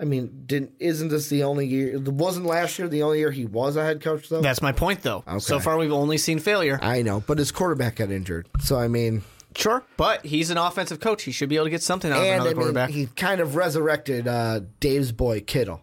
I 0.00 0.04
mean, 0.04 0.42
didn't 0.46 0.72
isn't 0.80 1.08
this 1.08 1.28
the 1.28 1.44
only 1.44 1.66
year? 1.66 1.98
Wasn't 2.00 2.44
last 2.46 2.78
year 2.78 2.88
the 2.88 3.04
only 3.04 3.20
year 3.20 3.30
he 3.30 3.44
was 3.46 3.76
a 3.76 3.84
head 3.84 4.02
coach 4.02 4.28
though? 4.28 4.40
That's 4.40 4.60
my 4.60 4.72
point, 4.72 5.02
though. 5.02 5.22
So 5.38 5.60
far, 5.60 5.78
we've 5.78 5.92
only 5.92 6.18
seen 6.18 6.40
failure. 6.40 6.80
I 6.82 7.02
know, 7.02 7.20
but 7.20 7.38
his 7.38 7.52
quarterback 7.52 7.96
got 7.96 8.10
injured, 8.10 8.48
so 8.60 8.76
I 8.76 8.88
mean, 8.88 9.22
Sure, 9.56 9.82
but 9.96 10.24
he's 10.26 10.50
an 10.50 10.58
offensive 10.58 11.00
coach. 11.00 11.22
He 11.22 11.32
should 11.32 11.48
be 11.48 11.56
able 11.56 11.66
to 11.66 11.70
get 11.70 11.82
something 11.82 12.10
out 12.10 12.18
of 12.18 12.24
and 12.24 12.34
another 12.34 12.48
I 12.50 12.52
mean, 12.52 12.56
quarterback. 12.56 12.90
he 12.90 13.06
kind 13.06 13.40
of 13.40 13.54
resurrected 13.56 14.26
uh, 14.28 14.60
Dave's 14.80 15.12
boy 15.12 15.40
Kittle. 15.40 15.80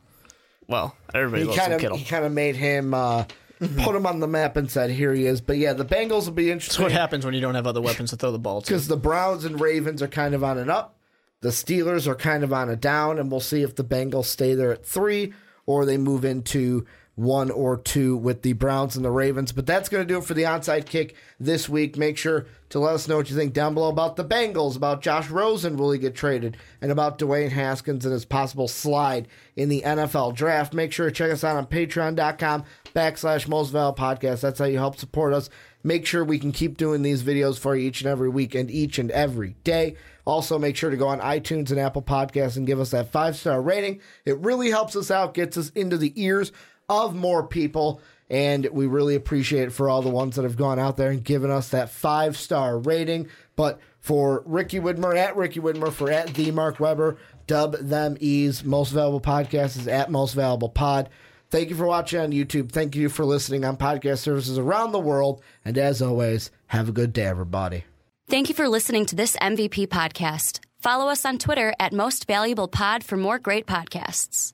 well, 0.67 0.95
everybody 1.13 1.43
he 1.43 1.47
loves 1.47 1.59
kind 1.59 1.73
of 1.73 1.79
Kittle. 1.81 1.97
he 1.97 2.05
kind 2.05 2.25
of 2.25 2.31
made 2.31 2.55
him 2.55 2.93
uh, 2.93 3.23
put 3.59 3.95
him 3.95 4.05
on 4.05 4.19
the 4.19 4.27
map 4.27 4.57
and 4.57 4.69
said, 4.69 4.89
"Here 4.89 5.13
he 5.13 5.25
is." 5.25 5.41
But 5.41 5.57
yeah, 5.57 5.73
the 5.73 5.85
Bengals 5.85 6.25
will 6.25 6.31
be 6.33 6.45
That's 6.47 6.53
interesting 6.65 6.83
what 6.83 6.91
happens 6.91 7.23
when 7.25 7.33
you 7.33 7.41
don't 7.41 7.55
have 7.55 7.67
other 7.67 7.81
weapons 7.81 8.09
to 8.11 8.15
throw 8.17 8.31
the 8.31 8.39
ball 8.39 8.61
to. 8.61 8.67
because 8.67 8.87
the 8.87 8.97
Browns 8.97 9.45
and 9.45 9.59
Ravens 9.59 10.01
are 10.01 10.07
kind 10.07 10.33
of 10.35 10.43
on 10.43 10.57
an 10.57 10.69
up. 10.69 10.97
The 11.41 11.49
Steelers 11.49 12.07
are 12.07 12.15
kind 12.15 12.43
of 12.43 12.53
on 12.53 12.69
a 12.69 12.75
down, 12.75 13.17
and 13.19 13.31
we'll 13.31 13.39
see 13.39 13.63
if 13.63 13.75
the 13.75 13.83
Bengals 13.83 14.25
stay 14.25 14.53
there 14.53 14.71
at 14.71 14.85
three 14.85 15.33
or 15.65 15.85
they 15.85 15.97
move 15.97 16.23
into 16.25 16.85
one 17.15 17.51
or 17.51 17.77
two 17.77 18.15
with 18.15 18.41
the 18.41 18.53
Browns 18.53 18.95
and 18.95 19.03
the 19.03 19.11
Ravens. 19.11 19.51
But 19.51 19.65
that's 19.65 19.89
going 19.89 20.05
to 20.05 20.11
do 20.11 20.19
it 20.19 20.25
for 20.25 20.33
the 20.33 20.43
onside 20.43 20.85
kick 20.85 21.15
this 21.39 21.67
week. 21.67 21.97
Make 21.97 22.17
sure 22.17 22.45
to 22.69 22.79
let 22.79 22.95
us 22.95 23.07
know 23.07 23.17
what 23.17 23.29
you 23.29 23.35
think 23.35 23.53
down 23.53 23.73
below 23.73 23.89
about 23.89 24.15
the 24.15 24.23
Bengals, 24.23 24.77
about 24.77 25.01
Josh 25.01 25.29
Rosen, 25.29 25.75
will 25.75 25.91
he 25.91 25.99
get 25.99 26.15
traded, 26.15 26.57
and 26.81 26.91
about 26.91 27.19
Dwayne 27.19 27.51
Haskins 27.51 28.05
and 28.05 28.13
his 28.13 28.25
possible 28.25 28.67
slide 28.67 29.27
in 29.55 29.67
the 29.67 29.81
NFL 29.81 30.35
draft. 30.35 30.73
Make 30.73 30.93
sure 30.93 31.07
to 31.07 31.11
check 31.11 31.31
us 31.31 31.43
out 31.43 31.57
on 31.57 31.65
patreon.com 31.65 32.63
backslash 32.95 33.47
most 33.47 33.73
podcast. 33.73 34.41
That's 34.41 34.59
how 34.59 34.65
you 34.65 34.77
help 34.77 34.97
support 34.97 35.33
us. 35.33 35.49
Make 35.83 36.05
sure 36.05 36.23
we 36.23 36.39
can 36.39 36.51
keep 36.51 36.77
doing 36.77 37.01
these 37.01 37.23
videos 37.23 37.57
for 37.57 37.75
you 37.75 37.87
each 37.87 38.01
and 38.01 38.09
every 38.09 38.29
week 38.29 38.55
and 38.55 38.69
each 38.69 38.99
and 38.99 39.09
every 39.11 39.55
day. 39.63 39.95
Also, 40.25 40.59
make 40.59 40.75
sure 40.75 40.91
to 40.91 40.97
go 40.97 41.07
on 41.07 41.19
iTunes 41.19 41.71
and 41.71 41.79
Apple 41.79 42.03
Podcasts 42.03 42.55
and 42.55 42.67
give 42.67 42.79
us 42.79 42.91
that 42.91 43.11
five 43.11 43.35
star 43.35 43.61
rating. 43.61 43.99
It 44.23 44.37
really 44.37 44.69
helps 44.69 44.95
us 44.95 45.09
out, 45.09 45.33
gets 45.33 45.57
us 45.57 45.71
into 45.71 45.97
the 45.97 46.13
ears 46.21 46.51
of 46.91 47.15
more 47.15 47.45
people, 47.47 48.01
and 48.29 48.67
we 48.71 48.85
really 48.85 49.15
appreciate 49.15 49.63
it 49.63 49.71
for 49.71 49.89
all 49.89 50.01
the 50.01 50.09
ones 50.09 50.35
that 50.35 50.43
have 50.43 50.57
gone 50.57 50.79
out 50.79 50.97
there 50.97 51.11
and 51.11 51.23
given 51.23 51.49
us 51.49 51.69
that 51.69 51.89
five 51.89 52.37
star 52.37 52.77
rating. 52.77 53.27
But 53.55 53.79
for 53.99 54.43
Ricky 54.45 54.79
Widmer 54.79 55.15
at 55.15 55.35
Ricky 55.35 55.59
Widmer, 55.59 55.91
for 55.91 56.11
at 56.11 56.33
the 56.33 56.51
Mark 56.51 56.79
Weber, 56.79 57.17
dub 57.47 57.77
them 57.77 58.17
ease. 58.19 58.63
Most 58.63 58.91
valuable 58.91 59.21
podcast 59.21 59.77
is 59.77 59.87
at 59.87 60.11
most 60.11 60.33
valuable 60.33 60.69
pod. 60.69 61.09
Thank 61.49 61.69
you 61.69 61.75
for 61.75 61.85
watching 61.85 62.19
on 62.19 62.31
YouTube. 62.31 62.71
Thank 62.71 62.95
you 62.95 63.09
for 63.09 63.25
listening 63.25 63.65
on 63.65 63.75
podcast 63.75 64.19
services 64.19 64.57
around 64.57 64.93
the 64.93 64.99
world. 64.99 65.41
And 65.65 65.77
as 65.77 66.01
always, 66.01 66.49
have 66.67 66.87
a 66.87 66.93
good 66.93 67.11
day, 67.11 67.25
everybody. 67.25 67.83
Thank 68.29 68.47
you 68.47 68.55
for 68.55 68.69
listening 68.69 69.05
to 69.07 69.15
this 69.15 69.35
MVP 69.35 69.87
podcast. 69.87 70.61
Follow 70.79 71.09
us 71.09 71.25
on 71.25 71.37
Twitter 71.37 71.73
at 71.77 71.91
Most 71.91 72.25
Valuable 72.25 72.69
Pod 72.69 73.03
for 73.03 73.17
more 73.17 73.37
great 73.37 73.67
podcasts. 73.67 74.53